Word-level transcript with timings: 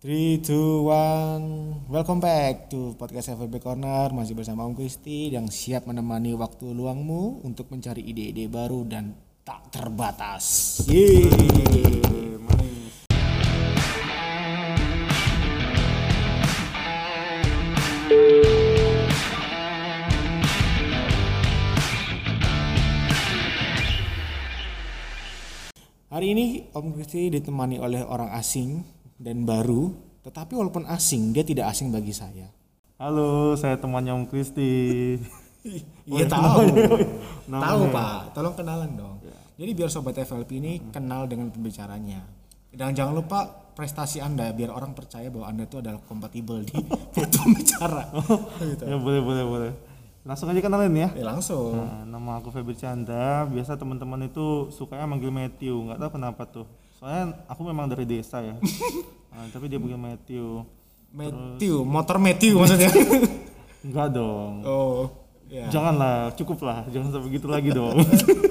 3, 0.00 0.40
2, 0.40 0.80
1 0.88 1.92
Welcome 1.92 2.24
back 2.24 2.72
to 2.72 2.96
podcast 2.96 3.36
FVB 3.36 3.60
Corner. 3.60 4.08
Masih 4.16 4.32
bersama 4.32 4.64
Om 4.64 4.72
Kristi 4.72 5.28
Yang 5.28 5.52
siap 5.52 5.84
menemani 5.84 6.32
waktu 6.32 6.72
luangmu 6.72 7.44
Untuk 7.44 7.68
mencari 7.68 8.00
ide-ide 8.08 8.48
baru 8.48 8.88
dan 8.88 9.12
tak 9.44 9.68
terbatas. 9.68 10.80
Yeay. 10.88 11.28
Hari 26.08 26.26
ini 26.32 26.72
Om 26.72 26.96
Kristi 26.96 27.28
ditemani 27.28 27.76
oleh 27.76 28.00
orang 28.00 28.32
asing 28.32 28.99
dan 29.20 29.44
baru 29.44 29.92
Tetapi 30.24 30.56
walaupun 30.56 30.88
asing, 30.88 31.36
dia 31.36 31.44
tidak 31.44 31.68
asing 31.68 31.92
bagi 31.92 32.16
saya 32.16 32.48
Halo, 33.00 33.56
saya 33.56 33.80
temannya 33.80 34.12
Om 34.12 34.24
Kristi. 34.28 34.72
Iya 36.08 36.24
tahu. 36.24 36.72
Tahu 37.68 37.82
Pak. 37.92 38.32
Tolong 38.32 38.56
kenalan 38.56 38.96
dong. 38.96 39.20
Jadi 39.60 39.70
biar 39.76 39.92
sobat 39.92 40.16
FLP 40.16 40.56
ini 40.56 40.80
kenal 40.88 41.28
dengan 41.28 41.52
pembicaranya. 41.52 42.24
Dan 42.72 42.96
jangan 42.96 43.12
lupa 43.12 43.44
prestasi 43.76 44.24
Anda 44.24 44.56
biar 44.56 44.72
orang 44.72 44.96
percaya 44.96 45.28
bahwa 45.28 45.52
Anda 45.52 45.68
itu 45.68 45.80
adalah 45.80 46.00
kompatibel 46.04 46.64
di 46.64 46.72
pembicara. 47.36 48.08
gitu. 48.56 48.84
Ya 48.88 48.96
boleh 48.96 49.20
boleh 49.20 49.44
boleh. 49.44 49.72
Langsung 50.24 50.48
aja 50.48 50.60
kenalin 50.64 50.96
ya. 50.96 51.08
Ya, 51.12 51.24
langsung. 51.28 51.76
Nah, 51.76 52.04
nama 52.04 52.40
aku 52.40 52.52
Febri 52.52 52.76
Chandra. 52.76 53.44
Biasa 53.48 53.76
teman-teman 53.76 54.28
itu 54.28 54.68
sukanya 54.72 55.04
manggil 55.08 55.28
Matthew. 55.32 55.76
Nggak 55.88 55.98
tahu 56.04 56.10
kenapa 56.16 56.42
tuh. 56.48 56.64
Soalnya 57.00 57.32
aku 57.48 57.64
memang 57.64 57.88
dari 57.88 58.04
desa 58.04 58.44
ya. 58.44 58.54
Nah, 59.30 59.46
tapi 59.46 59.70
dia 59.70 59.78
panggil 59.78 59.94
Matthew. 59.94 60.66
Matthew, 61.14 61.86
motor 61.86 62.18
Matthew 62.18 62.58
maksudnya. 62.58 62.90
Enggak 63.86 64.08
dong. 64.10 64.66
oh, 64.66 65.06
ya. 65.46 65.70
Janganlah, 65.70 66.34
cukup 66.34 66.66
lah. 66.66 66.82
Jangan 66.90 67.14
sampai 67.14 67.30
gitu 67.38 67.46
lagi 67.46 67.70
dong. 67.70 67.94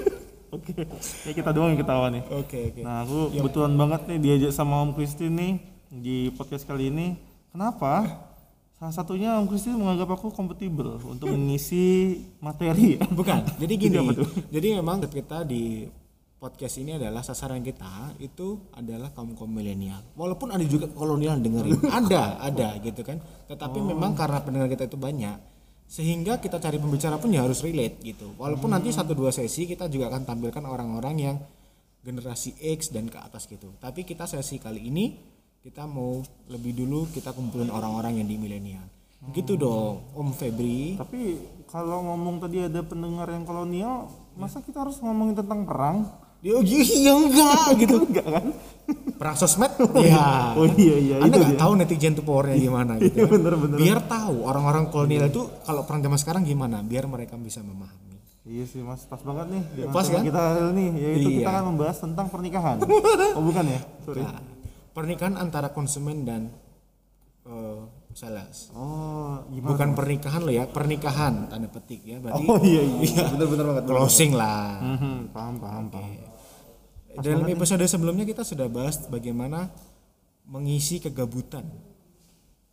Oke, 0.55 0.73
ya 1.27 1.31
kita 1.35 1.51
doang 1.53 1.75
yang 1.75 1.83
ketawa 1.83 2.09
nih. 2.09 2.25
Oke, 2.31 2.73
oke. 2.73 2.81
Nah, 2.81 3.05
aku 3.05 3.29
kebetulan 3.37 3.69
banget 3.77 4.01
nih 4.09 4.17
diajak 4.17 4.49
sama 4.49 4.81
Om 4.81 4.97
Kristi 4.97 5.29
nih 5.29 5.61
di 5.93 6.33
podcast 6.33 6.65
kali 6.65 6.89
ini. 6.89 7.21
Kenapa? 7.53 8.07
Salah 8.81 8.89
satunya 8.89 9.37
Om 9.37 9.45
Kristi 9.45 9.69
menganggap 9.69 10.09
aku 10.09 10.33
kompatibel 10.33 10.97
untuk 11.05 11.29
mengisi 11.29 12.17
materi. 12.41 12.97
Bukan. 12.97 13.61
Jadi 13.61 13.73
gini. 13.77 13.97
Jadi 14.49 14.67
memang 14.73 15.05
kita 15.05 15.45
di 15.45 15.85
podcast 16.39 16.79
ini 16.79 16.95
adalah 16.95 17.19
sasaran 17.19 17.59
kita 17.59 18.15
itu 18.23 18.71
adalah 18.71 19.11
kaum 19.11 19.35
kaum 19.35 19.51
milenial. 19.51 19.99
Walaupun 20.15 20.55
ada 20.55 20.63
juga 20.63 20.87
kolonial 20.87 21.37
dengerin, 21.43 21.83
ada, 21.99 22.39
ada 22.39 22.79
gitu 22.79 23.03
kan. 23.03 23.19
Tetapi 23.51 23.83
memang 23.83 24.15
karena 24.15 24.39
pendengar 24.39 24.71
kita 24.71 24.87
itu 24.87 24.95
banyak, 24.95 25.37
sehingga 25.83 26.39
kita 26.39 26.57
cari 26.63 26.79
pembicara 26.79 27.19
pun 27.19 27.35
ya 27.35 27.43
harus 27.43 27.59
relate 27.59 27.99
gitu. 28.01 28.31
Walaupun 28.39 28.71
nanti 28.71 28.95
satu 28.95 29.11
dua 29.11 29.35
sesi 29.35 29.67
kita 29.67 29.91
juga 29.91 30.07
akan 30.07 30.23
tampilkan 30.23 30.63
orang-orang 30.63 31.15
yang 31.19 31.35
generasi 31.99 32.55
X 32.79 32.95
dan 32.95 33.11
ke 33.11 33.19
atas 33.19 33.43
gitu. 33.43 33.75
Tapi 33.75 34.07
kita 34.07 34.23
sesi 34.23 34.63
kali 34.63 34.87
ini 34.87 35.05
kita 35.59 35.83
mau 35.83 36.23
lebih 36.47 36.71
dulu 36.71 37.11
kita 37.11 37.35
kumpulin 37.35 37.67
orang-orang 37.67 38.23
yang 38.23 38.27
di 38.31 38.39
milenial. 38.39 38.87
Gitu 39.35 39.59
dong, 39.59 40.07
Om 40.15 40.31
Febri. 40.31 40.95
Tapi 40.95 41.35
kalau 41.67 42.07
ngomong 42.07 42.39
tadi 42.39 42.63
ada 42.63 42.79
pendengar 42.79 43.27
yang 43.27 43.43
kolonial, 43.43 44.07
masa 44.39 44.63
kita 44.63 44.87
harus 44.87 45.03
ngomongin 45.03 45.35
tentang 45.35 45.67
perang? 45.67 46.07
Dia 46.39 46.55
iya 46.61 47.13
enggak 47.13 47.63
gitu. 47.81 47.95
Enggak 48.03 48.27
kan? 48.27 48.47
perang 48.89 49.35
sosmed 49.35 49.69
ya 50.01 50.55
Oh 50.55 50.65
iya 50.65 50.95
iya 50.97 51.15
anda 51.19 51.29
itu 51.29 51.37
nggak 51.37 51.59
tahu 51.59 51.71
netizen 51.75 52.13
tuh 52.13 52.23
powernya 52.23 52.57
gimana 52.57 52.97
gitu 52.97 53.13
Iya, 53.13 53.25
bener, 53.27 53.53
bener. 53.53 53.77
biar 53.77 53.99
tahu 54.01 54.41
orang-orang 54.41 54.89
kolonial 54.89 55.27
itu 55.27 55.45
kalau 55.61 55.83
perang 55.83 56.01
zaman 56.01 56.17
sekarang 56.17 56.41
gimana 56.41 56.81
biar 56.81 57.05
mereka 57.05 57.35
bisa 57.35 57.61
memahami 57.61 58.17
Iya 58.41 58.65
sih 58.65 58.81
mas, 58.81 59.03
pas 59.03 59.19
banget 59.19 59.45
nih 59.51 59.63
dengan 59.75 59.93
Pas 59.93 60.07
kan? 60.07 60.23
kita 60.23 60.41
hari 60.41 60.61
ini, 60.73 60.85
yaitu 60.97 61.29
Iya. 61.29 61.37
kita 61.37 61.49
akan 61.51 61.65
membahas 61.69 61.97
tentang 61.99 62.27
pernikahan. 62.27 62.77
oh 63.37 63.43
bukan 63.43 63.65
ya? 63.67 63.79
Sorry. 64.01 64.21
Nah, 64.21 64.41
pernikahan 64.89 65.35
antara 65.35 65.69
konsumen 65.69 66.17
dan 66.23 66.41
eh, 67.45 67.79
sales 68.11 68.73
Oh 68.73 69.45
gimana? 69.49 69.69
bukan 69.69 69.89
pernikahan 69.93 70.41
lo 70.41 70.49
ya 70.49 70.65
pernikahan 70.65 71.45
tanda 71.45 71.69
petik 71.69 72.01
ya 72.01 72.17
berarti 72.17 72.41
Oh 72.43 72.57
iya 72.59 72.81
iya, 72.97 73.21
bener-bener 73.29 73.65
banget. 73.69 73.83
closing 73.85 74.33
lah 74.33 74.81
Mhm, 74.81 75.29
paham 75.29 75.55
paham 75.57 75.85
paham. 75.89 76.09
Dalam 77.19 77.45
episode 77.47 77.83
sebelumnya 77.85 78.25
kita 78.25 78.43
sudah 78.47 78.67
bahas 78.71 78.99
bagaimana 79.07 79.67
mengisi 80.49 80.97
kegabutan 81.03 81.67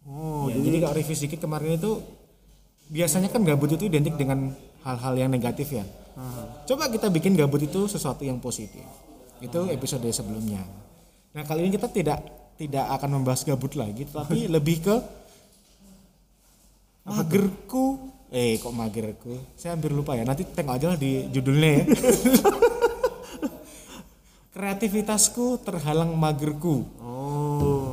Oh 0.07 0.47
Ya, 0.47 0.63
jadi 0.63 0.87
kalau 0.87 0.95
review 0.95 1.17
sedikit 1.19 1.41
kemarin 1.43 1.83
itu 1.83 1.99
biasanya 2.87 3.27
kan 3.27 3.43
gabut 3.43 3.75
itu 3.75 3.91
identik 3.91 4.15
dengan 4.15 4.55
hal-hal 4.87 5.15
yang 5.19 5.31
negatif 5.35 5.75
ya. 5.75 5.83
Coba 6.65 6.87
kita 6.89 7.11
bikin 7.11 7.35
gabut 7.35 7.59
itu 7.67 7.91
sesuatu 7.91 8.23
yang 8.23 8.39
positif. 8.39 8.87
Itu 9.43 9.67
episode 9.67 10.07
sebelumnya. 10.15 10.63
Nah 11.35 11.43
kali 11.43 11.67
ini 11.67 11.75
kita 11.75 11.91
tidak 11.91 12.23
tidak 12.57 12.87
akan 12.89 13.21
membahas 13.21 13.43
gabut 13.43 13.75
lagi, 13.75 14.07
tapi 14.07 14.47
lebih 14.55 14.87
ke 14.87 14.97
magerku. 17.05 18.15
Eh 18.31 18.63
kok 18.63 18.73
magerku? 18.73 19.59
Saya 19.59 19.75
hampir 19.75 19.91
lupa 19.91 20.15
ya. 20.15 20.23
Nanti 20.23 20.47
tengok 20.47 20.75
aja 20.79 20.87
lah 20.95 20.99
di 20.99 21.27
judulnya 21.35 21.71
ya. 21.83 21.85
Kreativitasku 24.57 25.61
terhalang 25.61 26.17
magerku. 26.17 26.89
Oh, 27.05 27.93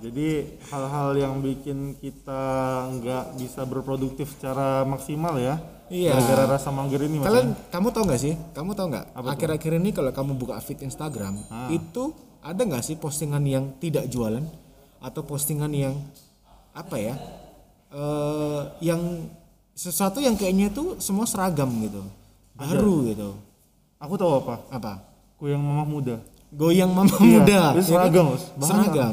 jadi 0.00 0.56
hal-hal 0.72 1.12
yang 1.20 1.44
bikin 1.44 2.00
kita 2.00 2.40
nggak 2.96 3.36
bisa 3.36 3.68
berproduktif 3.68 4.32
secara 4.32 4.88
maksimal 4.88 5.36
ya? 5.36 5.60
Iya. 5.92 6.16
Gara-gara 6.16 6.56
rasa 6.56 6.72
mager 6.72 7.04
ini. 7.04 7.20
Kalian, 7.20 7.52
kamu 7.68 7.92
tahu 7.92 8.08
nggak 8.08 8.22
sih? 8.24 8.32
Kamu 8.56 8.72
tahu 8.72 8.88
nggak? 8.88 9.06
Akhir-akhir 9.20 9.72
ini 9.76 9.92
kalau 9.92 10.08
kamu 10.16 10.32
buka 10.40 10.56
feed 10.64 10.80
Instagram, 10.80 11.44
Ah. 11.52 11.68
itu 11.68 12.16
ada 12.40 12.64
nggak 12.64 12.80
sih 12.80 12.96
postingan 12.96 13.44
yang 13.44 13.76
tidak 13.76 14.08
jualan 14.08 14.48
atau 14.96 15.20
postingan 15.20 15.68
yang 15.76 15.92
apa 16.72 16.96
ya? 16.96 17.14
eh 17.92 18.60
yang 18.80 19.28
sesuatu 19.76 20.24
yang 20.24 20.40
kayaknya 20.40 20.72
itu 20.72 20.96
semua 20.96 21.28
seragam 21.28 21.68
gitu, 21.84 22.00
baru 22.56 23.12
gitu. 23.12 23.36
Aku 24.00 24.16
tahu 24.16 24.40
apa? 24.40 24.56
Apa? 24.72 25.11
Kue 25.42 25.50
yang 25.50 25.58
mamah 25.58 25.82
muda. 25.82 26.16
Goyang 26.54 26.94
mama 26.94 27.10
Iya, 27.18 27.42
muda. 27.42 27.60
itu 27.74 27.82
seragam, 27.90 28.24
Mas. 28.30 28.44
Bahannya. 28.54 28.78
Seragam. 28.86 29.12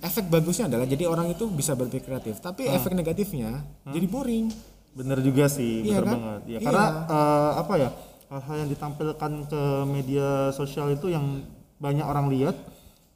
Efek 0.00 0.24
bagusnya 0.32 0.64
adalah 0.64 0.88
jadi 0.88 1.04
orang 1.04 1.28
itu 1.28 1.44
bisa 1.52 1.76
berpikir 1.76 2.08
kreatif, 2.08 2.40
tapi 2.40 2.64
Ah. 2.64 2.80
efek 2.80 2.96
negatifnya 2.96 3.60
jadi 3.84 4.06
boring. 4.08 4.48
Bener 4.96 5.20
juga 5.20 5.44
sih, 5.46 5.84
Iya 5.84 6.00
bener 6.00 6.04
kan? 6.06 6.16
banget. 6.16 6.40
Ya, 6.40 6.48
Iya. 6.48 6.58
Karena 6.64 6.84
eh, 7.04 7.50
apa 7.60 7.74
ya? 7.76 7.90
Hal-hal 8.28 8.56
yang 8.58 8.70
ditampilkan 8.70 9.32
ke 9.44 9.62
media 9.84 10.28
sosial 10.50 10.88
itu 10.88 11.12
yang 11.12 11.44
banyak 11.76 12.02
orang 12.02 12.32
lihat 12.32 12.56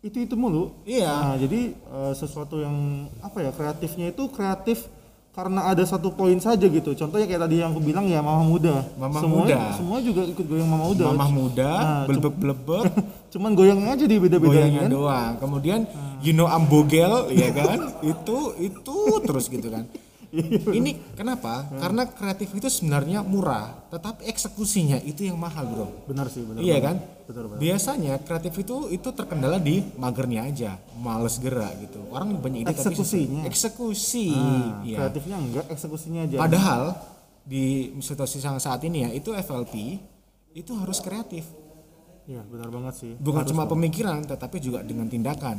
itu 0.01 0.21
itu 0.21 0.37
mulu. 0.37 0.77
Iya. 0.85 1.09
Nah, 1.09 1.37
jadi 1.41 1.73
eh, 1.73 2.13
sesuatu 2.13 2.61
yang 2.61 2.77
apa 3.19 3.41
ya 3.41 3.51
kreatifnya 3.51 4.13
itu 4.13 4.29
kreatif 4.29 4.93
karena 5.33 5.65
ada 5.65 5.81
satu 5.89 6.13
poin 6.13 6.37
saja 6.37 6.69
gitu. 6.69 6.93
Contohnya 6.93 7.25
kayak 7.25 7.49
tadi 7.49 7.65
yang 7.65 7.73
aku 7.73 7.81
bilang 7.81 8.05
ya 8.05 8.21
mama 8.21 8.45
muda. 8.45 8.85
Mama 9.01 9.17
semua, 9.17 9.49
muda. 9.49 9.59
Semua 9.73 9.99
juga 10.05 10.23
ikut 10.29 10.45
goyang 10.45 10.69
mama 10.69 10.85
muda. 10.93 11.05
Mamah 11.09 11.31
muda, 11.33 11.71
Nah, 11.73 12.03
belebek-belebek, 12.05 12.85
Cuman 13.33 13.51
goyangnya 13.57 13.97
aja 13.97 14.05
di 14.05 14.17
beda-beda 14.21 14.61
goyangan 14.61 14.85
kan. 14.85 14.91
doang. 14.93 15.33
Kemudian 15.41 15.81
you 16.21 16.37
know 16.37 16.45
I'm 16.45 16.69
bogel, 16.69 17.33
ya 17.33 17.49
kan? 17.49 17.97
itu 18.13 18.39
itu 18.61 18.97
terus 19.25 19.49
gitu 19.49 19.73
kan. 19.73 19.89
Ini 20.79 21.13
kenapa? 21.13 21.69
Karena 21.77 22.09
kreatif 22.09 22.57
itu 22.57 22.69
sebenarnya 22.73 23.21
murah, 23.21 23.85
tetapi 23.93 24.25
eksekusinya 24.25 24.97
itu 25.05 25.29
yang 25.29 25.37
mahal, 25.37 25.69
Bro. 25.69 25.87
Benar 26.09 26.33
sih, 26.33 26.41
benar. 26.41 26.65
Iya 26.65 26.81
banget. 26.81 26.87
kan? 26.89 26.97
Betul 27.29 27.45
banget. 27.53 27.61
Biasanya 27.61 28.15
kreatif 28.25 28.55
itu 28.57 28.77
itu 28.89 29.09
terkendala 29.13 29.61
di 29.61 29.85
magernya 30.01 30.49
aja, 30.49 30.81
males 30.97 31.37
gerak 31.37 31.77
gitu. 31.85 32.01
Orang 32.09 32.41
banyak 32.41 32.65
ide 32.65 32.73
tapi. 32.73 32.81
Eksekusinya. 32.81 33.43
eksekusi. 33.45 34.29
Nah, 34.33 34.81
Iya. 34.83 34.99
kreatifnya 35.05 35.37
enggak, 35.37 35.65
eksekusinya 35.69 36.21
aja. 36.25 36.37
Padahal 36.41 36.83
di 37.45 37.93
situasi 38.01 38.41
saat 38.41 38.81
ini 38.89 39.05
ya, 39.05 39.11
itu 39.13 39.37
FLP 39.37 40.01
itu 40.57 40.73
harus 40.81 41.05
kreatif. 41.05 41.45
Iya, 42.23 42.41
benar 42.47 42.71
banget 42.71 42.95
sih. 42.97 43.13
bukan 43.19 43.43
cuma 43.45 43.67
pemikiran 43.67 44.23
tetapi 44.23 44.63
juga 44.63 44.79
dengan 44.87 45.11
tindakan 45.11 45.59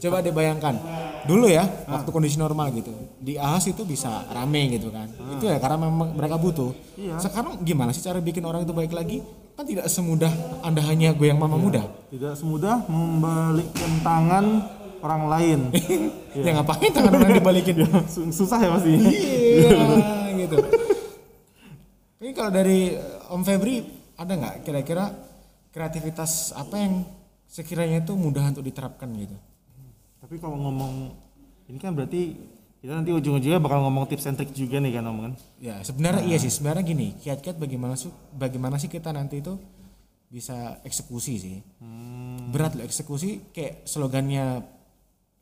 coba 0.00 0.18
dibayangkan 0.18 0.74
dulu 1.22 1.46
ya 1.46 1.62
waktu 1.86 2.08
kondisi 2.10 2.36
normal 2.36 2.70
gitu. 2.74 2.90
Di 3.18 3.38
ahas 3.38 3.66
itu 3.70 3.82
bisa 3.82 4.26
rame 4.28 4.72
gitu 4.74 4.90
kan. 4.90 5.06
Itu 5.38 5.46
ya 5.46 5.58
karena 5.62 5.86
memang 5.86 6.14
mereka 6.14 6.36
butuh. 6.36 6.74
Sekarang 7.18 7.62
gimana 7.62 7.94
sih 7.94 8.02
cara 8.02 8.18
bikin 8.18 8.42
orang 8.42 8.66
itu 8.66 8.74
baik 8.74 8.90
lagi? 8.90 9.22
Kan 9.52 9.68
tidak 9.68 9.86
semudah 9.86 10.32
anda 10.64 10.80
hanya 10.88 11.12
goyang 11.12 11.36
mama 11.38 11.54
muda. 11.60 11.84
Tidak 12.10 12.34
semudah 12.34 12.88
membalikkan 12.88 13.92
tangan 14.00 14.44
orang 15.02 15.22
lain. 15.28 15.58
ya 16.46 16.50
ngapain 16.56 16.90
tangan 16.90 17.12
orang 17.20 17.36
dibalikin? 17.36 17.84
Sus- 18.08 18.32
Susah 18.42 18.58
ya 18.62 18.70
pasti. 18.72 18.92
iya 18.96 19.78
gitu. 20.46 20.56
Ini 22.22 22.30
kalau 22.32 22.50
dari 22.54 22.94
eh, 22.94 23.34
Om 23.34 23.42
Febri 23.42 23.82
ada 24.14 24.32
nggak 24.32 24.54
kira-kira 24.62 25.10
kreativitas 25.74 26.54
apa 26.54 26.76
yang 26.78 27.02
sekiranya 27.48 28.00
itu 28.00 28.14
mudah 28.16 28.48
untuk 28.48 28.64
diterapkan 28.64 29.08
gitu 29.12 29.36
Tapi 30.32 30.40
kalau 30.40 30.56
ngomong 30.56 31.12
ini 31.68 31.76
kan 31.76 31.92
berarti 31.92 32.32
kita 32.80 32.96
nanti 32.96 33.12
ujung-ujungnya 33.12 33.60
bakal 33.60 33.84
ngomong 33.84 34.08
tips 34.08 34.32
and 34.32 34.40
trick 34.40 34.48
juga 34.56 34.80
nih 34.80 34.96
kan 34.96 35.04
Om 35.04 35.18
kan. 35.28 35.32
Ya 35.60 35.76
sebenarnya 35.84 36.24
iya 36.24 36.40
sih 36.40 36.48
sebenarnya 36.48 36.88
gini 36.88 37.12
kiat-kiat 37.20 37.60
bagaimana 37.60 38.00
sih 38.00 38.08
bagaimana 38.32 38.80
sih 38.80 38.88
kita 38.88 39.12
nanti 39.12 39.44
itu 39.44 39.60
bisa 40.32 40.80
eksekusi 40.88 41.34
sih. 41.36 41.60
Berat 42.48 42.80
loh 42.80 42.88
eksekusi 42.88 43.52
kayak 43.52 43.84
slogannya 43.84 44.64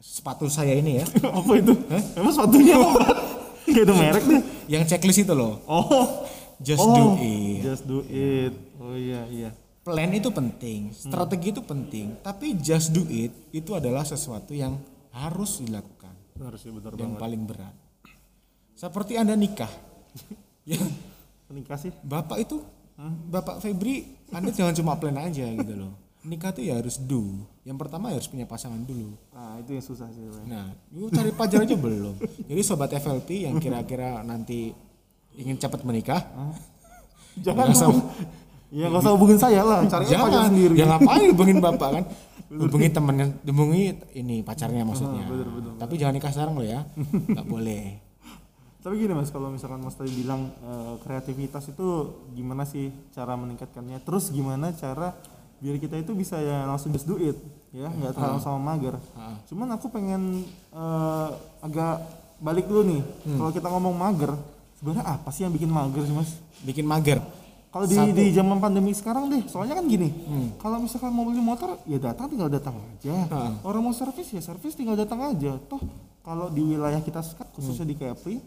sepatu 0.03 0.51
saya 0.51 0.75
ini 0.75 0.99
ya. 0.99 1.07
apa 1.39 1.53
itu? 1.55 1.71
Emang 2.19 2.35
sepatunya 2.35 2.75
apa? 2.75 2.91
Kayak 3.71 3.87
itu 3.87 3.95
merek 3.95 4.25
deh. 4.27 4.43
yang 4.67 4.83
checklist 4.91 5.23
itu 5.23 5.31
loh. 5.31 5.63
Oh. 5.71 6.27
Just 6.59 6.83
oh, 6.83 7.15
do 7.15 7.23
it. 7.23 7.63
Just 7.63 7.87
do 7.87 8.03
it. 8.11 8.59
Oh 8.83 8.99
iya 8.99 9.23
iya. 9.31 9.51
Plan 9.81 10.13
itu 10.13 10.29
penting, 10.29 10.93
strategi 10.93 11.57
itu 11.57 11.63
penting, 11.65 12.21
tapi 12.21 12.53
just 12.55 12.93
do 12.93 13.01
it 13.09 13.33
itu 13.51 13.73
adalah 13.73 14.05
sesuatu 14.05 14.53
yang 14.53 14.77
harus 15.11 15.65
dilakukan 15.65 16.11
sih 16.57 16.73
benar 16.73 16.93
dan 16.97 17.13
banget. 17.13 17.21
paling 17.21 17.43
berat. 17.45 17.75
Seperti 18.77 19.21
Anda 19.21 19.37
nikah. 19.37 19.69
ya, 20.71 20.81
Menikah 21.53 21.77
sih. 21.77 21.93
Bapak 22.01 22.41
itu 22.41 22.65
Bapak 23.29 23.65
Febri, 23.65 24.05
Anda 24.29 24.53
jangan 24.53 24.77
cuma 24.77 24.93
plan 25.01 25.17
aja 25.17 25.49
gitu 25.49 25.73
loh. 25.73 25.93
Nikah 26.21 26.53
tuh 26.53 26.69
ya 26.69 26.77
harus 26.77 27.01
do. 27.01 27.49
Yang 27.65 27.79
pertama 27.81 28.13
ya 28.13 28.21
harus 28.21 28.29
punya 28.29 28.45
pasangan 28.45 28.81
dulu. 28.85 29.17
Nah, 29.33 29.57
itu 29.57 29.73
yang 29.73 29.85
susah 29.85 30.09
sih. 30.13 30.21
Bang. 30.21 30.45
Nah, 30.45 30.69
lu 30.93 31.09
cari 31.09 31.33
pacar 31.33 31.65
aja 31.65 31.77
belum. 31.81 32.21
Jadi 32.45 32.61
sobat 32.61 32.93
FLP 32.93 33.49
yang 33.49 33.57
kira-kira 33.57 34.21
nanti 34.21 34.69
ingin 35.33 35.57
cepat 35.57 35.81
menikah, 35.81 36.21
Jangan 37.41 37.73
usah- 37.73 37.89
hubung- 37.89 38.09
Ya 38.71 38.87
nggak 38.87 39.03
usah 39.03 39.13
hubungin 39.19 39.39
saya 39.39 39.67
lah, 39.67 39.83
cari 39.91 40.07
pacar 40.07 40.47
sendiri. 40.47 40.75
Ya 40.79 40.87
ngapain 40.87 41.27
hubungin 41.35 41.59
bapak 41.67 41.89
kan? 41.91 42.05
Hubungi 42.51 42.91
temennya, 42.91 43.27
hubungi 43.47 43.95
ini 44.15 44.43
pacarnya 44.43 44.83
maksudnya. 44.83 45.27
Tapi 45.79 45.95
jangan 45.99 46.15
nikah 46.19 46.31
sekarang 46.35 46.55
lo 46.59 46.67
ya, 46.67 46.87
nggak 47.31 47.47
boleh. 47.55 47.99
Tapi 48.81 48.97
gini 48.97 49.13
mas, 49.13 49.29
kalau 49.29 49.53
misalkan 49.53 49.83
mas 49.83 49.95
tadi 49.95 50.11
bilang 50.15 50.51
eh, 50.63 50.95
kreativitas 51.05 51.69
itu 51.69 52.15
gimana 52.33 52.67
sih 52.67 52.91
cara 53.11 53.35
meningkatkannya? 53.37 54.03
Terus 54.03 54.31
gimana 54.31 54.73
cara 54.73 55.15
biar 55.61 55.77
kita 55.77 56.01
itu 56.01 56.17
bisa 56.17 56.41
ya 56.41 56.65
langsung 56.65 56.89
just 56.91 57.05
do 57.05 57.21
it, 57.21 57.37
ya 57.77 57.91
nggak 57.93 58.17
terlalu 58.17 58.41
sama 58.41 58.75
mager. 58.75 58.97
Cuman 59.51 59.69
aku 59.75 59.87
pengen 59.91 60.47
eh, 60.75 61.29
agak 61.61 62.03
balik 62.41 62.67
dulu 62.71 62.83
nih. 62.87 63.03
Kalau 63.35 63.51
kita 63.53 63.69
ngomong 63.69 63.95
mager, 63.95 64.33
sebenarnya 64.81 65.05
apa 65.07 65.29
sih 65.31 65.45
yang 65.45 65.53
bikin 65.53 65.71
mager 65.71 66.03
sih 66.03 66.15
mas? 66.17 66.31
Bikin 66.65 66.87
mager. 66.89 67.21
Kalau 67.71 67.87
di, 67.87 67.95
di 68.11 68.25
zaman 68.31 68.59
pandemi 68.59 68.91
sekarang 68.91 69.31
deh, 69.31 69.47
soalnya 69.47 69.79
kan 69.79 69.87
gini, 69.87 70.11
Hmm. 70.11 70.59
kalau 70.59 70.83
misalkan 70.83 71.09
mau 71.09 71.23
beli 71.23 71.39
motor, 71.39 71.79
ya 71.85 71.97
datang 71.97 72.27
tinggal 72.27 72.51
datang 72.51 72.75
aja. 72.75 73.15
Ha. 73.31 73.63
Orang 73.63 73.83
mau 73.83 73.95
servis 73.95 74.27
ya 74.29 74.41
servis 74.41 74.75
tinggal 74.75 74.95
datang 74.95 75.23
aja. 75.25 75.55
Toh 75.65 75.79
kalau 76.21 76.49
di 76.49 76.61
wilayah 76.61 76.99
kita 76.99 77.23
sekat, 77.23 77.47
khususnya 77.53 77.87
di 77.87 77.95
Kepri, 77.95 78.43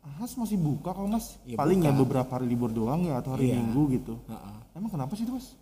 Ahas 0.00 0.32
masih 0.34 0.56
buka 0.56 0.90
kok 0.90 1.02
mas. 1.04 1.34
Hmm. 1.36 1.50
Iya, 1.50 1.56
Paling 1.58 1.78
ya 1.80 1.90
buka. 1.90 2.00
beberapa 2.00 2.30
hari 2.32 2.46
libur 2.46 2.70
doang 2.70 3.02
ya 3.02 3.18
atau 3.18 3.34
hari 3.34 3.50
Iya. 3.50 3.58
minggu 3.58 3.82
gitu. 3.92 4.14
Ha-ha. 4.26 4.62
Emang 4.72 4.88
kenapa 4.88 5.12
sih 5.12 5.26
itu 5.26 5.34
mas? 5.34 5.52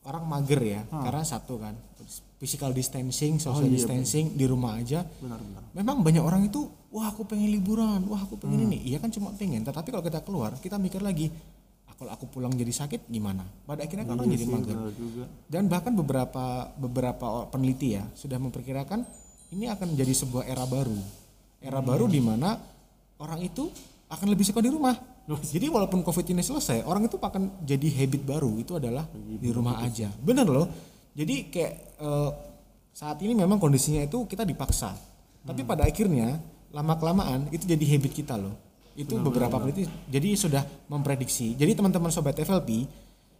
Orang 0.00 0.24
mager 0.24 0.62
ya, 0.62 0.80
karena 0.88 1.20
satu 1.20 1.58
kan, 1.58 1.74
physical 2.38 2.70
distancing, 2.70 3.36
social 3.36 3.66
iya, 3.66 3.74
distancing 3.74 4.32
di 4.32 4.46
rumah 4.46 4.78
aja. 4.78 5.04
Benar-benar. 5.18 5.62
Memang 5.74 6.00
banyak 6.00 6.22
orang 6.22 6.46
itu, 6.46 6.64
wah 6.88 7.10
aku 7.10 7.26
pengen 7.26 7.50
liburan, 7.50 8.06
wah 8.06 8.16
aku 8.16 8.38
pengen 8.38 8.64
ini. 8.64 8.88
Iya 8.88 9.02
kan 9.02 9.10
cuma 9.10 9.34
pengen, 9.34 9.60
tetapi 9.60 9.90
kalau 9.90 10.00
kita 10.00 10.22
keluar, 10.22 10.54
kita 10.56 10.78
mikir 10.78 11.02
lagi, 11.02 11.28
"Ah, 11.28 11.57
kalau 11.98 12.14
aku 12.14 12.30
pulang 12.30 12.54
jadi 12.54 12.70
sakit 12.70 13.10
gimana? 13.10 13.42
Pada 13.66 13.82
akhirnya 13.82 14.06
kan 14.06 14.14
orang 14.14 14.30
jadi 14.30 14.46
mager. 14.46 14.76
Dan 15.50 15.66
bahkan 15.66 15.90
beberapa 15.90 16.70
beberapa 16.78 17.50
peneliti 17.50 17.98
ya 17.98 18.06
sudah 18.14 18.38
memperkirakan 18.38 19.02
ini 19.50 19.66
akan 19.66 19.98
menjadi 19.98 20.14
sebuah 20.14 20.46
era 20.46 20.62
baru. 20.62 20.94
Era 21.58 21.82
baru 21.82 22.06
di 22.06 22.22
mana 22.22 22.54
orang 23.18 23.42
itu 23.42 23.66
akan 24.08 24.26
lebih 24.30 24.46
suka 24.46 24.62
di 24.62 24.70
rumah. 24.70 24.94
Jadi 25.28 25.68
walaupun 25.68 26.00
Covid 26.00 26.24
ini 26.32 26.40
selesai, 26.40 26.86
orang 26.88 27.04
itu 27.04 27.20
akan 27.20 27.66
jadi 27.66 27.88
habit 28.00 28.22
baru 28.24 28.56
itu 28.56 28.78
adalah 28.78 29.04
di 29.12 29.50
rumah 29.52 29.82
aja. 29.84 30.08
Bener 30.22 30.48
loh. 30.48 30.70
Jadi 31.12 31.50
kayak 31.52 31.74
eh, 32.00 32.30
saat 32.94 33.18
ini 33.26 33.34
memang 33.34 33.58
kondisinya 33.58 34.00
itu 34.06 34.24
kita 34.24 34.46
dipaksa. 34.46 34.94
Tapi 35.44 35.66
pada 35.66 35.84
akhirnya 35.84 36.38
lama 36.72 36.94
kelamaan 36.96 37.50
itu 37.50 37.66
jadi 37.66 37.84
habit 37.96 38.12
kita 38.14 38.38
loh. 38.38 38.67
Itu 38.98 39.14
beberapa 39.16 39.56
peneliti 39.56 39.82
jadi 40.04 40.28
sudah 40.34 40.62
memprediksi. 40.88 41.54
Jadi 41.54 41.72
teman-teman 41.72 42.10
sobat 42.10 42.34
FLP 42.34 42.82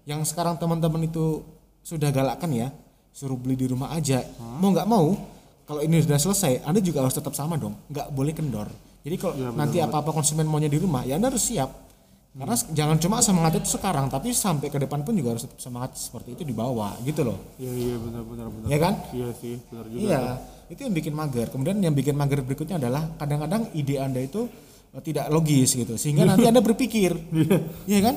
yang 0.04 0.22
sekarang 0.22 0.54
teman-teman 0.54 1.02
itu 1.02 1.42
sudah 1.82 2.08
galakkan 2.08 2.48
ya 2.48 2.70
suruh 3.10 3.34
beli 3.34 3.54
di 3.54 3.66
rumah 3.66 3.90
aja. 3.90 4.22
Mau 4.38 4.70
nggak 4.70 4.86
mau 4.86 5.18
kalau 5.64 5.82
ini 5.82 5.98
sudah 5.98 6.16
selesai 6.16 6.62
anda 6.62 6.78
juga 6.78 7.02
harus 7.02 7.12
tetap 7.12 7.34
sama 7.34 7.54
dong. 7.54 7.74
Nggak 7.86 8.06
boleh 8.08 8.32
kendor. 8.32 8.70
Jadi 9.02 9.16
kalau 9.16 9.34
nanti 9.52 9.78
apa-apa 9.80 10.10
konsumen 10.12 10.44
maunya 10.44 10.66
di 10.66 10.78
rumah 10.78 11.02
ya 11.02 11.18
anda 11.18 11.26
harus 11.26 11.42
siap. 11.42 11.90
Karena 12.30 12.54
s- 12.54 12.70
jangan 12.70 12.94
cuma 12.96 13.18
semangat 13.18 13.58
itu 13.58 13.68
sekarang 13.68 14.06
tapi 14.06 14.30
sampai 14.30 14.68
ke 14.68 14.78
depan 14.78 15.02
pun 15.02 15.10
juga 15.10 15.34
harus 15.34 15.42
tetap 15.42 15.58
semangat 15.58 15.98
seperti 15.98 16.38
itu 16.38 16.42
dibawa 16.44 16.94
gitu 17.02 17.26
loh. 17.26 17.34
Iya 17.58 17.72
iya 17.74 17.94
benar-benar 17.98 18.46
benar. 18.46 18.68
ya 18.68 18.78
kan? 18.78 18.94
Iya 19.10 19.28
sih 19.34 19.54
benar 19.64 19.84
juga. 19.88 19.98
Iya, 19.98 20.20
itu 20.68 20.80
yang 20.80 20.94
bikin 20.94 21.14
mager. 21.18 21.46
Kemudian 21.50 21.76
yang 21.80 21.90
bikin 21.92 22.14
mager 22.14 22.38
berikutnya 22.40 22.78
adalah 22.78 23.10
kadang-kadang 23.18 23.66
ide 23.72 23.98
Anda 23.98 24.22
itu 24.22 24.46
tidak 25.04 25.26
logis 25.28 25.76
gitu. 25.76 25.94
Sehingga 26.00 26.24
nanti 26.24 26.48
Anda 26.48 26.64
berpikir. 26.64 27.12
Iya 27.90 28.00
kan? 28.04 28.16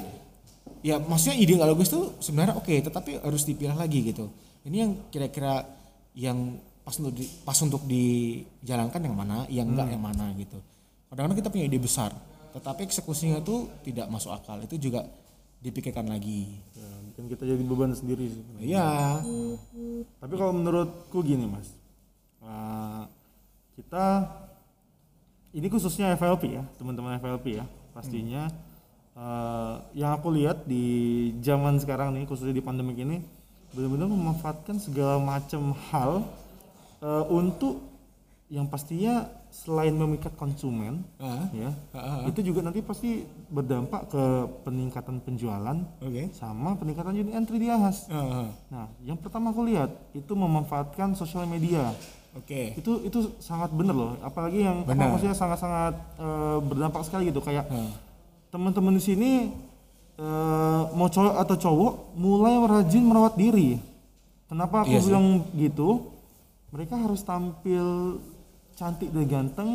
Ya 0.81 0.97
maksudnya 0.97 1.38
ide 1.38 1.53
nggak 1.56 1.71
logis 1.71 1.89
itu 1.94 2.01
sebenarnya 2.19 2.57
oke, 2.57 2.73
tetapi 2.73 3.21
harus 3.21 3.45
dipilah 3.45 3.77
lagi 3.77 4.01
gitu. 4.01 4.33
Ini 4.65 4.77
yang 4.88 4.91
kira-kira 5.13 5.65
yang 6.18 6.57
pas 6.81 6.97
untuk 6.97 7.13
di, 7.13 7.25
pas 7.45 7.57
untuk 7.62 7.81
dijalankan 7.85 9.01
yang 9.06 9.15
mana, 9.15 9.45
yang 9.47 9.69
enggak 9.69 9.94
yang 9.94 10.01
mana 10.01 10.33
gitu. 10.35 10.57
Kadang-kadang 11.13 11.38
kita 11.38 11.50
punya 11.53 11.65
ide 11.69 11.77
besar, 11.77 12.12
tetapi 12.57 12.89
eksekusinya 12.89 13.45
itu 13.45 13.69
tidak 13.85 14.09
masuk 14.09 14.33
akal. 14.33 14.57
Itu 14.65 14.81
juga 14.81 15.06
dipikirkan 15.62 16.09
lagi. 16.09 16.50
Ya, 16.73 16.89
kita 17.29 17.45
jadi 17.45 17.62
beban 17.62 17.94
sendiri 17.94 18.25
sih. 18.33 18.44
Iya. 18.73 19.21
Tapi 20.18 20.33
kalau 20.33 20.57
menurutku 20.57 21.21
gini 21.21 21.45
mas, 21.45 21.69
Eh, 22.41 23.03
kita 23.77 24.25
ini 25.51 25.68
khususnya 25.68 26.15
FLP 26.15 26.56
ya, 26.59 26.63
teman-teman 26.80 27.19
FLP 27.19 27.59
ya, 27.59 27.65
pastinya 27.92 28.48
eh, 29.15 29.74
yang 29.95 30.15
aku 30.15 30.31
lihat 30.31 30.63
di 30.63 30.86
zaman 31.44 31.80
sekarang 31.80 32.15
nih, 32.15 32.24
khususnya 32.24 32.56
di 32.56 32.63
pandemi 32.63 32.95
ini, 32.95 33.19
benar-benar 33.75 34.07
memanfaatkan 34.07 34.80
segala 34.80 35.19
macam 35.19 35.75
hal 35.92 36.24
eh, 37.03 37.24
untuk 37.27 37.83
yang 38.52 38.68
pastinya 38.68 39.31
selain 39.52 39.95
memikat 39.95 40.35
konsumen, 40.40 41.04
Ah, 41.19 41.47
ya, 41.52 41.71
ah. 41.92 42.23
itu 42.28 42.40
juga 42.40 42.64
nanti 42.64 42.80
pasti 42.83 43.23
berdampak 43.52 44.11
ke 44.11 44.23
peningkatan 44.64 45.19
penjualan 45.23 45.76
Oke. 46.04 46.31
sama 46.35 46.76
peningkatan 46.80 47.16
unit 47.16 47.35
entry 47.35 47.59
di 47.59 47.68
Ahas. 47.68 48.07
Ah, 48.07 48.47
ah. 48.47 48.49
Nah, 48.71 48.87
yang 49.04 49.19
pertama 49.19 49.52
aku 49.52 49.68
lihat 49.68 49.92
itu 50.16 50.31
memanfaatkan 50.35 51.16
sosial 51.16 51.44
media. 51.47 51.92
Oke. 52.33 52.73
Itu 52.73 53.02
itu 53.02 53.19
sangat 53.38 53.69
bener 53.69 53.92
loh. 53.92 54.16
Apalagi 54.19 54.61
yang 54.61 54.81
apa, 54.81 54.90
Benar. 54.90 55.07
maksudnya 55.11 55.33
sangat-sangat 55.33 55.94
eh, 56.18 56.57
berdampak 56.61 57.02
sekali 57.04 57.28
gitu. 57.28 57.40
Kayak 57.40 57.68
Hmm. 57.68 57.92
teman-teman 58.50 58.94
di 58.94 59.04
sini 59.04 59.31
eh, 60.14 60.81
mau 60.92 61.07
cowok 61.07 61.33
atau 61.40 61.56
cowok 61.57 61.94
mulai 62.16 62.54
rajin 62.61 63.04
merawat 63.04 63.35
diri. 63.35 63.81
Kenapa 64.45 64.83
aku 64.83 64.92
Iya 64.92 65.00
sih. 65.00 65.07
bilang 65.07 65.26
gitu? 65.52 65.90
Mereka 66.69 66.95
harus 66.95 67.19
tampil 67.21 68.19
cantik 68.73 69.09
dan 69.09 69.26
ganteng 69.26 69.69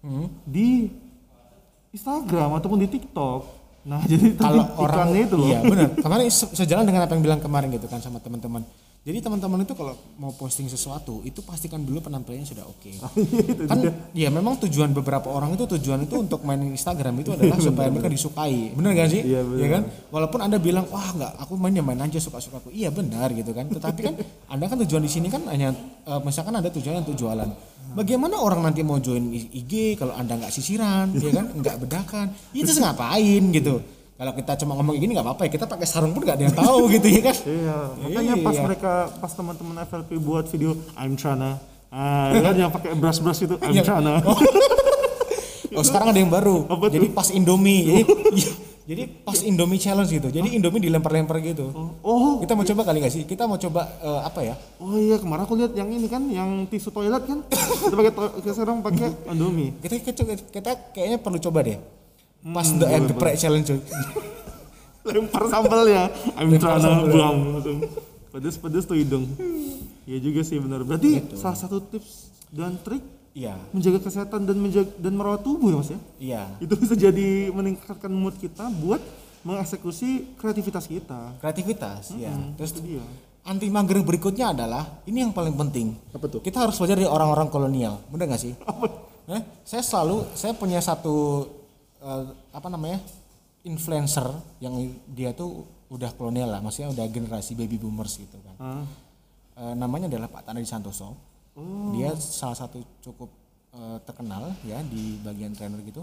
Hmm. 0.00 0.26
di 0.42 0.90
Instagram 1.90 2.56
ataupun 2.56 2.78
di 2.78 2.88
TikTok. 2.88 3.40
Nah, 3.82 3.98
jadi 4.10 4.36
kalau 4.36 4.62
orang 4.76 5.10
itu 5.12 5.34
loh. 5.34 5.42
iya 5.44 5.58
benar 5.60 5.90
kemarin 5.96 6.26
se- 6.28 6.52
sejalan 6.52 6.84
dengan 6.84 7.02
apa 7.02 7.12
yang 7.12 7.24
bilang 7.24 7.40
kemarin 7.40 7.66
gitu 7.68 7.84
kan 7.84 7.98
sama 7.98 8.18
teman-teman 8.18 8.62
jadi 9.02 9.18
teman-teman 9.18 9.66
itu 9.66 9.74
kalau 9.74 9.98
mau 10.14 10.30
posting 10.30 10.70
sesuatu 10.70 11.26
itu 11.26 11.42
pastikan 11.42 11.82
dulu 11.82 12.06
penampilannya 12.06 12.46
sudah 12.46 12.62
oke. 12.62 12.86
Kan 13.70 13.82
ya 14.14 14.30
memang 14.30 14.62
tujuan 14.62 14.94
beberapa 14.94 15.26
orang 15.26 15.58
itu 15.58 15.66
tujuan 15.74 16.06
itu 16.06 16.22
untuk 16.22 16.46
main 16.46 16.62
Instagram 16.62 17.18
itu 17.18 17.34
adalah 17.34 17.58
supaya 17.66 17.90
mereka 17.90 18.06
disukai. 18.06 18.70
Benar 18.78 18.94
gak 18.94 19.10
sih? 19.10 19.26
Iya, 19.26 19.42
ya 19.58 19.68
kan? 19.74 19.82
Walaupun 20.06 20.46
anda 20.46 20.62
bilang 20.62 20.86
wah 20.94 21.18
nggak 21.18 21.34
aku 21.34 21.58
main 21.58 21.74
ya 21.74 21.82
main 21.82 21.98
aja 21.98 22.22
suka-suka 22.22 22.62
aku 22.62 22.70
iya 22.70 22.94
benar 22.94 23.34
gitu 23.34 23.50
kan? 23.50 23.66
Tetapi 23.66 24.00
kan 24.06 24.14
anda 24.54 24.70
kan 24.70 24.78
tujuan 24.86 25.02
di 25.02 25.10
sini 25.10 25.26
kan 25.26 25.50
hanya 25.50 25.74
eh, 26.06 26.20
misalkan 26.22 26.54
ada 26.54 26.70
tujuan 26.70 27.02
untuk 27.02 27.18
jualan. 27.18 27.50
Bagaimana 27.98 28.38
orang 28.38 28.62
nanti 28.62 28.86
mau 28.86 29.02
join 29.02 29.34
IG 29.34 29.98
kalau 29.98 30.14
anda 30.14 30.38
nggak 30.38 30.54
sisiran 30.54 31.10
ya 31.18 31.42
kan? 31.42 31.50
Nggak 31.50 31.76
bedakan. 31.82 32.26
Itu 32.54 32.70
ngapain 32.78 33.50
gitu 33.50 33.82
kalau 34.22 34.32
kita 34.32 34.54
cuma 34.56 34.78
ngomong 34.78 34.94
gini 34.94 35.12
nggak 35.12 35.26
apa-apa 35.26 35.42
ya 35.44 35.50
kita 35.50 35.66
pakai 35.66 35.82
sarung 35.82 36.14
pun 36.14 36.22
nggak 36.22 36.38
ada 36.38 36.44
yang 36.46 36.54
tahu 36.54 36.86
gitu 36.94 37.06
ya 37.10 37.20
kan 37.24 37.36
Iya, 37.42 37.76
makanya 37.98 38.34
pas 38.38 38.54
Iya. 38.54 38.62
mereka 38.62 38.92
pas 39.18 39.32
teman-teman 39.34 39.76
FLP 39.82 40.10
buat 40.16 40.46
video 40.46 40.78
I'm 40.94 41.18
tryna 41.18 41.58
ah 41.90 42.30
kan 42.30 42.54
yang 42.54 42.70
pakai 42.70 42.94
brush-brush 42.94 43.42
itu 43.42 43.58
I'm 43.58 43.74
Iya. 43.74 43.82
tryna. 43.82 44.22
Oh 45.72 45.80
sekarang 45.80 46.12
ada 46.12 46.20
yang 46.20 46.28
baru. 46.28 46.68
Apa 46.68 46.84
tuh? 46.84 47.00
jadi 47.00 47.08
pas 47.08 47.32
Indomie. 47.32 47.80
Jadi, 47.80 48.02
jadi 48.92 49.02
pas 49.24 49.40
Indomie 49.40 49.80
challenge 49.80 50.12
gitu. 50.12 50.28
Jadi 50.28 50.52
Indomie 50.52 50.84
dilempar-lempar 50.84 51.40
gitu. 51.40 51.72
Oh, 52.04 52.44
Kita 52.44 52.52
mau 52.52 52.60
coba 52.60 52.84
kali 52.84 53.00
nggak 53.00 53.08
sih? 53.08 53.24
Kita 53.24 53.48
mau 53.48 53.56
coba 53.56 53.88
eh, 53.96 54.20
apa 54.20 54.40
ya? 54.44 54.54
Oh 54.76 55.00
iya 55.00 55.16
kemarin 55.16 55.48
aku 55.48 55.56
lihat 55.56 55.72
yang 55.72 55.88
ini 55.88 56.12
kan, 56.12 56.28
yang 56.28 56.68
tisu 56.68 56.92
toilet 56.92 57.24
kan. 57.24 57.40
kita 57.48 57.94
pakai 57.96 58.12
to- 58.12 58.34
kita 58.44 58.52
sekarang 58.52 58.84
pakai 58.84 59.08
Indomie. 59.32 59.72
Kita, 59.80 59.96
kita, 59.96 60.22
kita 60.52 60.70
kayaknya 60.92 61.16
perlu 61.16 61.40
coba 61.40 61.64
deh. 61.64 61.80
Pas 62.42 62.66
the 62.66 62.86
and 62.90 63.06
geprek 63.06 63.38
challenge 63.38 63.70
cuy. 63.70 63.80
Lempar 65.06 65.46
sambalnya. 65.46 66.10
I'm 66.38 66.50
trying 66.58 66.82
to 66.82 66.90
buang. 67.10 67.38
Pedes-pedes 68.34 68.86
tuh 68.86 68.98
hidung. 68.98 69.26
Iya 70.06 70.18
juga 70.18 70.40
sih 70.42 70.58
benar. 70.58 70.82
Berarti 70.82 71.22
salah 71.38 71.58
satu 71.58 71.78
tips 71.82 72.30
dan 72.50 72.78
trik 72.82 73.02
Iya, 73.32 73.56
menjaga 73.72 74.04
kesehatan 74.04 74.44
dan 74.44 74.60
menjaga 74.60 74.92
dan 75.00 75.16
merawat 75.16 75.40
tubuh 75.40 75.72
ya 75.72 75.76
mas 75.80 75.88
ya. 75.88 76.00
iya. 76.20 76.42
Itu 76.60 76.76
bisa 76.76 76.92
jadi 76.92 77.48
meningkatkan 77.48 78.12
mood 78.12 78.36
kita 78.36 78.68
buat 78.68 79.00
mengeksekusi 79.40 80.36
kreativitas 80.36 80.84
kita. 80.84 81.40
Kreativitas, 81.40 82.12
ya. 82.12 82.28
Terus 82.60 82.76
Itu 82.76 82.84
dia. 82.84 83.00
anti 83.48 83.72
mager 83.72 84.04
berikutnya 84.04 84.52
adalah 84.52 85.00
ini 85.08 85.24
yang 85.24 85.32
paling 85.32 85.56
penting. 85.56 85.96
Apa 86.12 86.28
tuh? 86.28 86.44
Kita 86.44 86.68
harus 86.68 86.76
belajar 86.76 87.00
dari 87.00 87.08
orang-orang 87.08 87.48
kolonial, 87.48 88.04
bener 88.12 88.36
nggak 88.36 88.42
sih? 88.44 88.52
Eh, 89.32 89.40
saya 89.64 89.80
selalu, 89.80 90.28
saya 90.36 90.52
punya 90.52 90.84
satu 90.84 91.48
eh, 92.02 92.24
apa 92.50 92.68
namanya 92.68 92.98
influencer 93.62 94.26
yang 94.58 94.74
dia 95.06 95.30
tuh 95.30 95.62
udah 95.92 96.10
kolonial 96.18 96.50
lah, 96.50 96.60
maksudnya 96.64 96.90
udah 96.90 97.06
generasi 97.06 97.54
baby 97.54 97.78
boomers 97.78 98.18
gitu 98.18 98.36
kan. 98.42 98.56
Ah. 98.58 98.84
Eh, 99.62 99.74
namanya 99.78 100.10
adalah 100.10 100.28
Pak 100.32 100.48
Tanadi 100.48 100.66
Santoso. 100.66 101.14
Oh. 101.52 101.92
Dia 101.94 102.16
salah 102.16 102.56
satu 102.56 102.80
cukup 103.04 103.30
eh, 103.76 103.98
terkenal 104.08 104.56
ya 104.64 104.80
di 104.82 105.20
bagian 105.20 105.52
trainer 105.52 105.78
gitu. 105.84 106.02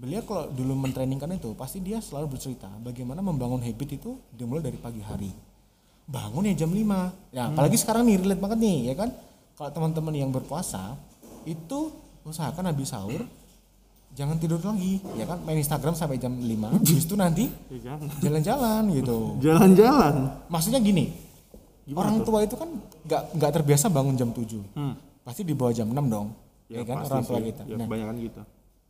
Beliau 0.00 0.24
kalau 0.24 0.48
dulu 0.48 0.72
mentrainingkan 0.80 1.36
itu 1.36 1.52
pasti 1.54 1.78
dia 1.84 2.00
selalu 2.00 2.36
bercerita 2.36 2.72
bagaimana 2.80 3.20
membangun 3.20 3.60
habit 3.60 4.00
itu 4.00 4.16
dimulai 4.32 4.64
dari 4.64 4.80
pagi 4.80 5.04
hari. 5.04 5.30
Bangun 6.10 6.48
ya 6.50 6.64
jam 6.64 6.72
5. 6.72 7.36
Ya, 7.36 7.52
apalagi 7.52 7.76
sekarang 7.78 8.08
nih 8.08 8.16
relate 8.18 8.42
banget 8.42 8.58
nih 8.58 8.78
ya 8.90 8.94
kan. 8.96 9.10
Kalau 9.54 9.70
teman-teman 9.76 10.14
yang 10.16 10.32
berpuasa 10.32 10.96
itu 11.44 11.92
usahakan 12.24 12.72
habis 12.72 12.90
sahur 12.90 13.28
jangan 14.20 14.36
tidur 14.36 14.60
lagi 14.60 15.00
ya 15.14 15.24
kan 15.24 15.40
main 15.40 15.56
Instagram 15.56 15.94
sampai 15.94 16.16
jam 16.16 16.30
5 16.30 16.44
habis 16.76 17.00
itu 17.00 17.14
nanti 17.14 17.48
Ya, 17.68 17.78
jangan. 17.88 18.08
jalan-jalan 18.20 18.82
gitu 18.92 19.18
Jalan-jalan. 19.44 20.14
maksudnya 20.46 20.76
gini 20.78 21.08
orang 21.90 22.20
tua 22.20 22.44
itu 22.44 22.54
kan 22.54 22.68
nggak 23.02 23.22
nggak 23.34 23.50
terbiasa 23.52 23.88
bangun 23.88 24.14
jam 24.14 24.28
7 24.28 24.60
Hmm. 24.72 24.94
pasti 25.20 25.40
di 25.40 25.52
bawah 25.52 25.72
jam 25.72 25.88
6 25.88 25.96
dong 26.06 26.28
ya, 26.66 26.84
kan 26.84 27.00
pasti 27.00 27.10
orang 27.10 27.24
tua 27.24 27.38
sih. 27.38 27.46
kita 27.48 27.62
Ya, 27.64 27.74
nah 27.74 27.86
kebanyakan 27.86 28.16
gitu. 28.20 28.40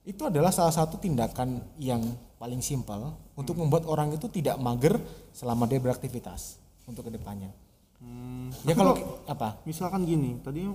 itu 0.02 0.22
adalah 0.22 0.50
salah 0.50 0.74
satu 0.74 0.96
tindakan 0.96 1.48
yang 1.78 2.02
paling 2.36 2.58
simpel 2.58 3.00
untuk 3.32 3.54
membuat 3.54 3.84
orang 3.84 4.10
itu 4.10 4.26
tidak 4.26 4.56
mager 4.56 4.98
selama 5.30 5.64
dia 5.64 5.78
beraktivitas 5.78 6.58
untuk 6.84 7.06
ke 7.06 7.12
depannya 7.12 7.54
Hmm. 7.96 8.48
ya 8.64 8.72
kalau 8.72 8.96
apa 9.26 9.60
misalkan 9.62 10.02
gini 10.02 10.40
tadi 10.40 10.64
eh, 10.64 10.72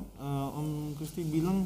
Om 0.52 0.94
Kristi 0.94 1.26
bilang 1.26 1.66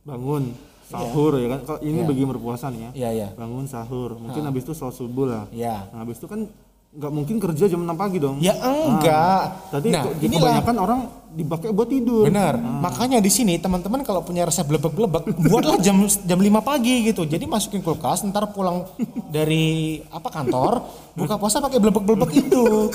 bangun 0.00 0.54
sahur 0.90 1.32
ya 1.36 1.48
kan? 1.48 1.60
Kalau 1.64 1.80
ini 1.80 1.96
Iya. 1.96 2.06
bagi 2.06 2.22
berpuasa 2.24 2.66
nih 2.68 2.80
ya. 2.80 2.90
Iya 2.92 3.10
ya 3.16 3.28
bangun 3.32 3.64
sahur. 3.64 4.16
Mungkin 4.16 4.42
habis 4.42 4.62
itu 4.62 4.72
sholat 4.72 4.92
subuh 4.92 5.24
lah. 5.24 5.44
Ya 5.50 5.86
nah 5.88 6.02
habis 6.02 6.18
itu 6.18 6.26
kan 6.26 6.50
nggak 6.90 7.12
mungkin 7.14 7.38
kerja 7.38 7.64
jam 7.64 7.80
6 7.80 7.94
pagi 7.94 8.18
dong. 8.18 8.42
Ya 8.42 8.58
enggak. 8.58 9.70
Tadi 9.70 9.88
nah 9.88 10.02
kok- 10.04 10.18
inilah. 10.18 10.42
kebanyakan 10.58 10.76
orang 10.76 11.00
dipakai 11.30 11.70
buat 11.70 11.86
tidur. 11.86 12.26
Benar. 12.26 12.58
Makanya 12.58 13.18
di 13.18 13.30
sini 13.30 13.54
teman-teman 13.56 14.02
kalau 14.02 14.20
punya 14.20 14.42
resep 14.42 14.66
blebek-blebek, 14.66 15.30
buatlah 15.40 15.78
jam 15.78 15.94
jam 16.02 16.34
5 16.36 16.58
pagi 16.60 17.06
gitu. 17.06 17.22
Jadi 17.22 17.46
masukin 17.46 17.78
kulkas, 17.78 18.26
ntar 18.26 18.50
pulang 18.50 18.90
dari 19.30 19.64
apa 20.04 20.26
kantor, 20.28 20.82
buka 21.14 21.34
puasa 21.36 21.58
pakai 21.58 21.78
blebek-blebek 21.78 22.30
itu. 22.36 22.90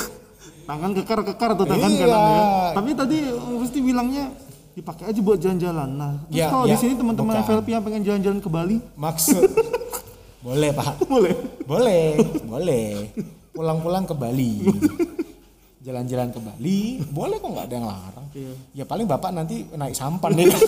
tangan 0.66 0.92
kekar 0.94 1.22
kekar 1.24 1.54
tuh 1.54 1.64
tangan 1.64 1.88
Iya. 1.88 2.02
kanannya 2.02 2.44
tapi 2.74 2.90
tadi 2.92 3.18
Om 3.30 3.62
Kristi 3.62 3.80
bilangnya 3.80 4.34
dipakai 4.76 5.08
aja 5.08 5.20
buat 5.20 5.40
jalan-jalan 5.40 5.90
nah 5.90 6.14
terus 6.22 6.36
Ya, 6.36 6.48
kalau 6.52 6.66
ya, 6.68 6.76
di 6.76 6.78
sini 6.78 6.94
teman-teman. 6.94 7.34
FLP 7.42 7.68
yang 7.70 7.82
pengen 7.82 8.02
jalan-jalan 8.04 8.40
ke 8.40 8.50
Bali 8.50 8.78
Maksud 8.94 9.44
boleh 10.46 10.70
pak, 10.70 10.94
boleh 11.08 11.34
boleh, 11.66 12.06
boleh. 12.46 12.90
Pulang-pulang 13.50 14.04
ke 14.04 14.14
Bali, 14.14 14.62
jalan-jalan 15.82 16.30
ke 16.30 16.38
Bali, 16.38 17.02
boleh 17.08 17.40
kok 17.40 17.50
nggak 17.50 17.66
ada 17.66 17.74
yang 17.74 17.88
larang. 17.88 18.26
Iya. 18.30 18.54
Ya 18.74 18.84
paling 18.84 19.08
bapak 19.08 19.32
nanti 19.32 19.66
naik 19.72 19.96
sampan 19.96 20.36
deh 20.36 20.46
kan. 20.46 20.62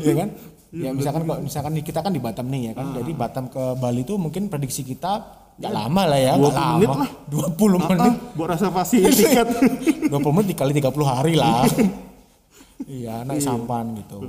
Iya 0.00 0.14
kan? 0.16 0.28
Ya 0.70 0.90
misalkan 0.92 1.22
kalau 1.24 1.40
misalkan 1.40 1.72
kita 1.80 2.00
kan 2.00 2.08
di 2.08 2.20
Batam 2.20 2.46
nih 2.46 2.70
ya 2.70 2.72
kan. 2.72 2.86
Jadi 2.94 3.10
Batam 3.12 3.44
ke 3.48 3.74
Bali 3.74 4.00
itu 4.00 4.16
mungkin 4.16 4.46
prediksi 4.46 4.80
kita 4.80 5.12
nggak 5.58 5.72
lama 5.74 6.02
lah 6.06 6.16
ya, 6.16 6.32
nggak 6.32 6.54
20 6.54 6.72
menit 6.72 6.88
lama. 6.88 7.02
lah. 7.02 7.10
20 7.52 7.84
menit. 7.84 8.00
ah, 8.00 8.14
buat 8.32 8.48
reservasi 8.48 8.96
tiket 9.10 9.48
20 10.14 10.36
menit 10.38 10.48
dikali 10.54 10.72
30 10.72 10.88
hari 11.04 11.34
lah. 11.34 11.66
iya, 12.86 13.26
naik 13.26 13.42
sampan 13.42 13.96
gitu. 13.98 14.22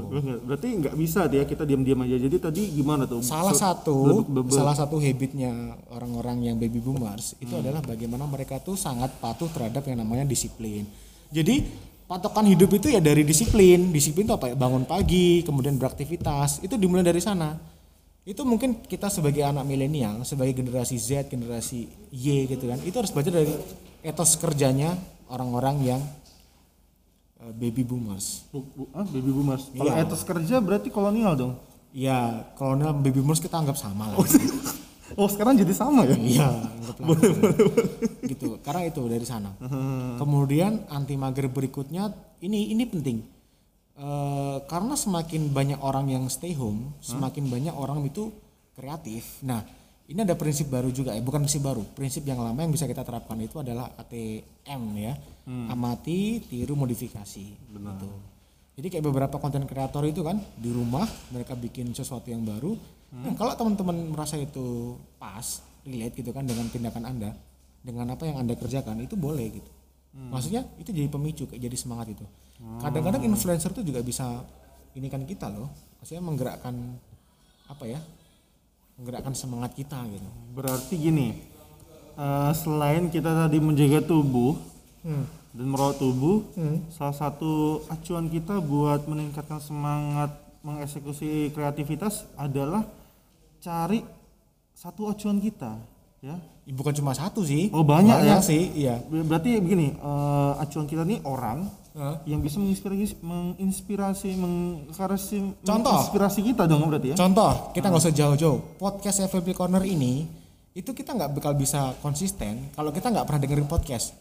berarti 0.48 0.68
nggak 0.82 0.96
bisa 0.98 1.29
dia 1.29 1.46
kita 1.46 1.68
diam-diam 1.68 2.01
aja 2.01 2.18
jadi 2.18 2.38
tadi 2.41 2.74
gimana 2.74 3.06
tuh 3.06 3.22
Salah 3.22 3.53
satu 3.53 4.25
salah 4.50 4.74
satu 4.74 4.98
habitnya 4.98 5.77
orang-orang 5.94 6.50
yang 6.50 6.56
baby 6.58 6.82
boomers 6.82 7.38
itu 7.38 7.53
adalah 7.53 7.84
bagaimana 7.86 8.25
mereka 8.25 8.58
tuh 8.58 8.74
sangat 8.79 9.13
patuh 9.22 9.51
terhadap 9.51 9.86
yang 9.86 10.01
namanya 10.01 10.25
disiplin. 10.25 10.88
Jadi 11.29 11.62
patokan 12.10 12.48
hidup 12.50 12.74
itu 12.74 12.89
ya 12.89 12.98
dari 12.98 13.22
disiplin. 13.22 13.94
Disiplin 13.94 14.25
itu 14.25 14.34
apa 14.34 14.50
ya? 14.50 14.56
Bangun 14.58 14.89
pagi, 14.89 15.46
kemudian 15.46 15.77
beraktivitas. 15.77 16.65
Itu 16.65 16.79
dimulai 16.79 17.06
dari 17.06 17.22
sana. 17.22 17.53
Itu 18.25 18.46
mungkin 18.46 18.86
kita 18.86 19.10
sebagai 19.10 19.41
anak 19.41 19.65
milenial, 19.65 20.22
sebagai 20.25 20.58
generasi 20.58 20.98
Z, 20.98 21.29
generasi 21.29 21.89
Y 22.13 22.50
gitu 22.50 22.70
kan. 22.70 22.77
Itu 22.86 23.01
harus 23.01 23.13
belajar 23.13 23.41
dari 23.41 23.53
etos 24.06 24.38
kerjanya 24.38 24.96
orang-orang 25.29 25.75
yang 25.86 26.01
eh, 27.39 27.53
baby 27.53 27.81
boomers. 27.81 28.46
Bu- 28.50 28.67
bu- 28.67 28.91
ah, 28.91 29.03
baby 29.03 29.29
boomers 29.29 29.72
kalau 29.72 29.89
Iya. 29.89 30.03
etos 30.03 30.22
kerja 30.22 30.60
berarti 30.60 30.89
kolonial 30.89 31.34
dong 31.34 31.53
Ya, 31.89 32.46
kolonial 32.53 32.93
baby 32.96 33.17
boomers 33.17 33.39
kita 33.39 33.58
anggap 33.58 33.74
sama 33.74 34.13
lah. 34.13 34.17
oh 35.17 35.25
sekarang 35.25 35.58
jadi 35.58 35.74
sama 35.74 36.05
ya 36.05 36.13
Iya, 36.13 36.48
anggaplah. 36.69 37.17
gitu. 38.24 38.62
Karena 38.62 38.81
itu 38.86 39.01
dari 39.03 39.25
sana. 39.25 39.58
Kemudian 40.22 40.86
anti 40.88 41.15
mager 41.15 41.48
berikutnya 41.48 42.13
ini 42.39 42.69
ini 42.69 42.86
penting. 42.86 43.17
Eh, 43.96 44.58
karena 44.63 44.93
semakin 44.93 45.50
banyak 45.50 45.79
orang 45.81 46.08
yang 46.08 46.24
stay 46.29 46.53
home, 46.53 46.93
semakin 47.01 47.50
banyak 47.50 47.74
orang 47.74 48.05
itu 48.05 48.31
kreatif. 48.72 49.41
Nah, 49.41 49.60
ini 50.05 50.24
ada 50.24 50.39
prinsip 50.39 50.72
baru 50.72 50.88
juga 50.88 51.12
ya, 51.12 51.19
bukan 51.19 51.43
prinsip 51.43 51.60
baru. 51.60 51.84
Prinsip 51.84 52.24
yang 52.24 52.39
lama 52.39 52.55
yang 52.55 52.72
bisa 52.72 52.86
kita 52.86 53.03
terapkan 53.03 53.36
itu 53.38 53.60
adalah 53.60 53.91
ATM 53.98 54.84
ya. 54.96 55.13
Amati, 55.50 56.46
tiru, 56.46 56.77
modifikasi. 56.77 57.46
Gitu. 57.74 58.10
Jadi 58.79 58.88
kayak 58.88 59.06
beberapa 59.10 59.36
konten 59.41 59.65
kreator 59.65 60.06
itu 60.08 60.24
kan 60.24 60.39
di 60.56 60.70
rumah 60.72 61.03
mereka 61.34 61.58
bikin 61.58 61.91
sesuatu 61.91 62.29
yang 62.32 62.46
baru. 62.46 62.77
Nah, 63.10 63.34
kalau 63.34 63.58
teman-teman 63.58 64.13
merasa 64.13 64.38
itu 64.38 64.94
pas, 65.18 65.65
relate 65.84 66.22
gitu 66.22 66.29
kan 66.29 66.46
dengan 66.46 66.70
tindakan 66.70 67.03
Anda, 67.10 67.34
dengan 67.82 68.13
apa 68.13 68.29
yang 68.29 68.39
Anda 68.46 68.53
kerjakan 68.53 69.01
itu 69.01 69.18
boleh 69.18 69.48
gitu. 69.50 69.72
Maksudnya 70.29 70.65
itu 70.77 70.89
jadi 70.94 71.10
pemicu, 71.10 71.50
kayak 71.50 71.62
jadi 71.65 71.77
semangat 71.77 72.13
itu. 72.13 72.25
Kadang-kadang 72.79 73.24
influencer 73.25 73.72
itu 73.74 73.82
juga 73.94 74.06
bisa 74.06 74.46
ini 74.94 75.08
kan 75.10 75.25
kita 75.25 75.50
loh. 75.50 75.70
Maksudnya 76.00 76.22
menggerakkan 76.22 76.75
apa 77.72 77.84
ya? 77.89 78.00
Menggerakkan 79.00 79.32
semangat 79.32 79.74
kita 79.79 79.96
gitu. 80.12 80.27
berarti 80.51 80.96
gini 81.00 81.27
eh, 82.20 82.51
selain 82.51 83.08
kita 83.08 83.32
tadi 83.32 83.63
menjaga 83.63 84.03
tubuh 84.03 84.60
Hmm. 85.00 85.24
dan 85.51 85.65
merawat 85.65 85.98
tubuh 85.98 86.44
salah 86.89 87.15
satu 87.15 87.82
acuan 87.88 88.27
kita 88.27 88.60
buat 88.60 89.08
meningkatkan 89.08 89.58
semangat 89.58 90.36
mengeksekusi 90.60 91.50
kreativitas 91.51 92.27
adalah 92.36 92.84
cari 93.60 94.03
satu 94.72 95.08
acuan 95.08 95.39
kita 95.39 95.79
ya 96.20 96.36
Bukan 96.70 96.94
cuma 96.94 97.18
satu 97.18 97.41
sih. 97.41 97.74
Oh, 97.74 97.82
banyak 97.82 98.29
ya? 98.29 98.38
sih, 98.46 98.70
iya. 98.77 99.01
Ber- 99.01 99.25
berarti 99.25 99.58
begini 99.58 99.89
eh, 99.89 100.51
acuan 100.62 100.86
kita 100.86 101.01
nih 101.01 101.25
orang 101.25 101.65
Hah? 101.98 102.22
yang 102.29 102.46
bisa 102.46 102.62
menginspirasi 102.62 103.25
menginspirasi 103.25 104.29
menginspirasi 104.38 105.65
Contoh. 105.65 105.89
menginspirasi 105.89 106.39
kita 106.46 106.70
dong 106.70 106.86
berarti 106.86 107.08
ya 107.10 107.15
Contoh, 107.18 107.74
kita 107.74 107.89
nggak 107.89 108.03
usah 108.06 108.13
jauh-jauh. 108.13 108.77
Podcast 108.77 109.25
FVP 109.25 109.58
Corner 109.58 109.82
ini 109.82 110.29
itu 110.77 110.94
kita 110.94 111.18
nggak 111.18 111.41
bakal 111.41 111.58
bisa 111.58 111.98
konsisten 112.06 112.70
kalau 112.77 112.94
kita 112.94 113.10
nggak 113.10 113.25
pernah 113.25 113.41
dengerin 113.41 113.65
podcast. 113.65 114.13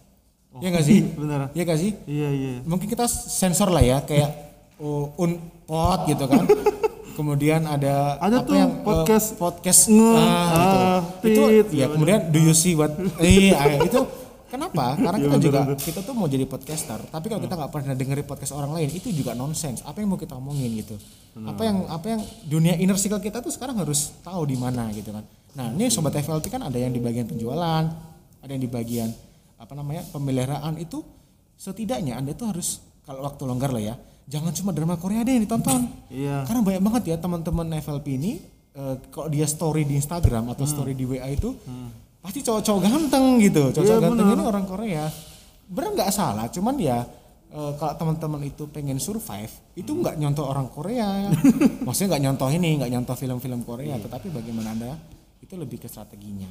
Iya 0.56 0.68
nggak 0.72 0.84
sih? 0.84 0.98
benar. 1.20 1.40
Iya 1.52 1.62
nggak 1.62 1.80
sih? 1.80 1.92
iya 2.08 2.28
iya. 2.32 2.50
Mungkin 2.64 2.88
kita 2.88 3.04
sensor 3.06 3.68
lah 3.68 3.84
ya, 3.84 4.00
kayak 4.00 4.30
oh, 4.80 5.12
unpod 5.14 6.08
gitu 6.08 6.24
kan. 6.24 6.44
Kemudian 7.18 7.66
ada 7.66 8.14
Ada 8.22 8.46
tuh 8.46 8.54
eh, 8.54 8.70
podcast 8.86 9.34
podcast 9.34 9.90
nge- 9.90 10.22
ah, 10.22 10.46
gitu. 10.54 10.78
ah, 10.78 11.00
itu 11.26 11.42
tit, 11.50 11.66
ya 11.74 11.86
kemudian 11.90 12.30
do 12.30 12.38
you 12.38 12.54
see 12.54 12.78
what 12.78 12.94
iya 13.18 13.82
itu 13.82 14.06
kenapa? 14.46 14.94
Karena 14.94 15.18
kita 15.18 15.34
Iya, 15.34 15.42
juga 15.42 15.60
kita 15.74 16.00
tuh 16.06 16.14
mau 16.14 16.30
jadi 16.30 16.46
podcaster 16.46 17.02
tapi 17.10 17.26
kalau 17.26 17.42
kita 17.42 17.58
nggak 17.58 17.72
pernah 17.74 17.98
dengerin 17.98 18.22
podcast 18.22 18.54
orang 18.54 18.70
lain 18.70 18.94
itu 18.94 19.10
juga 19.10 19.34
nonsens 19.34 19.82
apa 19.82 19.98
yang 19.98 20.14
mau 20.14 20.20
kita 20.22 20.38
omongin 20.38 20.70
gitu. 20.78 20.94
Apa 21.42 21.66
yang 21.66 21.90
apa 21.90 22.06
yang 22.06 22.20
dunia 22.46 22.78
inner 22.78 22.94
circle 22.94 23.18
kita 23.18 23.42
tuh 23.42 23.50
sekarang 23.50 23.74
harus 23.82 24.14
tahu 24.22 24.46
di 24.46 24.54
mana 24.54 24.86
gitu 24.94 25.10
kan. 25.10 25.26
Nah 25.58 25.74
ini 25.74 25.90
sobat 25.90 26.14
FLP 26.14 26.46
kan 26.46 26.62
ada 26.62 26.78
yang 26.78 26.94
di 26.94 27.02
bagian 27.02 27.26
penjualan 27.26 27.82
ada 28.38 28.50
yang 28.54 28.62
di 28.62 28.70
bagian 28.70 29.10
apa 29.58 29.72
namanya 29.74 30.06
pemeliharaan 30.08 30.78
itu 30.78 31.02
setidaknya 31.54 32.14
anda 32.14 32.32
tuh 32.32 32.54
harus 32.54 32.78
kalau 33.02 33.26
waktu 33.26 33.42
longgar 33.42 33.74
lah 33.74 33.82
ya 33.82 33.94
jangan 34.24 34.52
cuma 34.52 34.70
drama 34.70 34.94
Korea 34.94 35.24
deh 35.24 35.34
yang 35.34 35.44
ditonton. 35.44 35.88
Iya. 36.14 36.44
karena 36.46 36.60
banyak 36.62 36.82
banget 36.82 37.02
ya 37.10 37.16
teman-teman 37.18 37.66
FLP 37.78 38.06
ini 38.14 38.32
eh, 38.72 38.94
kalau 39.10 39.26
dia 39.26 39.44
story 39.44 39.82
di 39.82 39.98
Instagram 39.98 40.52
atau 40.52 40.64
story 40.64 40.92
di 40.92 41.04
WA 41.04 41.26
itu 41.28 41.52
pasti 42.18 42.40
cowok-cowok 42.42 42.80
ganteng 42.82 43.24
gitu. 43.40 43.72
Cowok-cowok 43.72 43.98
Iya, 43.98 44.06
ganteng 44.06 44.26
benar. 44.28 44.38
ini 44.38 44.44
orang 44.46 44.66
Korea. 44.66 45.04
Benar 45.68 45.90
nggak 45.94 46.10
salah 46.12 46.46
cuman 46.48 46.74
ya 46.76 46.98
eh, 47.48 47.72
kalau 47.74 47.94
teman-teman 47.96 48.40
itu 48.44 48.68
pengen 48.68 49.00
survive 49.00 49.50
itu 49.74 49.90
nggak 49.90 50.14
nyontoh 50.16 50.44
orang 50.44 50.68
Korea. 50.68 51.32
Maksudnya 51.86 52.14
nggak 52.14 52.22
nyontoh 52.28 52.48
ini 52.52 52.78
nggak 52.78 52.90
nyontoh 52.92 53.16
film-film 53.16 53.60
Korea 53.64 53.98
tetapi 53.98 54.28
bagaimana 54.30 54.76
anda 54.76 54.92
itu 55.40 55.56
lebih 55.56 55.80
ke 55.80 55.88
strateginya 55.88 56.46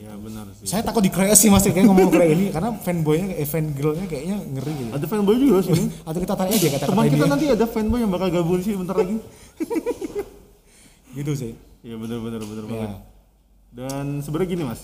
Iya 0.00 0.16
benar 0.16 0.48
sih. 0.56 0.64
saya 0.64 0.80
takut 0.80 1.04
dikeroyok 1.04 1.36
sih 1.36 1.46
mas 1.46 1.60
kayak 1.60 1.84
ngomong 1.84 2.08
Korea 2.08 2.32
ini 2.32 2.48
karena 2.48 2.72
fanboynya 2.72 3.36
eh, 3.36 3.44
fangirlnya 3.44 4.08
kayaknya 4.08 4.36
ngeri 4.40 4.72
gitu 4.74 4.90
Ada 4.96 5.04
fanboy 5.04 5.36
juga 5.36 5.60
sini. 5.60 5.92
atau 6.08 6.18
kita 6.18 6.34
tanya 6.34 6.50
aja 6.50 6.66
kata-kata 6.70 6.88
Teman 6.88 7.04
kita 7.04 7.16
dia 7.18 7.28
nanti 7.28 7.46
ada 7.46 7.66
fanboy 7.68 7.98
yang 8.00 8.08
bakal 8.08 8.28
gabung 8.30 8.60
sih 8.60 8.72
bentar 8.72 8.96
lagi. 8.96 9.20
gitu 11.16 11.32
sih 11.34 11.52
Iya 11.80 11.96
benar 11.96 12.16
benar 12.18 12.40
Ya. 12.40 12.60
banget. 12.66 12.90
Dan 13.70 14.04
sebenarnya 14.20 14.48
gini 14.50 14.64
mas, 14.64 14.80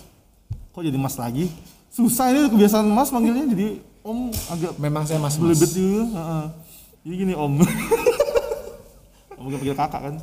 kok 0.70 0.80
jadi 0.80 0.94
mas 0.94 1.16
lagi? 1.16 1.48
Susah 1.88 2.28
ini 2.28 2.46
kebiasaan 2.46 2.86
mas 2.86 3.08
manggilnya 3.08 3.44
jadi 3.48 3.68
om 4.00 4.28
agak 4.46 4.76
memang 4.76 5.02
saya 5.02 5.16
mas 5.16 5.34
belibet 5.34 5.68
juga. 5.68 6.06
Heeh. 6.06 6.44
Jadi 7.02 7.14
gini 7.18 7.32
om. 7.32 7.52
om 9.38 9.44
gak 9.46 9.58
panggil 9.58 9.74
kakak 9.74 10.00
kan? 10.02 10.14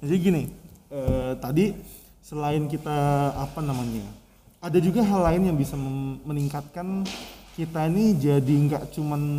Jadi 0.00 0.16
gini, 0.16 0.42
eh, 0.88 1.32
tadi 1.36 1.76
selain 2.20 2.66
kita 2.66 2.96
apa 3.32 3.60
namanya, 3.60 4.02
ada 4.66 4.78
juga 4.82 5.06
hal 5.06 5.20
lain 5.30 5.54
yang 5.54 5.56
bisa 5.56 5.78
meningkatkan 6.26 7.06
kita 7.54 7.86
ini 7.86 8.18
jadi 8.18 8.54
nggak 8.66 8.82
cuman 8.98 9.38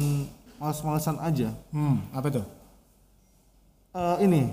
malas-malasan 0.57 1.19
aja. 1.19 1.51
hmm 1.75 2.15
apa 2.15 2.27
tuh 2.31 2.46
Eh, 3.98 4.17
ini 4.29 4.46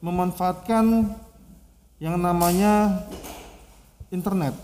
memanfaatkan 0.00 1.04
yang 2.00 2.16
namanya 2.16 3.04
internet. 4.08 4.56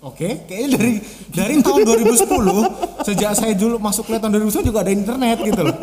Oke, 0.00 0.40
kayaknya 0.48 0.68
dari 0.80 0.92
dari 1.28 1.54
tahun 1.60 1.84
2010 1.84 3.04
sejak 3.04 3.32
saya 3.36 3.52
dulu 3.52 3.76
masuk 3.76 4.08
kuliah 4.08 4.24
tahun 4.24 4.40
2010 4.40 4.68
juga 4.72 4.80
ada 4.80 4.92
internet 4.92 5.36
gitu 5.44 5.60
loh. 5.68 5.76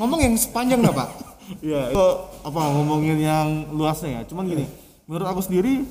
Ngomong 0.00 0.20
yang 0.24 0.34
sepanjang 0.40 0.80
nggak 0.80 0.96
pak? 0.96 1.08
Iya, 1.60 1.92
itu 1.92 2.06
apa 2.44 2.60
ngomongin 2.76 3.18
yang 3.20 3.48
luasnya 3.72 4.20
ya. 4.20 4.22
Cuman 4.24 4.48
gini, 4.48 4.64
menurut 5.04 5.28
aku 5.28 5.44
sendiri 5.44 5.84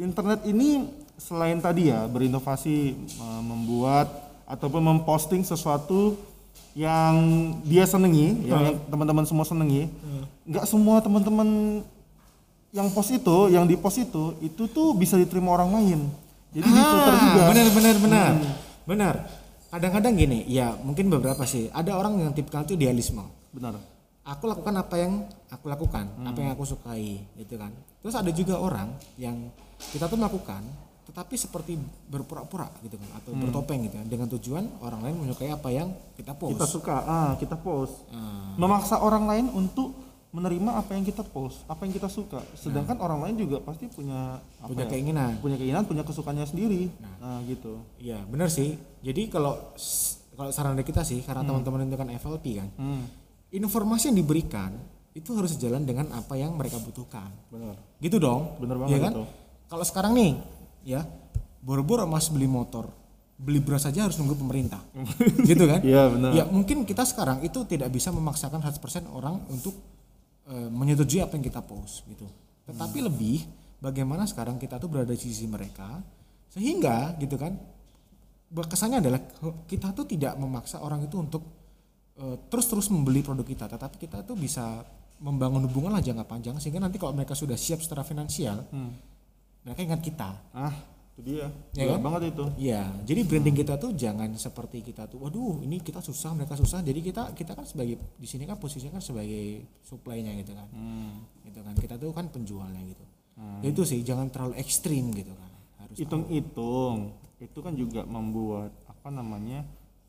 internet 0.00 0.40
ini 0.48 0.88
selain 1.18 1.58
tadi 1.58 1.90
ya 1.90 2.06
berinovasi 2.06 2.94
membuat 3.44 4.08
ataupun 4.48 4.80
memposting 4.80 5.44
sesuatu 5.44 6.16
yang 6.78 7.14
dia 7.66 7.84
senengi, 7.84 8.46
yang, 8.46 8.72
yang 8.72 8.76
teman-teman 8.86 9.26
semua 9.26 9.42
senengi, 9.42 9.90
nggak 10.46 10.64
semua 10.64 11.02
teman-teman 11.02 11.82
yang 12.70 12.88
post 12.94 13.10
itu, 13.12 13.50
yang 13.50 13.66
di 13.66 13.74
post 13.74 13.98
itu, 13.98 14.38
itu 14.40 14.70
tuh 14.70 14.94
bisa 14.94 15.18
diterima 15.18 15.52
orang 15.58 15.74
lain. 15.74 16.00
Jadi 16.54 16.64
difilter 16.64 17.14
juga. 17.20 17.42
benar 17.52 17.66
benar 17.74 17.96
benar 18.00 18.32
benar. 18.88 19.14
Kadang-kadang 19.68 20.16
gini, 20.16 20.48
ya 20.48 20.72
mungkin 20.80 21.12
beberapa 21.12 21.44
sih. 21.44 21.68
Ada 21.68 21.92
orang 21.92 22.24
yang 22.24 22.32
tipikal 22.32 22.64
itu 22.64 22.72
idealisme. 22.72 23.20
Benar. 23.52 23.76
Aku 24.24 24.48
lakukan 24.48 24.72
apa 24.80 24.96
yang 24.96 25.28
aku 25.52 25.68
lakukan, 25.68 26.08
apa 26.24 26.38
yang 26.40 26.52
aku 26.56 26.64
sukai, 26.64 27.20
gitu 27.36 27.60
kan. 27.60 27.68
Terus 28.00 28.16
ada 28.16 28.30
juga 28.32 28.56
orang 28.56 28.88
yang 29.20 29.36
kita 29.92 30.08
tuh 30.08 30.16
melakukan, 30.16 30.64
tetapi 31.08 31.34
seperti 31.34 31.80
berpura-pura 32.04 32.68
gitu 32.80 32.94
kan, 32.94 33.08
atau 33.16 33.32
bertopeng 33.32 33.80
gitu 33.82 33.96
kan, 33.96 34.06
dengan 34.06 34.28
tujuan 34.28 34.64
orang 34.78 35.00
lain 35.02 35.14
menyukai 35.18 35.48
apa 35.48 35.68
yang 35.68 35.88
kita 36.14 36.32
post. 36.32 36.52
Kita 36.54 36.68
suka, 36.68 36.96
ah 37.00 37.32
kita 37.34 37.56
post. 37.56 38.04
Ah. 38.08 38.52
memaksa 38.54 39.00
orang 39.00 39.24
lain 39.24 39.46
untuk 39.50 39.96
menerima 40.28 40.76
apa 40.76 40.92
yang 40.92 41.02
kita 41.02 41.24
post, 41.24 41.64
apa 41.64 41.80
yang 41.82 41.96
kita 41.96 42.06
suka. 42.06 42.44
Sedangkan 42.52 43.00
orang 43.00 43.24
lain 43.24 43.40
juga 43.40 43.64
pasti 43.64 43.88
punya 43.88 44.36
apa 44.60 44.68
punya 44.68 44.84
ya, 44.84 44.92
keinginan. 44.92 45.40
punya 45.40 45.56
keinginan, 45.56 45.88
punya 45.88 46.04
kesukaannya 46.04 46.44
sendiri. 46.44 46.92
Nah, 47.00 47.40
gitu. 47.48 47.80
Iya, 47.96 48.20
benar 48.28 48.52
sih. 48.52 48.76
Jadi 49.00 49.32
kalau 49.32 49.56
kalau 50.36 50.52
saran 50.52 50.76
dari 50.76 50.84
kita 50.84 51.00
sih, 51.00 51.24
karena 51.24 51.40
teman-teman 51.42 51.82
itu 51.82 51.96
kan 51.96 52.08
FLP 52.12 52.46
kan, 52.54 52.68
Hmm, 52.76 53.08
informasi 53.48 54.12
yang 54.12 54.20
diberikan 54.20 54.76
itu 55.10 55.32
harus 55.32 55.56
sejalan 55.56 55.82
dengan 55.82 56.12
apa 56.12 56.36
yang 56.36 56.52
mereka 56.54 56.76
butuhkan. 56.76 57.32
benar. 57.48 57.74
Gitu 57.96 58.20
dong. 58.20 58.60
Bener 58.60 58.76
Iya 58.76 58.82
banget 58.84 59.00
kan? 59.00 59.12
itu. 59.16 59.24
Kalau 59.66 59.84
sekarang 59.84 60.12
nih, 60.12 60.36
ya, 60.82 61.06
boro-boro 61.62 62.04
Mas 62.06 62.30
beli 62.30 62.46
motor, 62.46 62.90
beli 63.38 63.62
beras 63.62 63.86
saja 63.86 64.06
harus 64.06 64.18
nunggu 64.18 64.34
pemerintah. 64.34 64.82
gitu 65.50 65.64
kan? 65.64 65.80
Iya, 65.82 66.10
benar. 66.10 66.30
Ya, 66.34 66.44
mungkin 66.46 66.82
kita 66.82 67.06
sekarang 67.06 67.42
itu 67.46 67.62
tidak 67.66 67.94
bisa 67.94 68.10
memaksakan 68.10 68.58
100% 68.60 69.08
orang 69.10 69.42
untuk 69.50 69.74
eh, 70.50 70.68
menyetujui 70.70 71.22
apa 71.22 71.38
yang 71.38 71.44
kita 71.44 71.62
post 71.62 72.02
gitu. 72.10 72.26
Tetapi 72.68 72.98
lebih 73.00 73.46
bagaimana 73.78 74.26
sekarang 74.26 74.58
kita 74.58 74.76
tuh 74.76 74.90
berada 74.90 75.14
di 75.14 75.20
sisi 75.22 75.46
mereka 75.46 76.02
sehingga 76.50 77.14
gitu 77.20 77.38
kan 77.38 77.54
kesannya 78.48 79.04
adalah 79.04 79.20
kita 79.68 79.92
tuh 79.92 80.08
tidak 80.08 80.34
memaksa 80.40 80.80
orang 80.80 81.04
itu 81.04 81.16
untuk 81.20 81.42
eh, 82.18 82.36
terus-terus 82.48 82.88
membeli 82.90 83.20
produk 83.22 83.44
kita, 83.44 83.64
tetapi 83.68 83.96
kita 84.00 84.24
tuh 84.24 84.34
bisa 84.34 84.82
membangun 85.18 85.66
hubungan 85.66 85.90
lah 85.98 86.02
jangka 86.02 86.24
panjang 86.24 86.56
sehingga 86.62 86.78
nanti 86.78 86.96
kalau 86.96 87.10
mereka 87.10 87.34
sudah 87.34 87.58
siap 87.58 87.82
secara 87.82 88.06
finansial, 88.06 88.62
Hmm. 88.70 88.94
Mereka 89.68 89.80
ingat 89.84 90.00
kita. 90.00 90.30
Ah, 90.50 90.72
itu 91.12 91.20
dia. 91.28 91.46
Ya 91.76 91.84
Benar 91.84 91.92
kan? 91.92 92.02
banget 92.02 92.22
itu. 92.32 92.44
Iya, 92.56 92.82
jadi 93.04 93.20
branding 93.22 93.56
kita 93.58 93.74
tuh 93.76 93.90
jangan 93.92 94.32
seperti 94.32 94.80
kita 94.80 95.04
tuh, 95.04 95.20
waduh 95.20 95.60
ini 95.60 95.76
kita 95.78 96.00
susah, 96.00 96.32
mereka 96.32 96.56
susah. 96.56 96.80
Jadi 96.80 97.00
kita 97.02 97.30
kita 97.32 97.52
kan 97.52 97.62
sebagai 97.62 98.00
di 98.16 98.24
sini 98.24 98.42
kan 98.42 98.56
posisinya 98.56 98.96
kan 98.96 99.04
sebagai 99.04 99.44
supply-nya 99.82 100.32
gitu 100.38 100.52
kan, 100.52 100.68
Hmm. 100.70 101.20
gitu 101.44 101.60
kan. 101.60 101.74
Kita 101.74 101.94
tuh 101.94 102.10
kan 102.10 102.26
penjualnya 102.26 102.80
gitu. 102.82 103.04
Ya 103.62 103.70
itu 103.70 103.82
sih, 103.84 104.02
jangan 104.02 104.26
terlalu 104.28 104.56
ekstrim 104.56 105.12
gitu 105.12 105.30
kan. 105.30 105.50
Harus 105.78 105.94
Hitung-hitung, 105.94 107.14
itu 107.38 107.58
kan 107.58 107.70
juga 107.72 108.02
membuat 108.02 108.74
apa 108.84 109.08
namanya 109.08 109.62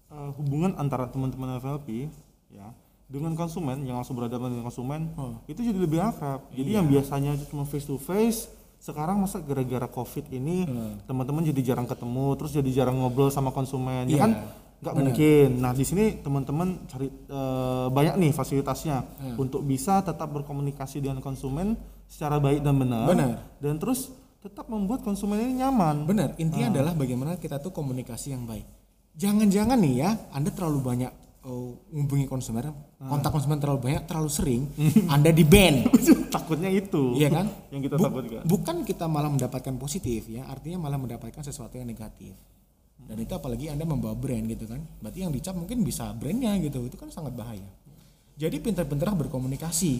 eh, 0.10 0.32
hubungan 0.34 0.74
antara 0.76 1.06
teman-teman 1.06 1.62
FLP 1.62 2.10
ya 2.50 2.74
dengan 3.06 3.34
konsumen 3.34 3.86
yang 3.86 3.98
langsung 3.98 4.18
berhadapan 4.18 4.50
dengan 4.50 4.66
konsumen 4.66 5.14
Oh. 5.14 5.38
itu 5.46 5.62
jadi 5.62 5.78
lebih 5.78 6.02
akrab. 6.02 6.50
Jadi 6.50 6.70
yang 6.74 6.86
biasanya 6.86 7.38
cuma 7.46 7.62
face 7.64 7.86
to 7.86 7.98
face 7.98 8.50
sekarang 8.80 9.20
masa 9.20 9.44
gara-gara 9.44 9.86
covid 9.92 10.32
ini 10.32 10.64
teman-teman 11.04 11.44
jadi 11.44 11.76
jarang 11.76 11.88
ketemu 11.88 12.40
terus 12.40 12.52
jadi 12.56 12.72
jarang 12.72 12.96
ngobrol 12.96 13.28
sama 13.28 13.52
konsumen 13.52 14.08
ya 14.08 14.16
Iya, 14.16 14.22
kan? 14.24 14.32
Nggak 14.80 14.96
mungkin. 14.96 15.48
Nah 15.60 15.76
di 15.76 15.84
sini 15.84 16.24
teman-teman 16.24 16.88
cari 16.88 17.12
eh, 17.12 17.88
banyak 17.92 18.16
nih 18.16 18.32
fasilitasnya 18.32 19.04
untuk 19.36 19.68
bisa 19.68 20.00
tetap 20.00 20.32
berkomunikasi 20.32 21.04
dengan 21.04 21.20
konsumen 21.20 21.76
secara 22.08 22.40
baik 22.40 22.64
dan 22.64 22.80
benar. 22.80 23.06
Benar. 23.12 23.32
dan 23.60 23.76
terus 23.76 24.08
tetap 24.40 24.72
membuat 24.72 25.04
konsumen 25.04 25.36
ini 25.44 25.60
nyaman. 25.60 26.08
Benar, 26.08 26.40
intinya 26.40 26.72
adalah 26.72 26.96
bagaimana 26.96 27.36
kita 27.36 27.60
tuh 27.60 27.76
komunikasi 27.76 28.32
yang 28.32 28.48
baik. 28.48 28.64
Jangan-jangan 29.20 29.76
nih 29.84 29.96
ya, 30.00 30.16
Anda 30.32 30.48
terlalu 30.56 30.80
banyak 30.80 31.12
oh, 31.42 31.80
menghubungi 31.90 32.26
konsumen, 32.26 32.72
kontak 32.98 33.32
konsumen 33.32 33.58
terlalu 33.58 33.80
banyak, 33.86 34.04
terlalu 34.06 34.30
sering, 34.30 34.62
Anda 35.14 35.30
di 35.30 35.44
ban. 35.44 35.88
takutnya 36.34 36.70
itu 36.70 37.18
Iya 37.18 37.30
kan? 37.34 37.46
yang 37.74 37.82
kita 37.82 37.98
Bu- 37.98 38.06
takutkan 38.06 38.42
Bukan 38.46 38.76
kita 38.84 39.06
malah 39.06 39.30
mendapatkan 39.30 39.76
positif 39.76 40.30
ya, 40.30 40.46
artinya 40.46 40.78
malah 40.80 40.98
mendapatkan 40.98 41.42
sesuatu 41.42 41.74
yang 41.74 41.90
negatif. 41.90 42.38
Dan 43.00 43.18
itu 43.18 43.34
apalagi 43.34 43.72
Anda 43.72 43.88
membawa 43.88 44.14
brand 44.14 44.46
gitu 44.46 44.70
kan. 44.70 44.78
Berarti 45.02 45.26
yang 45.26 45.34
dicap 45.34 45.58
mungkin 45.58 45.82
bisa 45.82 46.14
brandnya 46.14 46.54
gitu. 46.62 46.86
Itu 46.86 46.94
kan 46.94 47.10
sangat 47.10 47.34
bahaya. 47.34 47.66
Jadi 48.38 48.62
pintar-pintarlah 48.62 49.18
berkomunikasi. 49.18 49.94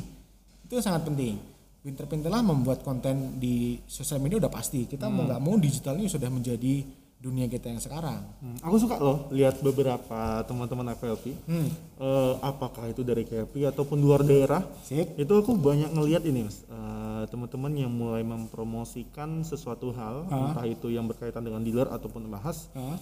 Itu 0.70 0.78
sangat 0.78 1.10
penting. 1.10 1.42
Pintar-pintarlah 1.82 2.44
membuat 2.46 2.84
konten 2.84 3.40
di 3.42 3.82
sosial 3.90 4.22
media 4.22 4.38
udah 4.38 4.52
pasti. 4.52 4.86
Kita 4.86 5.10
mau 5.10 5.26
nggak 5.26 5.42
mau 5.42 5.58
digital 5.58 5.98
ini 5.98 6.06
sudah 6.06 6.30
menjadi 6.30 6.86
dunia 7.20 7.46
kita 7.46 7.68
yang 7.68 7.84
sekarang. 7.84 8.24
Hmm, 8.40 8.56
aku 8.64 8.80
suka 8.80 8.96
loh 8.96 9.28
lihat 9.30 9.60
beberapa 9.60 10.40
teman-teman 10.48 10.96
FLP 10.96 11.36
Hmm. 11.44 11.68
eh, 12.00 12.34
apakah 12.40 12.88
itu 12.88 13.04
dari 13.04 13.28
KP 13.28 13.68
ataupun 13.68 14.00
luar 14.00 14.24
daerah 14.24 14.64
Sip. 14.82 15.20
itu 15.20 15.28
aku 15.30 15.52
banyak 15.54 15.92
ngelihat 15.92 16.24
ini 16.24 16.48
mas 16.48 16.64
eh, 16.64 17.24
teman-teman 17.28 17.76
yang 17.76 17.92
mulai 17.92 18.24
mempromosikan 18.24 19.44
sesuatu 19.44 19.92
hal 19.92 20.32
entah 20.32 20.64
itu 20.64 20.88
yang 20.88 21.06
berkaitan 21.06 21.44
dengan 21.44 21.60
dealer 21.60 21.92
ataupun 21.92 22.32
bahas 22.32 22.72
Hah? 22.72 22.96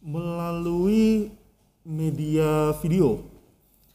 melalui 0.00 1.34
media 1.82 2.70
video 2.78 3.26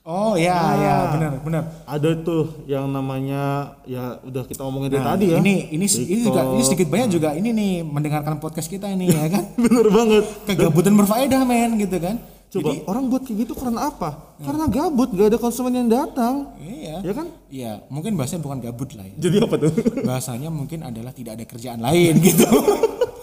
Oh 0.10 0.34
ya 0.34 0.58
ya 0.76 0.96
benar 1.14 1.38
benar. 1.38 1.64
ada 1.86 2.10
tuh 2.18 2.66
yang 2.66 2.90
namanya 2.90 3.42
ya 3.86 4.18
udah 4.20 4.42
kita 4.44 4.62
omongin 4.64 4.90
dari 4.90 5.00
Nah, 5.00 5.14
tadi 5.14 5.26
ya 5.30 5.38
Ini 5.38 5.70
ini 5.70 5.86
ini 5.86 5.86
juga 6.20 6.42
ini 6.42 6.50
TikTok. 6.56 6.66
sedikit 6.66 6.88
banyak 6.90 7.10
juga 7.12 7.30
ini 7.32 7.50
nih 7.52 7.72
mendengarkan 7.84 8.36
podcast 8.38 8.66
kita 8.68 8.90
ini 8.90 9.06
ya 9.06 9.30
kan. 9.30 9.44
bener 9.62 9.86
banget 9.88 10.26
Kegabutan 10.44 10.94
berfaedah 10.96 11.42
men 11.44 11.78
gitu 11.78 11.94
kan. 11.96 12.18
coba 12.50 12.74
orang 12.84 13.06
buat 13.06 13.22
kayak 13.22 13.38
gitu 13.40 13.54
karena 13.54 13.86
apa 13.86 14.10
karena 14.40 14.66
gabut 14.66 15.14
gak 15.14 15.28
ada 15.28 15.38
konsumen 15.38 15.70
yang 15.72 15.86
datang 15.86 16.58
Iya. 16.58 16.96
ya 17.00 17.14
kan 17.14 17.28
Iya, 17.46 17.72
mungkin 17.86 18.18
bahasanya 18.18 18.42
bukan 18.42 18.58
gabut 18.60 18.90
lah 18.92 19.06
ya. 19.06 19.14
jadi 19.20 19.46
apa 19.46 19.56
tuh 19.60 19.72
Bahasanya 20.10 20.50
mungkin 20.50 20.82
adalah 20.82 21.14
tidak 21.14 21.38
ada 21.38 21.46
kerjaan 21.46 21.78
lain 21.78 22.18
gitu. 22.26 22.50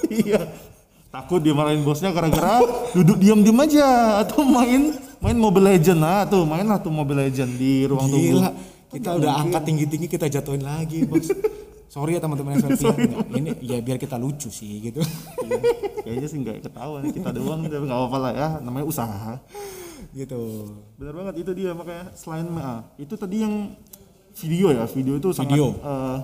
iya 0.09 0.47
takut 1.09 1.41
dimarahin 1.41 1.83
bosnya 1.83 2.13
gara-gara 2.13 2.63
duduk 2.93 3.19
diam-diam 3.19 3.59
aja 3.59 3.89
atau 4.23 4.47
main 4.47 4.95
main 5.19 5.37
Mobile 5.37 5.67
Legend 5.73 5.99
nah 5.99 6.23
tuh 6.25 6.43
main 6.43 6.63
lah 6.63 6.79
tuh 6.79 6.91
Mobile 6.91 7.27
Legend 7.27 7.51
di 7.55 7.85
ruang 7.85 8.07
tunggu 8.07 8.39
Gila, 8.39 8.51
kita 8.89 9.11
udah 9.15 9.33
angkat 9.41 9.63
tinggi-tinggi 9.65 10.07
kita 10.07 10.27
jatuhin 10.31 10.63
lagi, 10.63 11.03
Bos. 11.05 11.27
Sorry 11.93 12.13
ya 12.13 12.21
teman-teman 12.21 12.61
FLP. 12.61 12.83
Nggak, 12.93 13.27
Ini 13.33 13.51
ya 13.59 13.79
biar 13.81 13.97
kita 13.97 14.15
lucu 14.15 14.47
sih 14.47 14.85
gitu. 14.85 15.01
Iya. 15.43 15.59
kayaknya 16.05 16.29
sih 16.29 16.39
nggak 16.39 16.57
ketahuan 16.63 17.03
kita 17.09 17.31
doang 17.33 17.61
tapi 17.65 17.83
nggak 17.83 17.99
apa-apa 17.99 18.19
lah 18.21 18.33
ya 18.33 18.49
namanya 18.61 18.87
usaha 18.87 19.43
gitu. 20.13 20.71
benar 20.95 21.13
banget 21.15 21.35
itu 21.43 21.51
dia 21.53 21.75
makanya 21.75 22.15
selain 22.15 22.47
ah, 22.57 22.87
itu 22.95 23.11
tadi 23.13 23.43
yang 23.43 23.75
video 24.39 24.71
ya 24.71 24.87
video 24.87 25.19
itu 25.19 25.29
sangat 25.35 25.59
Video. 25.59 25.75
eh, 25.75 26.19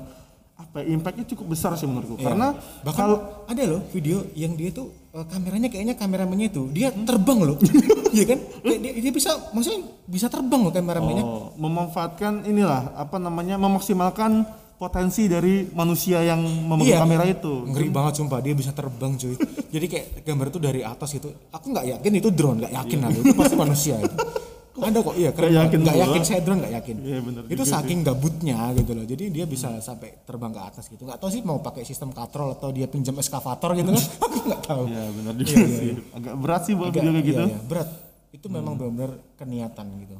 apa 0.55 0.77
ya, 0.79 0.95
impactnya 0.95 1.27
cukup 1.27 1.47
besar 1.51 1.75
sih 1.75 1.91
menurutku 1.91 2.15
Iya. 2.15 2.31
karena 2.31 2.47
bahkan 2.87 3.09
ada 3.51 3.63
loh 3.67 3.83
video 3.91 4.23
yang 4.39 4.55
dia 4.55 4.71
tuh 4.71 4.87
eh, 5.13 5.25
kameranya 5.29 5.69
kayaknya 5.69 5.95
kameramennya 5.95 6.47
itu 6.49 6.69
dia 6.71 6.89
terbang 6.91 7.39
loh. 7.43 7.57
Iya 8.13 8.25
kan? 8.29 8.39
Dia, 8.61 8.93
dia 8.93 9.13
bisa 9.13 9.33
maksudnya 9.57 9.89
bisa 10.05 10.29
terbang 10.29 10.61
loh 10.61 10.73
kameramennya. 10.73 11.25
Oh, 11.25 11.49
memanfaatkan 11.57 12.45
inilah 12.45 12.93
apa 12.93 13.17
namanya 13.17 13.57
memaksimalkan 13.57 14.45
potensi 14.77 15.31
dari 15.31 15.71
manusia 15.73 16.21
yang 16.21 16.43
memegang 16.43 16.93
Iya. 16.93 17.01
kamera 17.07 17.25
itu. 17.25 17.55
Ngeri 17.71 17.89
banget 17.89 18.13
sumpah 18.19 18.43
dia 18.43 18.53
bisa 18.53 18.75
terbang 18.75 19.17
cuy. 19.17 19.39
Jadi 19.71 19.87
kayak 19.89 20.07
gambar 20.27 20.47
itu 20.51 20.59
dari 20.59 20.81
atas 20.83 21.09
gitu. 21.15 21.31
Aku 21.49 21.71
nggak 21.71 21.87
yakin 21.97 22.13
itu 22.19 22.29
drone, 22.29 22.59
nggak 22.61 22.75
yakin 22.83 22.99
aku 23.07 23.19
itu 23.23 23.33
pasti 23.33 23.57
manusia 23.57 23.97
itu. 23.97 24.17
Ada 24.75 24.99
kok, 24.99 25.15
iya 25.15 25.31
keren. 25.31 25.49
Banget. 25.49 25.61
yakin 25.63 25.79
pula. 25.83 25.95
yakin 25.99 26.23
saya 26.23 26.41
drone 26.41 26.59
nggak 26.59 26.75
yakin. 26.75 26.97
Iya, 26.99 27.19
bener 27.21 27.43
itu 27.47 27.63
Hmm. 27.63 27.73
saking 27.75 27.99
gabutnya 28.01 28.59
gitu 28.73 28.91
loh. 28.91 29.05
Jadi 29.05 29.25
dia 29.29 29.45
bisa 29.45 29.69
sampai 29.79 30.23
terbang 30.23 30.49
ke 30.49 30.63
atas 30.63 30.85
gitu. 30.87 31.03
Nggak 31.03 31.19
tahu 31.19 31.29
sih 31.29 31.43
mau 31.43 31.59
pakai 31.59 31.83
sistem 31.83 32.09
katrol 32.09 32.53
atau 32.53 32.69
dia 32.69 32.87
pinjam 32.87 33.13
eskavator 33.15 33.75
gitu 33.75 33.91
kan. 33.91 34.01
Aku 34.25 34.37
nggak 34.43 34.63
tahu. 34.63 34.83
Ya 34.87 35.05
benar 35.11 35.33
juga 35.37 35.67
sih. 35.69 35.93
Agak 36.11 36.35
berat 36.37 36.63
sih 36.63 36.73
buat 36.73 36.89
Agak- 36.89 36.99
video 36.99 37.13
kayak 37.13 37.27
gitu. 37.27 37.43
iya, 37.43 37.51
iya, 37.51 37.61
berat. 37.63 37.89
Itu 38.31 38.47
memang 38.49 38.73
benar-benar 38.75 39.13
keniatan 39.35 39.87
gitu. 39.99 40.17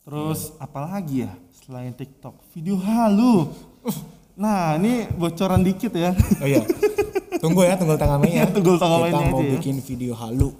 Terus 0.00 0.40
apalagi 0.56 1.16
ya 1.24 1.32
selain 1.60 1.90
TikTok, 1.92 2.34
video 2.50 2.78
halu. 2.78 3.50
Nah, 4.34 4.74
ini 4.74 5.04
bocoran 5.10 5.60
dikit 5.60 5.92
ya. 5.92 6.14
Oh 6.38 6.46
iya. 6.46 6.62
Tunggu 7.42 7.60
ya, 7.62 7.72
tunggu 7.72 7.96
tanggal 7.96 8.16
mainnya. 8.16 8.44
Tunggu 8.46 8.76
tanggal 8.76 9.00
Kita 9.02 9.12
mainnya 9.12 9.32
mau 9.32 9.40
aja 9.40 9.46
ya. 9.46 9.52
bikin 9.56 9.76
video 9.80 10.12
halu. 10.12 10.52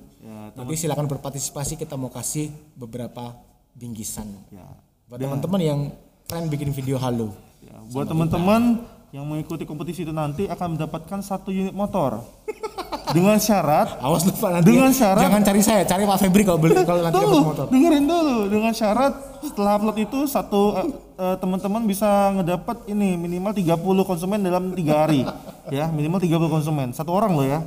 Nanti 0.61 0.77
silakan 0.77 1.09
berpartisipasi 1.09 1.75
kita 1.75 1.97
mau 1.97 2.13
kasih 2.13 2.53
beberapa 2.77 3.33
bingkisan. 3.73 4.29
Ya. 4.53 4.69
Buat 5.09 5.19
teman-teman 5.19 5.61
yang 5.61 5.81
pengen 6.29 6.47
bikin 6.47 6.69
video 6.71 7.01
halu. 7.01 7.33
Ya, 7.61 7.81
buat 7.89 8.05
teman-teman 8.05 8.85
yang 9.11 9.25
mengikuti 9.25 9.65
kompetisi 9.65 10.05
itu 10.05 10.13
nanti 10.13 10.45
akan 10.47 10.77
mendapatkan 10.77 11.19
satu 11.19 11.51
unit 11.51 11.73
motor 11.73 12.23
dengan 13.17 13.41
syarat 13.41 13.99
Awas 13.99 14.23
lupa 14.23 14.53
nanti. 14.53 14.71
Dengan 14.71 14.93
ya. 14.93 15.01
syarat- 15.01 15.25
Jangan 15.27 15.43
cari 15.43 15.61
saya, 15.61 15.83
cari 15.83 16.05
Pak 16.05 16.19
Febri 16.21 16.43
kalau 16.45 16.61
beli 16.61 16.77
kalau 16.85 17.03
nanti 17.03 17.19
dapat 17.19 17.43
motor. 17.43 17.67
dengerin 17.67 18.05
dulu 18.05 18.37
dengan 18.47 18.71
syarat 18.71 19.13
setelah 19.41 19.73
upload 19.75 19.99
itu 19.99 20.19
satu 20.25 20.63
eh, 20.77 20.87
eh, 21.19 21.37
teman-teman 21.41 21.83
bisa 21.85 22.07
ngedapat 22.37 22.87
ini 22.87 23.17
minimal 23.17 23.51
30 23.51 23.81
konsumen 24.07 24.39
dalam 24.39 24.77
tiga 24.77 25.03
hari 25.03 25.25
ya 25.69 25.89
minimal 25.89 26.21
30 26.21 26.37
konsumen 26.47 26.89
satu 26.93 27.11
orang 27.11 27.33
loh 27.33 27.43
ya 27.43 27.65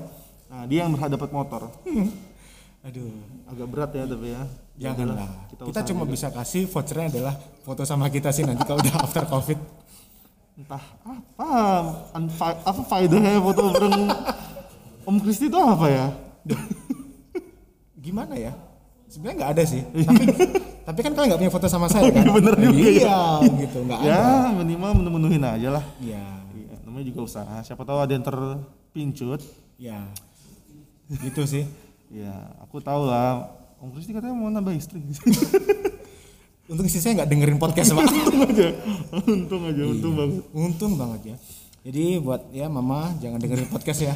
nah 0.48 0.64
dia 0.64 0.86
yang 0.86 0.94
berhak 0.94 1.12
dapat 1.12 1.28
motor 1.28 1.68
Aduh. 2.84 3.12
agak 3.46 3.68
berat 3.68 3.92
ya 3.92 4.04
tapi 4.04 4.28
ya 4.30 4.44
Janganlah. 4.76 5.30
kita 5.48 5.62
Kita, 5.66 5.82
cuma 5.88 6.04
bisa 6.04 6.28
kasih 6.28 6.66
vouchernya 6.66 7.08
adalah 7.10 7.34
foto 7.62 7.84
sama 7.84 8.10
kita 8.10 8.30
sih 8.30 8.44
nanti 8.44 8.62
kalau 8.62 8.78
udah 8.78 8.96
after 9.00 9.24
covid. 9.26 9.60
entah 10.54 10.84
apa 11.02 11.50
anfa- 12.14 12.62
apa 12.62 12.82
faedahnya 12.84 13.40
foto 13.40 13.62
bareng 13.70 14.06
Om 15.10 15.18
Kristi 15.20 15.48
itu 15.48 15.58
apa 15.58 15.88
ya 15.88 16.08
Gimana 17.98 18.36
ya? 18.36 18.52
Sebenarnya 19.08 19.36
nggak 19.38 19.52
ada 19.52 19.64
sih. 19.64 19.82
tapi, 20.08 20.24
tapi 20.84 21.00
kan 21.00 21.12
kalian 21.14 21.28
nggak 21.30 21.42
punya 21.42 21.54
foto 21.54 21.68
sama 21.68 21.88
saya 21.88 22.10
kan? 22.10 22.26
bener 22.28 22.54
juga 22.58 22.78
ya. 22.78 22.92
Iya, 22.92 23.20
gitu 23.60 23.78
nggak 23.82 23.98
ada. 23.98 24.08
ya 24.10 24.22
minimal 24.54 24.92
menu-menuhin 24.94 25.42
aja 25.42 25.70
lah 25.72 25.86
Iya. 25.98 26.26
Iya, 26.52 26.76
namanya 26.84 27.06
juga 27.08 27.20
usaha 27.24 27.58
siapa 27.62 27.82
tahu 27.82 27.98
ada 27.98 28.12
yang 28.12 28.22
terpincut 28.22 29.40
Ya. 29.76 30.04
Gitu 31.10 31.42
sih. 31.44 31.64
Ya 32.14 32.34
aku 32.62 32.78
tahu 32.78 33.10
lah 33.10 33.50
Om 33.82 33.90
Kristi 33.92 34.14
katanya 34.14 34.38
mau 34.38 34.48
nambah 34.48 34.72
istri 34.72 35.02
Untung 36.64 36.88
sih 36.88 37.04
saya 37.04 37.20
nggak 37.20 37.28
dengerin 37.28 37.60
podcast 37.60 37.92
Pak. 37.92 38.08
untung 38.08 38.40
aja 38.48 38.68
untung 39.28 39.62
aja 39.68 39.84
untung 39.84 40.14
banget 40.16 40.44
Untung 40.56 40.92
banget 40.96 41.22
ya. 41.28 41.38
Jadi 41.84 42.24
buat 42.24 42.42
ya 42.56 42.72
mama 42.72 43.12
jangan 43.20 43.36
dengerin 43.36 43.68
podcast 43.68 44.00
ya. 44.02 44.16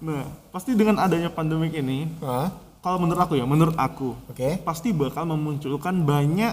nah 0.00 0.24
pasti 0.48 0.72
dengan 0.72 0.96
adanya 0.96 1.28
pandemik 1.28 1.72
ini 1.72 2.08
Hah? 2.20 2.48
kalau 2.80 3.00
menurut 3.00 3.20
aku 3.20 3.36
ya 3.36 3.44
menurut 3.44 3.76
aku 3.76 4.16
Oke. 4.28 4.60
pasti 4.60 4.92
bakal 4.92 5.24
memunculkan 5.24 6.00
banyak 6.04 6.52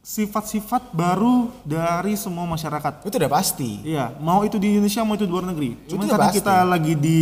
sifat-sifat 0.00 0.92
baru 0.92 1.48
dari 1.64 2.12
semua 2.12 2.44
masyarakat 2.44 3.08
Itu 3.08 3.16
udah 3.16 3.32
pasti. 3.32 3.80
Iya, 3.80 4.12
mau 4.20 4.44
itu 4.44 4.60
di 4.60 4.76
Indonesia 4.76 5.00
mau 5.00 5.16
itu 5.16 5.24
di 5.24 5.32
luar 5.32 5.48
negeri. 5.48 5.72
Udah 5.88 6.04
karena 6.04 6.28
pasti. 6.28 6.36
kita 6.44 6.54
lagi 6.68 6.92
di 6.92 7.20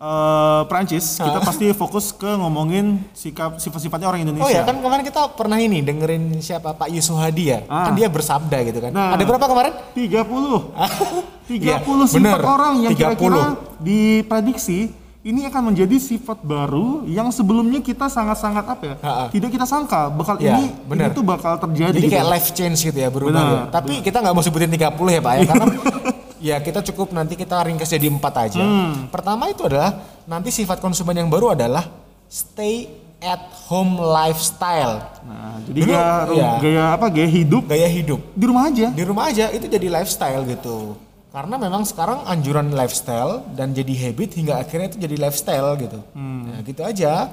eh, 0.00 0.60
Prancis, 0.64 1.20
kita 1.20 1.38
pasti 1.40 1.66
fokus 1.76 2.10
ke 2.10 2.26
ngomongin 2.26 3.04
sikap 3.12 3.60
sifat-sifatnya 3.60 4.08
orang 4.08 4.24
Indonesia. 4.24 4.44
Oh 4.44 4.50
ya 4.50 4.64
kan 4.64 4.80
kemarin 4.80 5.04
kita 5.04 5.28
pernah 5.36 5.60
ini 5.60 5.84
dengerin 5.84 6.40
siapa 6.40 6.72
Pak 6.72 6.88
Yusuf 6.88 7.20
Hadi 7.20 7.52
ya. 7.52 7.60
Ah. 7.68 7.92
Kan 7.92 8.00
dia 8.00 8.08
bersabda 8.08 8.58
gitu 8.64 8.80
kan. 8.80 8.90
Nah. 8.90 9.12
Ada 9.12 9.24
berapa 9.28 9.44
kemarin? 9.44 9.72
30. 9.92 10.16
30 10.24 10.24
Iya, 11.50 11.82
sifat 12.06 12.14
bener. 12.14 12.40
orang 12.46 12.74
yang 12.80 12.92
30. 12.94 12.98
kira-kira 12.98 13.42
diprediksi 13.82 14.94
ini 15.20 15.44
akan 15.44 15.74
menjadi 15.74 16.00
sifat 16.00 16.40
baru 16.40 17.04
yang 17.04 17.28
sebelumnya 17.28 17.84
kita 17.84 18.08
sangat-sangat 18.08 18.64
apa 18.64 18.82
ya? 18.86 18.94
Ha-ha. 19.04 19.24
Tidak 19.28 19.52
kita 19.52 19.68
sangka 19.68 20.08
bakal 20.08 20.40
Iya, 20.40 20.56
ini 20.56 20.72
bener. 20.88 21.12
ini 21.12 21.16
tuh 21.18 21.24
bakal 21.26 21.60
terjadi. 21.60 21.92
Jadi 21.92 22.08
gitu. 22.08 22.12
kayak 22.16 22.26
life 22.30 22.48
change 22.56 22.78
gitu 22.88 22.96
ya 22.96 23.12
berubah. 23.12 23.36
Benar, 23.36 23.52
ya. 23.52 23.62
Tapi 23.68 23.92
kita 24.00 24.16
nggak 24.24 24.32
mau 24.32 24.40
sebutin 24.40 24.72
30 24.72 24.80
ya 25.12 25.20
Pak 25.20 25.32
ya 25.36 25.42
karena 25.44 25.64
ya 26.40 26.56
kita 26.58 26.80
cukup 26.90 27.12
nanti 27.12 27.36
kita 27.36 27.60
ringkas 27.60 27.92
jadi 27.92 28.08
empat 28.08 28.34
aja. 28.50 28.64
Hmm. 28.64 29.06
Pertama 29.12 29.52
itu 29.52 29.68
adalah 29.68 30.00
nanti 30.24 30.48
sifat 30.50 30.80
konsumen 30.80 31.14
yang 31.14 31.28
baru 31.28 31.52
adalah 31.54 31.86
stay 32.26 32.88
at 33.20 33.52
home 33.68 34.00
lifestyle. 34.00 35.04
Nah, 35.28 35.60
jadi 35.68 35.80
Dulu, 35.84 35.92
gaya, 35.92 36.08
iya. 36.32 36.50
gaya 36.56 36.84
apa? 36.96 37.06
Gaya 37.12 37.28
hidup 37.28 37.62
Gaya 37.68 37.88
hidup. 37.88 38.20
di 38.32 38.44
rumah 38.48 38.64
aja. 38.72 38.88
Di 38.88 39.04
rumah 39.04 39.24
aja 39.28 39.52
itu 39.52 39.68
jadi 39.68 39.86
lifestyle 39.92 40.42
gitu. 40.48 40.96
Karena 41.30 41.60
memang 41.60 41.86
sekarang 41.86 42.26
anjuran 42.26 42.74
lifestyle 42.74 43.46
dan 43.54 43.70
jadi 43.70 43.92
habit 44.08 44.34
hingga 44.34 44.58
akhirnya 44.58 44.90
itu 44.90 44.98
jadi 44.98 45.16
lifestyle 45.20 45.78
gitu. 45.78 46.00
Nah, 46.16 46.58
gitu 46.66 46.82
aja. 46.82 47.30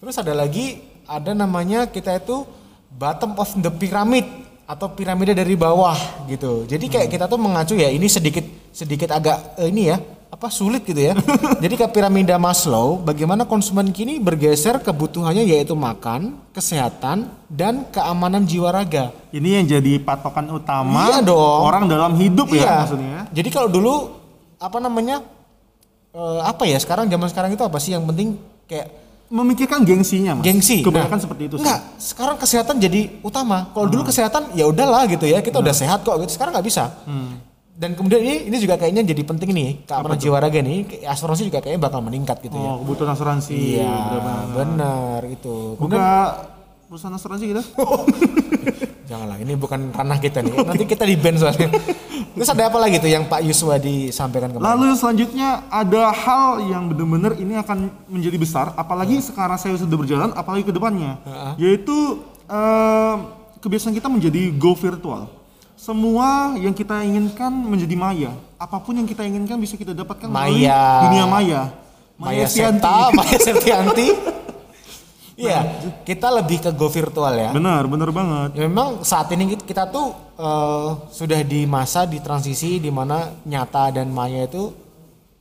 Terus 0.00 0.16
ada 0.16 0.32
lagi 0.32 0.80
ada 1.04 1.34
namanya 1.36 1.90
kita 1.90 2.16
itu 2.16 2.46
bottom 2.96 3.36
of 3.36 3.50
the 3.60 3.68
pyramid 3.68 4.24
atau 4.66 4.90
piramida 4.90 5.30
dari 5.30 5.54
bawah 5.54 6.26
gitu. 6.26 6.66
Jadi 6.66 6.90
kayak 6.90 7.08
kita 7.08 7.24
tuh 7.24 7.38
mengacu 7.38 7.78
ya 7.78 7.86
ini 7.86 8.10
sedikit 8.10 8.42
sedikit 8.74 9.14
agak 9.14 9.54
eh, 9.56 9.70
ini 9.70 9.82
ya 9.88 9.96
apa 10.26 10.50
sulit 10.50 10.82
gitu 10.82 10.98
ya. 11.00 11.14
Jadi 11.62 11.74
ke 11.78 11.86
piramida 11.88 12.34
Maslow, 12.36 12.98
bagaimana 12.98 13.46
konsumen 13.46 13.94
kini 13.94 14.18
bergeser 14.18 14.82
kebutuhannya 14.82 15.46
yaitu 15.46 15.72
makan, 15.72 16.34
kesehatan, 16.50 17.30
dan 17.46 17.86
keamanan 17.88 18.42
jiwa 18.42 18.74
raga. 18.74 19.14
Ini 19.30 19.62
yang 19.62 19.66
jadi 19.70 20.02
patokan 20.02 20.50
utama 20.50 21.08
Iya 21.08 21.22
dong. 21.22 21.62
orang 21.62 21.86
dalam 21.86 22.18
hidup 22.18 22.50
Iya. 22.50 22.66
ya 22.66 22.72
maksudnya. 22.82 23.18
Jadi 23.30 23.48
kalau 23.54 23.70
dulu 23.70 23.94
apa 24.58 24.78
namanya 24.82 25.22
eh, 26.10 26.40
apa 26.42 26.66
ya 26.66 26.76
sekarang 26.76 27.06
zaman 27.06 27.28
sekarang 27.30 27.50
itu 27.54 27.62
apa 27.62 27.78
sih 27.78 27.94
yang 27.94 28.02
penting 28.04 28.34
kayak 28.66 28.90
Memikirkan 29.26 29.82
gengsinya, 29.82 30.38
Mas. 30.38 30.44
gengsi. 30.46 30.86
Kebanyakan 30.86 31.18
Nah, 31.18 31.24
seperti 31.26 31.42
itu 31.50 31.54
sih. 31.58 31.62
Enggak, 31.66 31.80
sekarang 31.98 32.36
kesehatan 32.38 32.74
jadi 32.78 33.00
utama. 33.26 33.74
Kalau 33.74 33.86
dulu 33.90 34.06
kesehatan 34.06 34.54
ya 34.54 34.70
udahlah 34.70 35.02
gitu 35.10 35.26
ya, 35.26 35.42
kita 35.42 35.58
udah 35.58 35.74
sehat 35.74 36.06
kok 36.06 36.14
gitu. 36.22 36.30
Sekarang 36.38 36.54
nggak 36.54 36.66
bisa. 36.66 36.94
Dan 37.76 37.92
kemudian 37.92 38.24
ini 38.24 38.48
ini 38.48 38.56
juga 38.56 38.80
kayaknya 38.80 39.04
jadi 39.04 39.20
penting 39.20 39.50
nih 39.52 39.70
keamanan 39.84 40.16
jiwa 40.16 40.40
raga 40.40 40.64
nih, 40.64 41.04
asuransi 41.04 41.52
juga 41.52 41.60
kayaknya 41.60 41.82
bakal 41.84 42.00
meningkat 42.00 42.40
gitu 42.40 42.56
ya. 42.56 42.70
Oh, 42.72 42.80
kebutuhan 42.80 43.12
asuransi. 43.12 43.52
Iya, 43.52 43.84
benar-benar. 44.16 44.56
benar 44.56 45.20
itu. 45.28 45.76
Kemudian 45.76 46.00
Buka 46.00 46.55
perusahaan 46.86 47.14
asuransi 47.14 47.44
gitu. 47.50 47.62
janganlah 49.10 49.38
ini 49.38 49.54
bukan 49.54 49.90
ranah 49.90 50.18
kita 50.18 50.42
nih. 50.42 50.54
Nanti 50.62 50.84
kita 50.86 51.06
di 51.06 51.16
band 51.18 51.38
soalnya. 51.38 51.68
Terus 52.36 52.48
ada 52.52 52.68
apa 52.68 52.76
lagi 52.76 53.00
tuh 53.00 53.08
yang 53.08 53.24
Pak 53.24 53.40
Yuswa 53.42 53.80
disampaikan 53.80 54.52
kemarin? 54.52 54.66
Lalu 54.76 54.86
selanjutnya 54.94 55.64
ada 55.72 56.12
hal 56.12 56.60
yang 56.68 56.92
benar-benar 56.92 57.32
ini 57.40 57.56
akan 57.56 57.88
menjadi 58.12 58.36
besar, 58.36 58.66
apalagi 58.76 59.24
sekarang 59.24 59.56
saya 59.56 59.72
sudah 59.80 59.96
berjalan, 59.96 60.30
apalagi 60.36 60.68
ke 60.68 60.72
depannya, 60.74 61.16
yaitu 61.56 62.20
eh, 62.44 63.14
kebiasaan 63.56 63.96
kita 63.96 64.12
menjadi 64.12 64.52
go 64.52 64.76
virtual. 64.76 65.32
Semua 65.76 66.56
yang 66.56 66.72
kita 66.72 67.04
inginkan 67.04 67.52
menjadi 67.52 67.96
maya. 67.96 68.32
Apa 68.56 68.80
pun 68.80 68.96
yang 68.96 69.04
kita 69.08 69.24
inginkan 69.24 69.60
bisa 69.60 69.76
kita 69.76 69.92
dapatkan 69.92 70.28
melalui 70.28 70.64
Maya. 70.64 70.82
dunia 71.08 71.24
maya. 71.28 71.60
Maya 72.16 72.48
Estianti. 72.48 72.80
Septa, 72.80 73.12
Maya 73.12 73.38
Septianti. 73.48 74.06
Iya, 75.36 75.60
kita 76.00 76.32
lebih 76.32 76.64
ke 76.64 76.70
go 76.72 76.88
virtual 76.88 77.36
ya. 77.36 77.52
Benar, 77.52 77.84
benar 77.84 78.08
banget. 78.08 78.56
Ya, 78.56 78.64
memang 78.64 79.04
saat 79.04 79.28
ini 79.36 79.52
kita 79.60 79.84
tuh 79.92 80.16
eh, 80.40 80.88
sudah 81.12 81.44
di 81.44 81.68
masa 81.68 82.08
di 82.08 82.24
transisi 82.24 82.80
di 82.80 82.88
mana 82.88 83.36
nyata 83.44 83.92
dan 83.92 84.08
maya 84.08 84.48
itu 84.48 84.72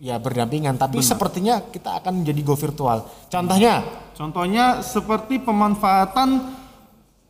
ya 0.03 0.19
berdampingan. 0.19 0.75
Tapi 0.75 0.99
sepertinya 0.99 1.63
kita 1.63 2.03
akan 2.03 2.21
menjadi 2.21 2.41
go 2.43 2.59
virtual. 2.59 3.07
Contohnya? 3.31 3.87
Contohnya 4.11 4.83
seperti 4.83 5.39
pemanfaatan 5.39 6.43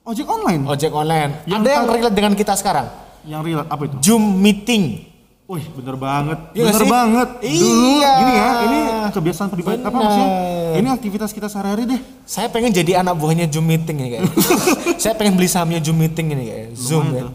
ojek 0.01 0.25
online. 0.25 0.65
Ojek 0.65 0.89
online. 0.89 1.45
Yang 1.45 1.59
ada 1.65 1.69
yang 1.69 1.85
relate 1.85 2.17
dengan 2.17 2.33
kita 2.33 2.57
sekarang? 2.57 2.89
Yang 3.29 3.41
real 3.45 3.61
apa 3.69 3.83
itu? 3.85 3.95
Zoom 4.01 4.41
meeting 4.41 5.14
Wih, 5.45 5.61
bener 5.71 5.93
banget. 5.93 6.39
Nggak 6.51 6.65
bener 6.65 6.81
sih? 6.81 6.89
banget. 6.89 7.29
Dulu 7.37 7.69
Iya. 7.95 8.11
gini 8.17 8.33
ya, 8.33 8.47
ini 8.65 8.77
kebiasaan 9.13 9.49
pribadi 9.49 9.77
apa 9.79 9.93
maksudnya? 9.93 10.29
Ini 10.75 10.87
aktivitas 10.91 11.29
kita 11.31 11.45
sehari-hari 11.45 11.85
deh. 11.85 12.01
saya 12.25 12.49
pengen 12.49 12.73
jadi 12.73 12.99
anak 12.99 13.13
buahnya 13.13 13.45
Zoom 13.45 13.69
meeting 13.69 13.95
ini 13.95 14.09
kayak 14.11 14.25
saya 15.01 15.13
pengen 15.13 15.37
beli 15.37 15.45
sahamnya 15.45 15.77
Zoom 15.77 15.97
meeting 15.97 16.33
ini 16.33 16.43
kayak 16.43 16.67
Zoom 16.73 17.13
ya? 17.13 17.29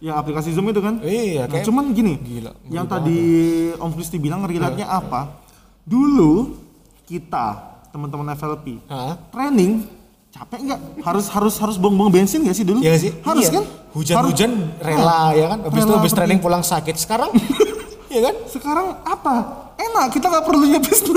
Yang 0.00 0.14
aplikasi 0.16 0.48
Zoom 0.50 0.70
itu 0.70 0.78
kan? 0.78 1.02
iya 1.02 1.44
Nah, 1.44 1.50
kayak 1.50 1.66
cuman 1.66 1.84
gini, 1.90 2.14
Gila, 2.16 2.54
yang 2.68 2.86
tadi 2.86 3.18
Om 3.74 3.90
Kristi 3.92 4.16
bilang 4.16 4.46
relate-nya 4.46 4.86
apa? 4.86 5.42
Dulu 5.82 6.54
kita 7.04 7.46
teman-teman 7.90 8.30
FLP 8.32 8.78
Hah? 8.86 9.18
training 9.28 9.84
capek 10.30 10.58
nggak? 10.62 10.80
Harus 11.02 11.26
harus 11.28 11.54
harus 11.58 11.76
buang-buang 11.76 12.10
bensin 12.12 12.40
nggak 12.40 12.54
sih 12.54 12.62
dulu? 12.62 12.78
Nggak 12.78 12.98
sih 12.98 13.12
Harus 13.20 13.44
Iya. 13.44 13.54
kan? 13.56 13.64
hujan-hujan 13.90 14.50
rela 14.78 15.34
ya 15.34 15.50
kan 15.50 15.66
habis 15.66 15.82
itu 15.82 15.90
habis 15.92 16.12
training 16.14 16.38
pulang 16.38 16.62
sakit 16.62 16.94
sekarang 16.94 17.34
ya 18.14 18.22
kan 18.22 18.34
Sekarang 18.46 18.86
apa? 19.02 19.34
Enak, 19.80 20.06
kita 20.12 20.26
nggak 20.28 20.44
perlu 20.44 20.64
nyepis 20.68 21.00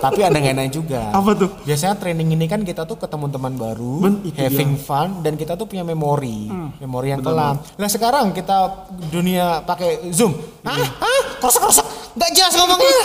tapi 0.00 0.24
ada 0.24 0.32
nggak 0.32 0.54
enak 0.56 0.68
juga. 0.72 1.12
Apa 1.12 1.36
tuh? 1.36 1.50
biasanya 1.60 1.94
training 2.00 2.32
ini 2.32 2.48
kan 2.48 2.64
kita 2.64 2.88
tuh 2.88 2.96
ketemu 2.96 3.28
teman 3.28 3.52
baru 3.54 4.00
Ben, 4.00 4.14
having 4.32 4.80
fun 4.80 5.20
dan 5.20 5.36
kita 5.36 5.54
tuh 5.54 5.68
punya 5.68 5.84
memori 5.84 6.48
memori 6.80 7.12
yang 7.12 7.20
kelam. 7.20 7.60
nah 7.76 7.88
sekarang 7.88 8.32
kita 8.32 8.88
dunia 9.12 9.60
pakai 9.60 10.08
zoom. 10.10 10.32
Ah 10.64 10.80
ah 11.04 11.20
krosak 11.36 11.60
krosak 11.60 11.86
nggak 12.10 12.30
jelas 12.34 12.52
ngomongnya. 12.58 12.98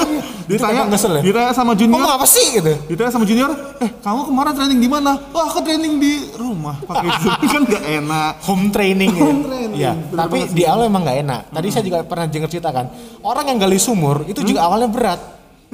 Itu 0.46 0.56
ditanya, 0.58 0.74
kadang 0.82 0.90
kesel 0.94 1.14
ya. 1.14 1.22
ditanya 1.26 1.52
sama 1.54 1.72
junior, 1.74 1.94
ngomong 1.94 2.14
apa 2.18 2.26
sih 2.26 2.46
gitu? 2.58 2.74
Ditanya 2.90 3.12
sama 3.14 3.26
junior, 3.26 3.50
eh 3.82 3.90
kamu 4.02 4.22
kemarin 4.30 4.54
training 4.58 4.80
di 4.82 4.90
mana? 4.90 5.12
Wah 5.30 5.46
aku 5.46 5.60
training 5.62 5.94
di 5.98 6.14
rumah. 6.38 6.76
Pakai 6.86 7.10
Zoom. 7.22 7.34
Kan 7.54 7.62
nggak 7.66 7.84
enak. 8.02 8.32
home 8.46 8.66
training 8.70 9.12
Home 9.16 9.42
ya. 9.42 9.46
training, 9.46 9.72
Iya, 9.76 9.92
bener 9.94 10.18
tapi 10.18 10.38
di 10.54 10.64
awal 10.66 10.90
emang 10.90 11.02
nggak 11.06 11.18
enak. 11.22 11.42
Tadi 11.54 11.68
saya 11.70 11.84
juga 11.86 11.98
pernah 12.02 12.26
dengar 12.26 12.50
cerita 12.50 12.70
kan, 12.74 12.86
orang 13.22 13.46
yang 13.54 13.58
gali 13.62 13.78
sumur 13.78 14.26
itu 14.36 14.52
juga 14.52 14.62
awalnya 14.62 14.92
berat. 14.92 15.22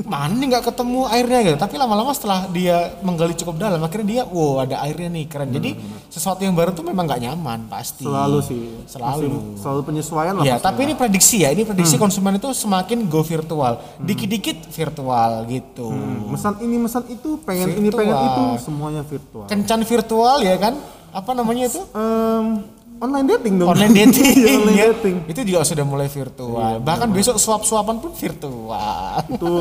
Mana 0.01 0.33
nih 0.33 0.47
nggak 0.49 0.71
ketemu 0.71 1.03
airnya 1.03 1.39
gitu. 1.43 1.57
Tapi 1.59 1.75
lama-lama 1.75 2.15
setelah 2.15 2.47
dia 2.47 2.95
menggali 3.01 3.35
cukup 3.35 3.59
dalam, 3.59 3.77
akhirnya 3.77 4.07
dia, 4.07 4.23
wow 4.23 4.63
ada 4.63 4.81
airnya 4.81 5.11
nih 5.11 5.27
keren. 5.27 5.51
Jadi 5.51 5.77
sesuatu 6.07 6.41
yang 6.41 6.55
baru 6.55 6.71
tuh 6.71 6.81
memang 6.81 7.05
nggak 7.05 7.21
nyaman 7.21 7.67
pasti. 7.67 8.07
Selalu 8.07 8.39
sih. 8.39 8.61
Selalu. 8.87 9.27
Masih 9.27 9.61
selalu 9.61 9.81
penyesuaian 9.83 10.33
lah. 10.33 10.43
Ya, 10.47 10.55
tapi 10.57 10.87
ini 10.87 10.95
prediksi 10.95 11.43
ya. 11.43 11.51
Ini 11.51 11.67
prediksi 11.67 11.99
konsumen 11.99 12.39
itu 12.39 12.49
semakin 12.49 13.05
go 13.05 13.21
virtual. 13.21 13.83
Dikit-dikit 13.99 14.71
virtual 14.71 15.31
gitu. 15.45 15.91
Hmm, 15.91 16.33
Mesan 16.33 16.53
ini 16.61 16.75
mesan 16.79 17.03
itu, 17.05 17.37
pengen 17.43 17.67
ini 17.75 17.89
pengen 17.91 18.15
Virtual. 18.15 18.25
itu, 18.25 18.43
semuanya 18.63 19.03
virtual. 19.03 19.45
Kencan 19.45 19.81
virtual 19.83 20.35
ya 20.39 20.55
kan? 20.55 20.73
Apa 21.11 21.35
namanya 21.35 21.67
itu? 21.67 21.83
Em, 21.91 22.63
online 23.01 23.27
dating 23.27 23.53
dong. 23.57 23.67
online 23.67 23.93
dating, 23.95 24.35
Iya, 24.37 24.53
online 24.55 24.77
ya. 24.77 24.85
dating. 24.91 25.15
itu 25.25 25.39
juga 25.43 25.59
sudah 25.63 25.81
mulai 25.83 26.05
virtual 26.07 26.73
bahkan 26.79 27.09
besok 27.09 27.35
suap 27.35 27.61
suapan 27.61 27.97
pun 27.97 28.13
virtual 28.13 29.25
Itu 29.27 29.53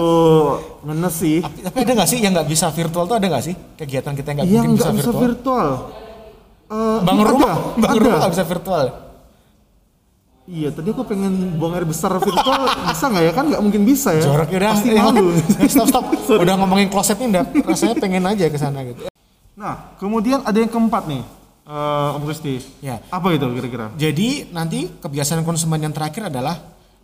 ngenes 0.83 1.15
sih. 1.15 1.41
tapi, 1.41 1.59
tapi 1.63 1.77
ada 1.81 1.93
nggak 1.95 2.09
sih 2.09 2.19
yang 2.19 2.33
nggak 2.33 2.45
bisa 2.47 2.69
virtual 2.69 3.05
tuh 3.05 3.17
ada 3.17 3.27
nggak 3.27 3.41
sih 3.43 3.55
kegiatan 3.75 4.13
kita 4.13 4.29
yang 4.29 4.39
nggak 4.39 4.49
mungkin 4.51 4.71
bisa 4.75 4.91
bisa 4.93 5.09
virtual, 5.09 5.25
virtual. 5.25 5.69
Eh, 6.69 6.99
bangun 7.03 7.25
ada, 7.25 7.33
rumah 7.33 7.55
bangun 7.75 7.97
ada. 7.97 8.05
rumah 8.05 8.19
nggak 8.21 8.33
bisa 8.35 8.45
virtual 8.47 8.85
Iya, 10.45 10.69
tadi 10.69 10.91
aku 10.91 11.07
pengen 11.07 11.55
buang 11.57 11.73
air 11.73 11.87
besar 11.87 12.11
virtual, 12.13 12.67
bisa 12.91 13.07
nggak 13.07 13.23
ya? 13.23 13.33
Kan 13.33 13.45
nggak 13.49 13.63
mungkin 13.63 13.83
bisa 13.85 14.11
ya. 14.11 14.25
jorok 14.27 14.51
udah 14.51 14.71
Pasti 14.75 14.89
eh, 14.93 14.99
malu. 14.99 15.31
stop 15.65 15.87
stop 15.87 16.05
udah 16.35 16.55
ngomongin 16.59 16.91
kloset 16.91 17.17
nih 17.17 17.29
udah 17.31 17.45
rasanya 17.65 17.95
pengen 17.95 18.25
aja 18.27 18.45
ke 18.45 18.59
sana 18.59 18.83
gitu 18.83 19.07
Nah, 19.55 19.95
kemudian 19.95 20.41
ada 20.41 20.57
yang 20.57 20.67
keempat 20.67 21.05
nih, 21.07 21.23
eh, 21.71 22.17
Om 22.19 22.23
Kristi. 22.27 22.55
ya 22.83 22.99
Apa 23.09 23.31
itu 23.31 23.47
kira-kira? 23.47 23.95
jadi 23.95 24.51
nanti 24.51 24.91
kebiasaan 24.99 25.47
konsumen 25.47 25.79
yang 25.79 25.95
terakhir 25.95 26.27
adalah 26.27 26.59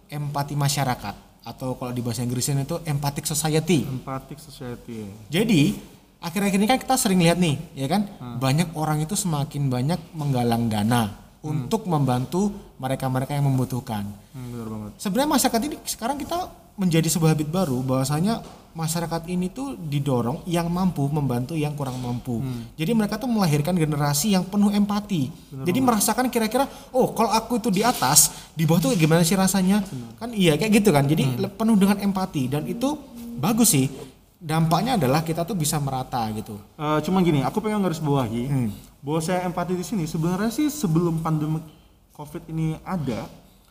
empati 0.06 0.58
masyarakat 0.58 1.14
atau 1.46 1.78
kalau 1.78 1.94
di 1.94 2.02
bahasa 2.02 2.26
Inggrisnya 2.26 2.58
itu 2.58 2.82
empathic 2.82 3.22
society 3.22 3.86
Empathic 3.86 4.42
society. 4.42 5.06
Jadi 5.30 5.78
akhir-akhir 6.18 6.58
ini 6.58 6.66
kan 6.66 6.78
kita 6.82 6.98
sering 6.98 7.22
lihat 7.22 7.38
nih, 7.38 7.54
ya 7.78 7.86
kan, 7.86 8.02
banyak 8.42 8.74
orang 8.74 8.98
itu 8.98 9.14
semakin 9.14 9.70
banyak 9.70 10.00
menggalang 10.10 10.66
dana 10.66 11.14
untuk 11.38 11.86
membantu 11.86 12.50
mereka-mereka 12.82 13.38
yang 13.38 13.46
membutuhkan. 13.46 14.10
Hmm, 14.34 14.46
benar 14.50 14.66
banget. 14.66 14.90
Sebenarnya 14.98 15.30
masyarakat 15.38 15.60
ini 15.70 15.76
sekarang 15.86 16.18
kita 16.18 16.50
menjadi 16.76 17.08
sebuah 17.08 17.32
habit 17.32 17.48
baru 17.48 17.80
bahwasanya 17.80 18.44
masyarakat 18.72 19.24
ini 19.26 19.48
tuh 19.48 19.72
didorong 19.74 20.44
yang 20.44 20.68
mampu 20.68 21.08
membantu 21.08 21.56
yang 21.56 21.72
kurang 21.72 21.96
mampu. 21.96 22.44
Jadi 22.76 22.92
mereka 22.92 23.16
tuh 23.16 23.24
melahirkan 23.26 23.72
generasi 23.72 24.36
yang 24.36 24.44
penuh 24.44 24.68
empati. 24.68 25.32
Jadi 25.64 25.78
merasakan 25.80 26.28
kira-kira 26.28 26.68
oh 26.92 27.08
kalau 27.10 27.32
aku 27.32 27.56
itu 27.56 27.72
di 27.72 27.80
atas, 27.80 28.28
di 28.52 28.68
bawah 28.68 28.84
tuh 28.84 28.92
gimana 28.92 29.24
sih 29.24 29.32
rasanya? 29.32 29.80
Kan 30.14 30.36
iya 30.36 30.54
kayak 30.54 30.72
gitu 30.76 30.92
kan. 30.92 31.04
Jadi 31.04 31.24
le- 31.38 31.48
penuh 31.48 31.72
dengan 31.74 31.96
empati 31.96 32.46
dan 32.46 32.62
itu 32.64 32.92
bagus 33.34 33.72
sih. 33.72 33.88
Dampaknya 34.36 35.00
adalah 35.00 35.24
kita 35.24 35.42
tuh 35.42 35.56
bisa 35.56 35.80
merata 35.80 36.28
gitu. 36.30 36.60
Eh, 36.76 36.98
cuma 37.00 37.24
gini, 37.24 37.40
aku 37.40 37.58
pengen 37.58 37.80
garis 37.80 37.98
bawahi 37.98 38.44
Hmm. 38.44 38.68
bahwa 39.00 39.18
saya 39.18 39.40
empati 39.42 39.72
di 39.72 39.82
sini 39.82 40.04
sebenarnya 40.04 40.52
sih 40.52 40.68
sebelum 40.68 41.24
pandemi 41.24 41.64
COVID 42.12 42.44
ini 42.46 42.76
ada 42.84 43.24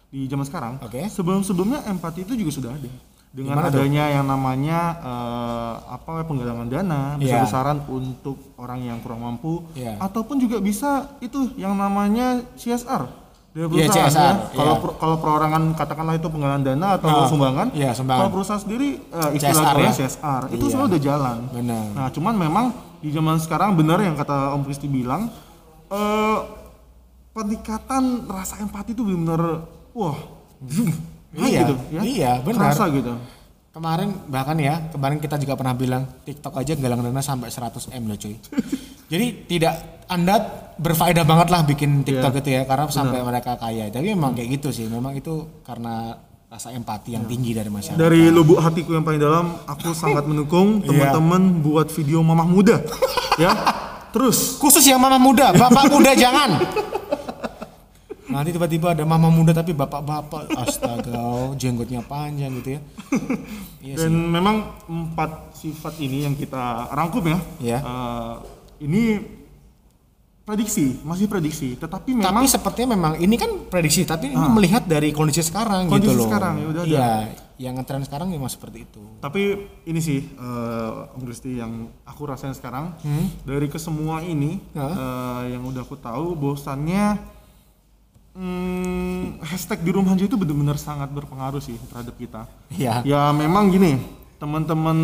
di 0.08 0.26
zaman 0.26 0.44
sekarang, 0.44 0.74
Oke. 0.80 1.06
sebelum-sebelumnya 1.06 1.84
empati 1.86 2.24
itu 2.24 2.34
juga 2.36 2.52
sudah 2.54 2.72
ada 2.72 2.90
dengan 3.30 3.52
Gimana 3.52 3.68
tuh? 3.68 3.84
adanya 3.84 4.04
yang 4.10 4.26
namanya 4.26 4.80
eh, 4.98 5.74
apa 5.92 6.24
penggalangan 6.24 6.68
dana 6.68 7.02
Iya. 7.14 7.44
besar-besaran 7.44 7.84
untuk 7.86 8.38
orang 8.56 8.80
yang 8.82 8.98
kurang 9.00 9.22
mampu, 9.22 9.66
Iya. 9.74 10.00
ataupun 10.00 10.38
juga 10.38 10.58
bisa 10.58 10.92
itu 11.20 11.52
yang 11.56 11.76
namanya 11.76 12.40
CSR 12.56 13.04
dari 13.52 13.60
Iya, 13.60 13.68
perusahaan 13.68 14.08
CSR, 14.08 14.24
ya. 14.32 14.34
Kalau 14.54 14.72
iya. 14.72 14.82
per- 14.82 14.96
kalau 14.98 15.16
perorangan 15.20 15.64
katakanlah 15.74 16.16
itu 16.16 16.28
penggalangan 16.28 16.64
dana 16.66 16.88
atau 16.96 17.08
Ah, 17.10 17.28
sumbangan, 17.28 17.68
iya, 17.72 17.92
sumbangan. 17.92 18.20
kalau 18.22 18.32
perusahaan 18.34 18.62
sendiri 18.62 18.90
eh, 19.04 19.30
istilah 19.34 19.64
CSR 19.64 19.78
ya? 19.78 19.92
CSR 19.92 20.42
itu 20.50 20.66
Iya. 20.66 20.72
semua 20.72 20.86
udah 20.88 21.02
jalan. 21.02 21.38
Benar. 21.52 21.86
Nah, 21.92 22.08
cuman 22.10 22.34
memang 22.36 22.66
di 22.98 23.12
zaman 23.12 23.36
sekarang 23.38 23.76
benar 23.76 24.00
yang 24.00 24.16
kata 24.16 24.56
Om 24.56 24.64
Kristi 24.64 24.88
bilang, 24.88 25.28
eh 25.88 26.38
peningkatan 27.32 28.04
rasa 28.26 28.56
empati 28.58 28.92
itu 28.92 29.04
benar 29.04 29.68
wah, 29.96 30.18
zoom, 30.62 30.92
naik 31.32 31.48
Iya, 31.50 31.60
gitu 31.62 31.74
ya. 31.90 32.02
iya, 32.04 32.32
benar. 32.40 32.72
Kerasa 32.72 32.92
gitu. 32.92 33.16
Kemarin 33.72 34.10
bahkan 34.28 34.56
ya, 34.56 34.88
kemarin 34.88 35.18
kita 35.18 35.36
juga 35.36 35.56
pernah 35.56 35.74
bilang 35.74 36.04
TikTok 36.24 36.56
aja 36.56 36.76
galang 36.76 37.02
dana 37.02 37.20
sampai 37.20 37.48
100 37.50 37.92
M 37.92 38.04
loh 38.06 38.16
cuy. 38.16 38.36
Jadi 39.12 39.26
tidak 39.46 39.74
Anda 40.06 40.36
berfaedah 40.76 41.24
banget 41.24 41.48
lah 41.50 41.62
bikin 41.64 42.02
TikTok 42.02 42.40
itu 42.40 42.50
ya 42.52 42.64
karena 42.64 42.88
sampai 42.88 43.20
mereka 43.20 43.56
kaya. 43.56 43.88
Tapi 43.88 44.12
memang 44.12 44.32
kayak 44.32 44.50
gitu 44.56 44.70
sih. 44.72 44.88
Memang 44.88 45.12
itu 45.14 45.62
karena 45.62 46.16
rasa 46.46 46.72
empati 46.72 47.14
yang 47.14 47.28
tinggi 47.28 47.52
dari 47.52 47.68
masyarakat. 47.68 48.00
Dari 48.00 48.32
lubuk 48.32 48.58
hatiku 48.58 48.96
yang 48.96 49.04
paling 49.04 49.20
dalam, 49.20 49.60
aku 49.66 49.92
sangat 49.92 50.24
mendukung 50.24 50.80
Iya. 50.80 51.12
teman-teman 51.12 51.42
buat 51.60 51.92
video 51.92 52.24
mamah 52.24 52.48
muda. 52.48 52.80
ya. 53.36 53.52
Terus 54.10 54.56
Khusus 54.56 54.88
yang 54.88 54.98
mama 54.98 55.20
muda, 55.20 55.52
bapak 55.52 55.92
muda 55.92 56.16
jangan. 56.16 56.64
Nanti 58.26 58.50
tiba-tiba 58.58 58.98
ada 58.98 59.06
mama 59.06 59.30
muda 59.30 59.54
tapi 59.54 59.72
bapak-bapak 59.78 60.50
astaga 60.58 61.54
jenggotnya 61.62 62.02
panjang 62.02 62.58
gitu 62.62 62.78
ya. 62.78 62.82
Iya 63.86 63.94
dan 64.02 64.12
sih. 64.12 64.30
memang 64.34 64.56
empat 64.90 65.54
sifat 65.54 65.94
ini 66.02 66.26
yang 66.26 66.34
kita 66.34 66.90
rangkum 66.90 67.22
ya. 67.22 67.38
Iya. 67.62 67.80
Eh, 67.86 68.34
ini 68.90 69.02
prediksi, 70.46 71.02
masih 71.02 71.26
prediksi, 71.26 71.74
tetapi 71.78 72.18
memang 72.18 72.46
Tapi 72.46 72.50
sepertinya 72.50 72.94
memang 72.94 73.14
ini 73.18 73.34
kan 73.38 73.66
prediksi, 73.66 74.06
tapi 74.06 74.30
ini 74.30 74.48
melihat 74.54 74.86
dari 74.86 75.10
kondisi 75.10 75.42
sekarang 75.42 75.90
Kondisi 75.90 76.14
gitu 76.14 76.22
loh. 76.22 76.26
sekarang, 76.30 76.54
ya 76.62 76.68
udah 76.70 76.82
ada. 76.86 76.90
Iya, 76.90 77.10
yang 77.56 77.74
ngetren 77.82 78.06
sekarang 78.06 78.28
memang 78.30 78.50
seperti 78.50 78.86
itu. 78.86 79.02
Tapi 79.22 79.42
ini 79.90 80.00
sih 80.02 80.22
eh, 80.22 81.14
Om 81.18 81.22
Kristi 81.26 81.58
yang 81.58 81.90
aku 82.06 82.30
rasain 82.30 82.54
sekarang 82.54 82.94
dari 83.42 83.70
kesemua 83.70 84.22
ini 84.22 84.62
Hah? 84.78 84.94
eh, 84.94 85.42
yang 85.58 85.66
udah 85.66 85.82
aku 85.82 85.98
tahu 85.98 86.38
bahwasannya 86.38 87.35
hmm, 88.36 89.42
hashtag 89.42 89.80
di 89.82 89.92
rumah 89.96 90.14
aja 90.14 90.28
itu 90.28 90.36
benar-benar 90.36 90.76
sangat 90.76 91.10
berpengaruh 91.10 91.64
sih 91.64 91.80
terhadap 91.90 92.16
kita. 92.20 92.42
Iya. 92.70 93.02
Ya 93.08 93.22
memang 93.32 93.72
gini 93.72 93.98
teman-teman 94.38 94.98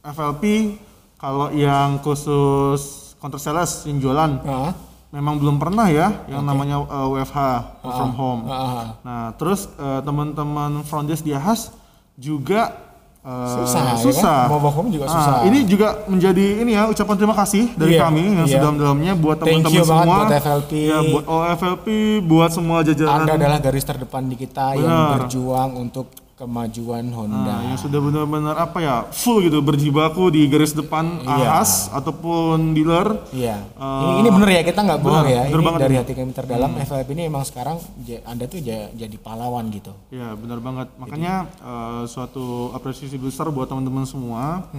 FLP 0.00 0.74
kalau 1.20 1.52
yang 1.52 2.00
khusus 2.00 3.12
counter 3.20 3.38
sales 3.38 3.84
yang 3.84 3.98
jualan 3.98 4.40
Ah, 4.46 4.72
memang 5.10 5.36
belum 5.36 5.58
pernah 5.60 5.90
ya 5.90 6.24
yang 6.30 6.46
namanya 6.46 6.80
eh, 6.80 7.06
WFH 7.12 7.38
work 7.84 7.94
from 7.94 8.12
home. 8.16 8.40
ah, 8.48 8.54
ah. 8.56 8.86
Nah, 9.04 9.24
terus 9.36 9.68
eh, 9.76 10.00
teman-teman 10.02 10.82
front 10.88 11.06
desk 11.06 11.26
di 11.26 11.36
Ahas 11.36 11.74
juga 12.18 12.87
eh, 13.20 13.48
Susah, 13.50 13.80
ya 13.80 13.90
kan? 13.90 13.98
susah. 14.00 14.38
Mau 14.46 14.60
home 14.68 14.90
juga 14.90 15.04
Nah, 15.04 15.14
susah. 15.14 15.34
ini 15.44 15.58
juga 15.64 15.88
menjadi 16.06 16.46
ini 16.58 16.70
ya 16.72 16.86
ucapan 16.86 17.14
terima 17.16 17.34
kasih 17.34 17.64
dari 17.74 17.92
Iya, 17.94 18.02
kami 18.02 18.22
yang 18.32 18.44
iya. 18.44 18.54
sedalam-dalamnya 18.54 19.12
buat 19.14 19.36
teman-teman 19.36 19.82
semua. 19.82 20.04
buat 20.04 20.28
FLP. 20.32 20.72
Ya, 20.86 20.98
buat 21.04 21.24
OFLP, 21.26 21.86
buat 22.22 22.50
semua 22.50 22.78
jajaran. 22.82 23.24
Anda 23.24 23.34
adalah 23.34 23.58
garis 23.58 23.82
terdepan 23.82 24.22
di 24.24 24.36
kita 24.36 24.74
yang 24.74 24.86
Benar. 24.86 25.10
berjuang 25.18 25.70
untuk 25.76 26.06
kemajuan 26.38 27.02
Nah, 27.04 27.14
Honda. 27.16 27.54
yang 27.64 27.74
sudah 27.76 27.98
benar-benar 27.98 28.54
apa 28.56 28.78
ya 28.78 28.96
full 29.08 29.42
gitu 29.42 29.58
berjibaku 29.58 30.30
di 30.30 30.46
garis 30.46 30.70
depan 30.70 31.18
Iya. 31.20 31.34
ahas 31.52 31.90
ataupun 31.90 32.72
dealer 32.72 33.26
Iya. 33.28 33.58
Eh, 33.58 34.02
ini, 34.06 34.12
ini 34.20 34.28
bener 34.30 34.48
ya 34.48 34.62
kita 34.62 34.80
nggak 34.80 35.00
bohong 35.00 35.26
ya. 35.26 35.42
bener 35.44 35.52
Ini 35.52 35.66
banget 35.66 35.80
dari 35.80 35.90
ini. 35.90 36.00
hati 36.00 36.12
kami 36.14 36.32
terdalam 36.32 36.70
FLP 36.78 37.08
ini 37.10 37.22
emang 37.24 37.42
sekarang 37.42 37.76
Anda 38.24 38.46
tuh 38.46 38.60
ja- 38.60 38.88
jadi 38.90 39.16
pahlawan 39.16 39.66
gitu. 39.68 39.90
Ya 40.08 40.32
benar 40.32 40.58
banget. 40.58 40.88
Makanya 40.96 41.34
eh, 41.50 42.02
suatu 42.06 42.46
apresiasi 42.70 43.16
besar 43.16 43.50
buat 43.50 43.66
teman-teman 43.66 44.04
semua. 44.04 44.70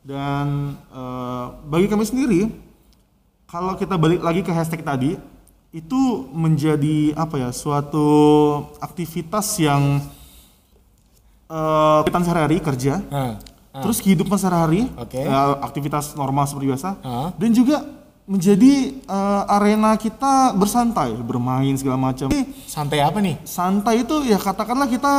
Dan 0.00 0.46
eh, 0.88 1.44
bagi 1.64 1.86
kami 1.86 2.02
sendiri, 2.02 2.48
kalau 3.44 3.74
kita 3.74 3.94
balik 3.94 4.20
lagi 4.20 4.40
ke 4.40 4.48
hashtag 4.48 4.80
tadi, 4.80 5.18
itu 5.70 6.00
menjadi 6.30 7.14
apa 7.14 7.36
ya 7.36 7.50
suatu 7.50 8.06
aktivitas 8.80 9.46
yang 9.56 10.02
eh 11.50 11.56
kegiatan 12.00 12.22
sehari-hari 12.22 12.56
kerja, 12.58 12.94
Hah. 13.04 13.34
terus 13.76 13.98
kehidupan 13.98 14.36
sehari-hari, 14.36 14.86
Oke. 14.94 15.18
eh, 15.20 15.30
aktivitas 15.60 16.14
normal 16.14 16.46
seperti 16.46 16.66
biasa, 16.68 16.88
Hah? 17.00 17.28
dan 17.34 17.50
juga 17.50 17.82
menjadi 18.24 18.72
eh, 19.02 19.42
arena 19.50 19.94
kita 19.94 20.54
bersantai, 20.54 21.10
bermain 21.16 21.74
segala 21.74 21.98
macam. 21.98 22.30
Santai 22.64 23.00
apa 23.00 23.18
nih? 23.18 23.36
santai 23.42 24.00
itu 24.00 24.22
ya 24.22 24.38
katakanlah 24.38 24.86
kita 24.86 25.14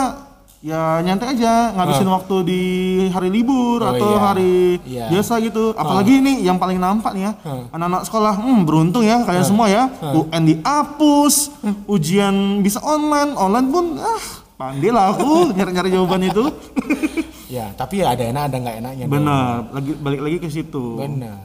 ya 0.61 1.01
nyantai 1.01 1.33
aja 1.33 1.73
ngabisin 1.73 2.05
waktu 2.07 2.35
di 2.45 2.61
hari 3.09 3.27
libur 3.27 3.81
Oh, 3.81 3.89
atau 3.91 4.07
iya. 4.07 4.21
hari 4.21 4.55
Iya. 4.85 5.05
biasa 5.09 5.41
gitu 5.41 5.73
apalagi 5.73 6.21
ini 6.21 6.39
yang 6.39 6.55
paling 6.55 6.77
nampak 6.77 7.11
nih 7.11 7.23
ya 7.23 7.31
anak-anak 7.67 8.05
sekolah 8.05 8.33
hmm, 8.37 8.61
beruntung 8.61 9.01
ya 9.01 9.25
kalian 9.25 9.41
semua 9.41 9.65
ya 9.65 9.89
UN 10.13 10.43
dihapus 10.45 11.49
ujian 11.87 12.35
bisa 12.61 12.77
online 12.79 13.33
online 13.33 13.67
pun 13.67 13.85
ah 13.97 14.21
pandai 14.61 14.89
lah 14.89 15.05
aku 15.09 15.25
nyari-nyari 15.51 15.89
jawaban 15.89 16.21
itu 16.23 16.43
Ya, 17.51 17.67
tapi 17.75 17.99
ya 17.99 18.15
ada 18.15 18.23
enak 18.23 18.43
ada 18.47 18.57
nggak 18.57 18.75
enaknya. 18.79 19.05
dong. 19.05 19.11
benar 19.11 19.67
lagi 19.75 19.91
balik 19.99 20.21
lagi 20.23 20.37
ke 20.39 20.47
situ 20.47 20.95
Benar. 20.95 21.35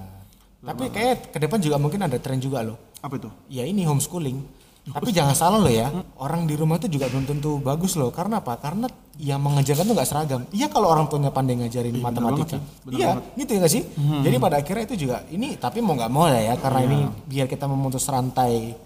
Tapi 0.62 0.84
kayak 0.86 1.34
ke 1.34 1.38
depan 1.38 1.58
juga 1.58 1.76
mungkin 1.78 1.98
ada 1.98 2.14
tren 2.22 2.38
juga 2.38 2.62
loh. 2.62 2.78
apa 2.98 3.18
itu 3.18 3.26
Ya 3.50 3.66
ini 3.66 3.82
homeschooling. 3.82 4.38
Tapi 4.86 5.10
jangan 5.10 5.34
salah 5.34 5.58
loh 5.58 5.66
ya, 5.66 5.90
orang 6.22 6.46
di 6.46 6.54
rumah 6.54 6.78
itu 6.78 6.86
juga 6.86 7.10
belum 7.10 7.26
tentu 7.26 7.58
bagus 7.58 7.98
loh. 7.98 8.14
Karena 8.14 8.38
apa? 8.38 8.54
Karena 8.54 8.86
yang 9.18 9.42
mengajarkan 9.42 9.82
tuh 9.82 9.94
nggak 9.98 10.06
seragam. 10.06 10.46
Iya 10.54 10.70
kalau 10.70 10.86
orang 10.86 11.10
tuanya 11.10 11.34
pandai 11.34 11.58
ngajarin 11.58 11.98
matematika. 11.98 12.62
Iya, 12.86 13.18
gitu 13.34 13.50
ya 13.50 13.58
nggak 13.66 13.72
sih? 13.74 13.82
Jadi 13.98 14.36
pada 14.38 14.62
akhirnya 14.62 14.84
itu 14.86 14.96
juga 15.02 15.26
ini 15.26 15.58
tapi 15.58 15.82
mau 15.82 15.98
nggak 15.98 16.12
mau 16.14 16.30
ya 16.30 16.38
ya 16.38 16.54
karena 16.54 16.80
ini 16.86 16.98
biar 17.26 17.50
kita 17.50 17.66
memutus 17.66 18.06
rantai 18.06 18.78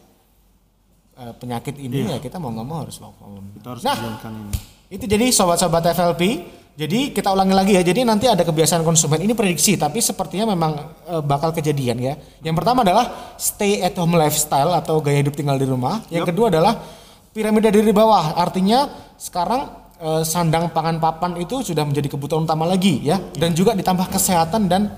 eh, 1.20 1.34
penyakit 1.36 1.76
ini 1.76 2.08
ya 2.08 2.16
kita 2.16 2.40
mau 2.40 2.48
nggak 2.50 2.66
mau 2.66 2.78
harus 2.82 2.96
work 2.98 3.14
from 3.20 3.30
home. 3.36 3.48
kita 3.52 3.66
harus 3.76 3.82
Nah, 3.84 3.96
ini 4.00 4.96
itu 4.96 5.04
jadi 5.06 5.30
sobat-sobat 5.30 5.94
FLP. 5.94 6.22
Jadi 6.74 7.12
kita 7.12 7.28
ulangi 7.30 7.52
lagi 7.52 7.72
ya. 7.76 7.82
Jadi 7.84 8.08
nanti 8.08 8.24
ada 8.24 8.40
kebiasaan 8.40 8.80
konsumen. 8.80 9.20
Ini 9.20 9.36
prediksi 9.36 9.76
tapi 9.76 10.00
sepertinya 10.00 10.56
memang 10.56 10.72
eh, 11.06 11.22
bakal 11.22 11.52
kejadian 11.52 12.00
ya. 12.00 12.14
Yang 12.40 12.56
pertama 12.58 12.82
adalah 12.82 13.36
stay 13.36 13.84
at 13.84 13.94
home 14.00 14.16
lifestyle 14.16 14.72
atau 14.74 14.98
gaya 15.04 15.20
hidup 15.20 15.36
tinggal 15.36 15.60
di 15.60 15.68
rumah. 15.68 16.00
Yang 16.08 16.32
kedua 16.34 16.48
adalah 16.48 16.80
piramida 17.36 17.68
dari 17.68 17.92
bawah. 17.92 18.34
Artinya 18.34 18.88
sekarang 19.20 19.68
eh, 20.00 20.22
sandang 20.24 20.72
pangan 20.72 20.98
papan 20.98 21.36
itu 21.38 21.60
sudah 21.60 21.84
menjadi 21.84 22.16
kebutuhan 22.16 22.48
utama 22.48 22.64
lagi 22.64 23.04
ya. 23.04 23.20
Dan 23.36 23.52
juga 23.52 23.76
ditambah 23.76 24.08
kesehatan 24.08 24.66
dan 24.66 24.90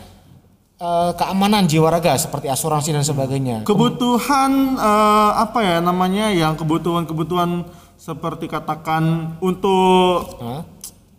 eh, 0.82 1.10
keamanan 1.14 1.64
jiwa 1.64 1.88
raga 1.88 2.14
seperti 2.16 2.46
asuransi 2.48 2.90
dan 2.90 3.02
sebagainya. 3.02 3.56
kebutuhan 3.62 4.50
eh, 4.74 5.30
apa 5.38 5.58
ya 5.60 5.76
namanya 5.78 6.28
yang 6.28 6.52
kebutuhan-kebutuhan 6.52 7.62
seperti 7.94 8.46
katakan 8.46 9.36
untuk 9.38 10.26
Hah? 10.36 10.66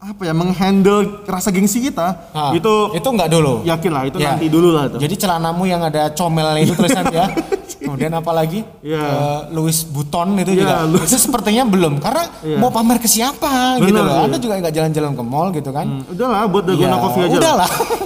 apa 0.03 0.19
ya 0.21 0.35
menghandle 0.35 1.23
rasa 1.23 1.47
gengsi 1.47 1.79
kita 1.81 2.27
Hah, 2.29 2.51
itu 2.51 2.91
itu 2.91 3.07
nggak 3.07 3.29
dulu. 3.29 3.63
yakin 3.63 3.87
lah 3.89 4.03
itu 4.03 4.19
Ya. 4.19 4.35
nanti 4.35 4.51
dulu 4.51 4.75
lah 4.75 4.83
itu 4.85 4.99
Jadi 4.99 5.15
celanamu 5.15 5.63
yang 5.63 5.79
ada 5.81 6.11
comel 6.11 6.59
itu 6.59 6.75
tulisan 6.75 7.07
ya. 7.09 7.31
Kemudian 7.83 8.11
apa 8.13 8.31
lagi? 8.31 8.63
Iya. 8.81 8.99
Eh, 8.99 9.39
Louis 9.51 9.75
Vuitton 9.85 10.35
itu 10.37 10.51
Iya, 10.51 10.59
juga. 10.61 10.75
Louis- 10.85 11.03
Itu 11.05 11.19
sepertinya 11.21 11.63
belum 11.65 11.99
karena 11.99 12.23
Iya. 12.41 12.57
mau 12.57 12.67
pamer 12.67 12.95
ke 12.97 13.07
siapa 13.07 13.75
gitu 13.77 13.91
Bener, 13.91 14.03
loh. 14.03 14.11
iya. 14.13 14.23
Anda 14.25 14.37
juga 14.39 14.53
nggak 14.57 14.73
jalan-jalan 14.73 15.11
ke 15.13 15.23
mall 15.25 15.47
gitu 15.51 15.69
kan. 15.69 15.85
Hmm, 15.85 16.03
udahlah 16.09 16.41
buat 16.45 16.63
dalgona 16.65 16.87
Ya, 16.89 16.97
coffee 16.97 17.21
aja 17.21 17.27
lah. 17.27 17.39
Udahlah. 17.39 17.69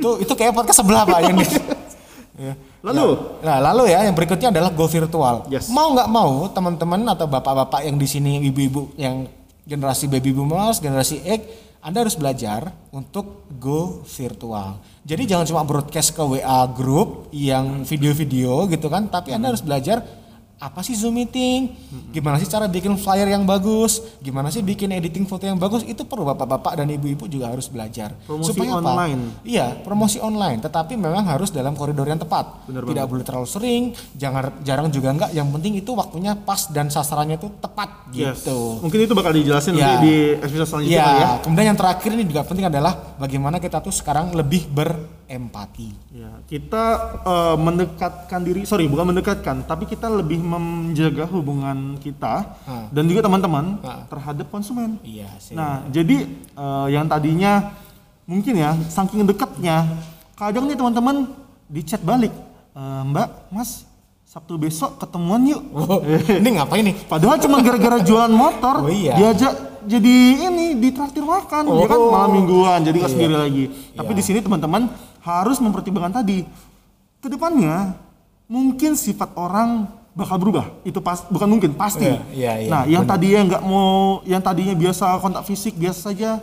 itu 0.00 0.10
itu 0.24 0.32
kayak 0.32 0.56
podcast 0.56 0.80
sebelah 0.80 1.04
Pak 1.04 1.20
yang 1.28 1.36
Ya. 2.40 2.56
lalu 2.80 3.20
Nah, 3.44 3.60
lalu 3.60 3.92
ya 3.92 4.00
yang 4.08 4.16
berikutnya 4.16 4.48
adalah 4.48 4.72
go 4.72 4.88
virtual. 4.88 5.44
Yes. 5.52 5.68
Mau 5.68 5.92
nggak 5.92 6.08
mau 6.08 6.48
teman-teman 6.48 7.04
atau 7.12 7.28
bapak-bapak 7.28 7.84
yang 7.84 8.00
di 8.00 8.08
sini 8.08 8.40
ibu-ibu 8.48 8.96
yang 8.96 9.28
generasi 9.68 10.08
baby 10.08 10.32
boomers, 10.32 10.80
generasi 10.80 11.20
X, 11.20 11.40
Anda 11.84 12.00
harus 12.00 12.16
belajar 12.16 12.72
untuk 12.96 13.44
go 13.60 14.00
virtual. 14.08 14.80
Jadi 15.04 15.28
jangan 15.28 15.44
cuma 15.44 15.68
broadcast 15.68 16.16
ke 16.16 16.24
WA 16.24 16.64
group 16.72 17.28
yang 17.36 17.84
video-video 17.84 18.64
gitu 18.72 18.88
kan, 18.88 19.12
tapi 19.12 19.36
Anda 19.36 19.52
harus 19.52 19.60
belajar 19.60 20.00
apa 20.60 20.84
sih 20.84 20.92
Zoom 20.92 21.16
meeting? 21.16 21.72
Gimana 22.12 22.36
sih 22.36 22.44
cara 22.44 22.68
bikin 22.68 22.92
flyer 23.00 23.32
yang 23.32 23.48
bagus? 23.48 24.04
Gimana 24.20 24.52
sih 24.52 24.60
bikin 24.60 24.92
editing 24.92 25.24
foto 25.24 25.48
yang 25.48 25.56
bagus? 25.56 25.80
Itu 25.88 26.04
perlu 26.04 26.28
bapak-bapak 26.28 26.76
dan 26.76 26.86
ibu-ibu 26.92 27.24
juga 27.24 27.48
harus 27.48 27.64
belajar. 27.72 28.12
Promosi 28.28 28.52
Supaya 28.52 28.76
apa? 28.76 28.84
online. 28.84 29.20
Iya, 29.40 29.80
promosi 29.80 30.20
online, 30.20 30.60
tetapi 30.60 31.00
memang 31.00 31.24
harus 31.24 31.48
dalam 31.48 31.72
koridor 31.72 32.04
yang 32.04 32.20
tepat. 32.20 32.68
Benar 32.68 32.84
Tidak 32.84 33.06
boleh 33.08 33.24
terlalu 33.24 33.48
sering, 33.48 33.82
jangan 34.20 34.52
jarang 34.60 34.92
juga 34.92 35.16
enggak. 35.16 35.32
Yang 35.32 35.48
penting 35.48 35.72
itu 35.80 35.90
waktunya 35.96 36.36
pas 36.36 36.68
dan 36.68 36.92
sasarannya 36.92 37.40
itu 37.40 37.48
tepat 37.56 37.90
yes. 38.12 38.44
gitu. 38.44 38.82
mungkin 38.82 38.98
itu 39.06 39.14
bakal 39.14 39.32
dijelasin 39.34 39.72
Ya. 39.80 39.96
nanti 39.96 39.96
di 40.04 40.16
episode 40.36 40.68
selanjutnya 40.68 41.00
kali 41.00 41.20
ya 41.22 41.28
kemudian 41.46 41.66
yang 41.72 41.78
terakhir 41.78 42.10
ini 42.12 42.24
juga 42.26 42.42
penting 42.44 42.66
adalah 42.68 42.92
bagaimana 43.16 43.56
kita 43.62 43.78
tuh 43.80 43.94
sekarang 43.94 44.34
lebih 44.34 44.66
berempati. 44.68 45.88
Ya, 46.10 46.42
kita 46.44 46.84
eh, 47.22 47.56
mendekatkan 47.56 48.40
diri, 48.42 48.60
sorry 48.66 48.90
bukan 48.90 49.14
mendekatkan, 49.14 49.64
tapi 49.64 49.86
kita 49.86 50.10
lebih 50.10 50.42
menjaga 50.50 51.30
hubungan 51.30 51.94
kita 52.02 52.58
Ah. 52.66 52.90
dan 52.90 53.06
juga 53.06 53.22
teman-teman 53.22 53.78
terhadap 54.06 54.50
konsumen. 54.50 54.98
Iya 55.06 55.30
sih. 55.38 55.54
Nah, 55.54 55.86
jadi 55.88 56.26
eh, 56.34 56.86
yang 56.90 57.06
tadinya 57.06 57.70
mungkin 58.26 58.58
ya 58.58 58.74
saking 58.90 59.22
dekatnya, 59.22 59.86
kadang 60.34 60.66
nih 60.66 60.74
teman-teman 60.74 61.30
di 61.66 61.86
chat 61.86 62.02
balik, 62.02 62.34
"Eh, 62.74 63.02
Mbak, 63.06 63.54
Mas, 63.54 63.86
Sabtu 64.24 64.54
besok 64.56 64.94
ketemuan 64.96 65.42
yuk. 65.42 65.58
Oh, 65.74 65.98
ini 66.06 66.54
ngapain 66.54 66.86
nih? 66.86 66.94
Padahal 67.06 67.38
cuma 67.38 67.58
gara-gara 67.58 67.98
jualan 67.98 68.30
motor, 68.30 68.86
Oh, 68.86 68.90
iya. 68.90 69.18
diajak 69.18 69.50
jadi 69.82 70.14
ini 70.46 70.78
ditraktir 70.78 71.26
makan, 71.26 71.66
dia 71.66 71.86
kan 71.90 71.98
Oh. 71.98 72.14
malam 72.14 72.38
mingguan, 72.38 72.78
jadi 72.78 72.94
nggak 72.94 73.10
Iya. 73.10 73.16
sendiri 73.18 73.34
lagi. 73.34 73.64
Tapi 73.90 74.10
Iya. 74.14 74.18
di 74.18 74.22
sini 74.22 74.38
teman-teman 74.38 74.86
harus 75.20 75.58
mempertimbangkan 75.58 76.22
tadi, 76.22 76.46
ke 77.18 77.26
depannya 77.26 77.98
mungkin 78.46 78.94
sifat 78.94 79.34
orang 79.34 79.90
bakal 80.12 80.36
berubah. 80.36 80.66
Itu 80.82 80.98
pas, 80.98 81.22
bukan 81.26 81.46
mungkin, 81.46 81.70
pasti. 81.74 82.06
Iya, 82.06 82.20
iya, 82.34 82.52
iya, 82.66 82.68
nah, 82.68 82.82
yang 82.84 83.04
benar. 83.06 83.16
tadinya 83.16 83.40
nggak 83.46 83.62
mau, 83.62 84.20
yang 84.26 84.42
tadinya 84.42 84.74
biasa 84.74 85.04
kontak 85.18 85.44
fisik 85.46 85.74
biasa 85.78 86.12
saja, 86.12 86.42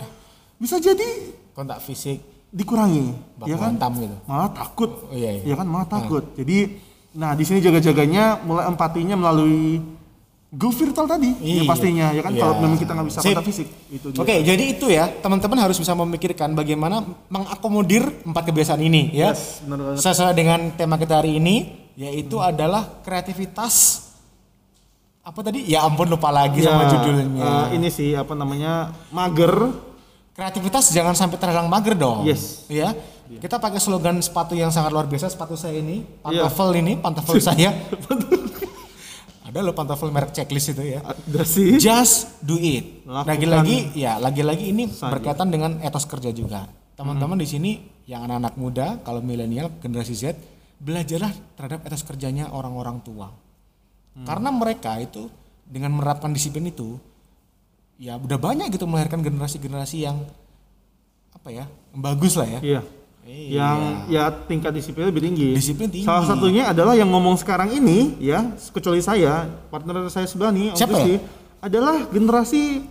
bisa 0.58 0.80
jadi 0.80 1.36
Kontak 1.52 1.82
fisik 1.82 2.22
dikurangi, 2.48 3.12
ya 3.44 3.58
kan? 3.58 3.74
gitu. 3.76 4.14
Malah 4.26 4.50
takut, 4.54 5.10
Oh, 5.10 5.14
iya, 5.14 5.42
iya. 5.42 5.44
ya 5.44 5.56
kan? 5.58 5.66
Malah 5.66 5.90
takut. 5.90 6.24
Jadi, 6.38 6.78
nah 7.12 7.34
di 7.34 7.44
sini 7.44 7.60
jaga-jaganya 7.60 8.46
mulai 8.46 8.70
empatinya 8.70 9.18
melalui 9.18 9.82
go 10.48 10.72
virtual 10.72 11.10
tadi, 11.10 11.34
ya 11.44 11.60
Iya. 11.60 11.64
pastinya, 11.68 12.08
ya 12.16 12.22
kan? 12.24 12.32
Iya. 12.32 12.40
Kalau 12.40 12.54
memang 12.62 12.78
kita 12.78 12.92
nggak 12.96 13.08
bisa 13.10 13.20
Sip. 13.20 13.34
kontak 13.34 13.46
fisik, 13.46 13.68
itu. 13.92 14.08
Oke, 14.16 14.36
jadi 14.42 14.64
itu 14.64 14.86
ya, 14.88 15.12
teman-teman 15.12 15.60
harus 15.60 15.76
bisa 15.76 15.92
memikirkan 15.92 16.56
bagaimana 16.56 17.04
mengakomodir 17.28 18.06
empat 18.24 18.44
kebiasaan 18.48 18.80
ini 18.80 19.12
ya. 19.12 19.34
Yes, 19.36 19.60
benar. 19.66 19.98
Sesuai 19.98 20.32
dengan 20.32 20.72
tema 20.72 20.96
kita 20.96 21.20
hari 21.20 21.42
ini, 21.42 21.87
yaitu 21.98 22.38
adalah 22.38 23.02
kreativitas 23.02 24.06
apa 25.20 25.42
tadi? 25.42 25.68
Ya 25.68 25.84
ampun 25.84 26.08
lupa 26.08 26.30
lagi 26.30 26.62
sama 26.62 26.86
Ya, 26.86 26.90
judulnya. 26.94 27.44
eh, 27.44 27.66
ini 27.76 27.90
sih 27.90 28.14
apa 28.14 28.32
namanya 28.32 28.94
mager. 29.10 29.52
Kreativitas 30.32 30.94
jangan 30.94 31.12
sampai 31.12 31.36
terhalang 31.36 31.66
mager 31.66 31.98
dong. 31.98 32.22
Yes. 32.24 32.64
Ya. 32.70 32.94
Kita 33.28 33.58
pakai 33.58 33.76
slogan 33.76 34.22
sepatu 34.22 34.54
yang 34.54 34.70
sangat 34.70 34.94
luar 34.94 35.04
biasa, 35.04 35.28
sepatu 35.28 35.58
saya 35.58 35.76
ini, 35.76 36.06
Iya. 36.24 36.48
pantofel 36.48 36.70
ini, 36.80 36.94
pantofel 36.96 37.42
saya. 37.50 37.74
Ada 39.44 39.60
loh 39.60 39.72
pantofel 39.72 40.12
merek 40.12 40.32
checklist 40.32 40.72
itu 40.72 40.84
ya. 40.86 41.00
Ada 41.02 41.44
sih. 41.44 41.76
Just 41.76 42.40
do 42.40 42.56
it. 42.56 43.04
Lagi-lagi 43.04 43.96
ya, 43.96 44.16
lagi-lagi 44.18 44.70
ini 44.70 44.88
saja. 44.88 45.12
berkaitan 45.12 45.48
dengan 45.48 45.80
etos 45.82 46.04
kerja 46.04 46.30
juga. 46.30 46.68
Teman-teman 46.94 47.36
di 47.36 47.48
sini 47.48 47.72
yang 48.06 48.24
anak-anak 48.24 48.54
muda, 48.56 48.88
kalau 49.02 49.20
milenial, 49.20 49.72
generasi 49.78 50.14
Z, 50.14 50.24
belajarlah 50.78 51.34
terhadap 51.58 51.86
etos 51.86 52.06
kerjanya 52.06 52.54
orang-orang 52.54 53.02
tua. 53.02 53.34
Karena 54.18 54.50
mereka 54.50 54.98
itu 54.98 55.30
dengan 55.62 55.94
menerapkan 55.94 56.34
disiplin 56.34 56.66
itu 56.66 56.98
ya 58.02 58.18
udah 58.18 58.38
banyak 58.38 58.70
gitu 58.74 58.90
melahirkan 58.90 59.22
generasi-generasi 59.22 59.98
yang 60.06 60.18
apa 61.34 61.50
ya? 61.54 61.66
bagus 61.94 62.34
lah 62.38 62.50
ya. 62.50 62.62
Iya. 62.62 62.82
Iya. 63.28 63.60
Yang 63.60 63.80
ya 64.08 64.24
tingkat 64.48 64.72
disiplin 64.72 65.06
lebih 65.12 65.20
tinggi. 65.20 65.52
Disiplin 65.52 65.92
tinggi. 65.92 66.08
Salah 66.08 66.24
satunya 66.24 66.72
adalah 66.72 66.96
yang 66.96 67.12
ngomong 67.12 67.36
sekarang 67.36 67.76
ini 67.76 68.16
ya, 68.24 68.56
kecuali 68.72 69.04
saya, 69.04 69.52
partner 69.68 70.08
saya 70.08 70.24
sebelah 70.24 70.56
nih, 70.56 70.72
Siapa 70.72 70.96
Gusti, 70.96 71.20
adalah 71.60 72.08
generasi 72.08 72.88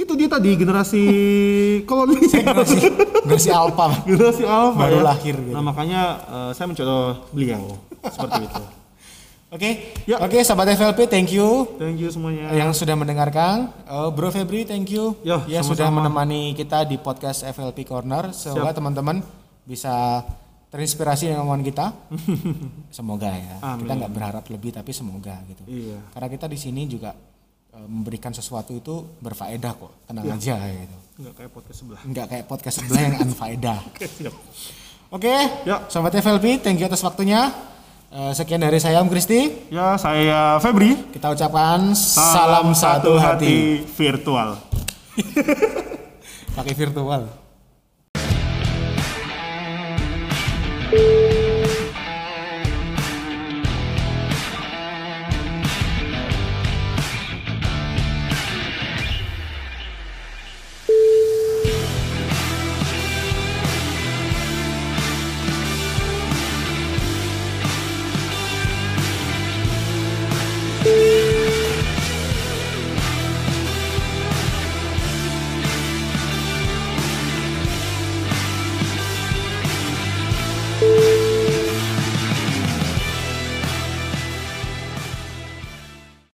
itu 0.00 0.12
dia 0.14 0.26
tadi 0.26 0.50
generasi 0.54 1.02
kolonial. 1.88 2.24
generasi 2.24 2.78
generasi 3.20 3.50
alpha 3.50 3.86
generasi 4.08 4.42
alpha 4.42 4.80
Baru 4.80 4.98
ya. 4.98 5.04
lahir 5.06 5.36
gitu. 5.36 5.52
Nah 5.52 5.62
makanya 5.62 6.00
eh, 6.22 6.50
saya 6.52 6.66
mencontoh 6.66 7.28
beliau 7.30 7.76
seperti 8.02 8.40
itu. 8.42 8.62
oke 9.54 9.70
Ya. 10.06 10.16
oke 10.18 10.38
sahabat 10.40 10.72
FLP 10.72 11.04
thank 11.06 11.30
you 11.30 11.66
Thank 11.76 11.98
you 11.98 12.08
semuanya. 12.08 12.48
yang 12.50 12.70
sudah 12.70 12.94
mendengarkan 12.94 13.68
Eh, 13.82 14.08
Bro 14.10 14.30
Febri 14.30 14.62
thank 14.62 14.88
you 14.88 15.18
Ya, 15.20 15.42
ya 15.44 15.58
sama-sama. 15.58 15.68
sudah 15.68 15.88
menemani 15.92 16.42
kita 16.52 16.82
di 16.82 16.96
podcast 16.96 17.44
FLP 17.44 17.82
Corner 17.82 18.30
semoga 18.30 18.70
teman-teman 18.72 19.20
bisa 19.62 20.22
terinspirasi 20.66 21.26
dengan 21.26 21.42
omongan 21.44 21.64
kita 21.64 21.86
semoga 22.88 23.26
ya 23.28 23.58
Amin. 23.60 23.82
kita 23.82 23.92
nggak 23.96 24.12
berharap 24.12 24.44
lebih 24.46 24.70
tapi 24.70 24.90
semoga 24.90 25.34
gitu 25.44 25.62
Iya. 25.66 25.98
karena 26.10 26.28
kita 26.28 26.46
di 26.46 26.54
sini 26.54 26.86
juga 26.86 27.10
memberikan 27.80 28.30
sesuatu 28.30 28.72
itu 28.72 28.92
berfaedah 29.18 29.72
kok 29.72 29.92
tenang 30.04 30.24
Ya. 30.24 30.34
aja 30.34 30.56
gitu 30.66 30.96
Enggak 31.16 31.34
kayak 31.36 31.50
podcast 31.52 31.78
sebelah. 31.78 32.00
nggak 32.02 32.26
kayak 32.26 32.44
podcast 32.46 32.76
sebelah 32.78 33.00
yang 33.02 33.14
unfaedah 33.20 33.78
Oke, 33.90 34.04
siap. 34.06 34.34
oke 35.08 35.34
Ya. 35.62 35.76
sobat 35.86 36.12
FLP 36.12 36.58
thank 36.58 36.76
you 36.76 36.86
atas 36.86 37.00
waktunya 37.00 37.50
Eh, 38.10 38.34
sekian 38.34 38.58
dari 38.58 38.74
saya 38.76 38.98
Om 38.98 39.06
Kristi 39.06 39.70
Ya, 39.70 39.94
saya 39.94 40.58
Febri. 40.58 40.98
kita 41.14 41.30
ucapkan 41.30 41.94
salam, 41.94 42.74
satu 42.74 43.14
hati. 43.14 43.86
virtual. 43.86 44.58
pakai 46.58 46.74
virtual 46.74 47.30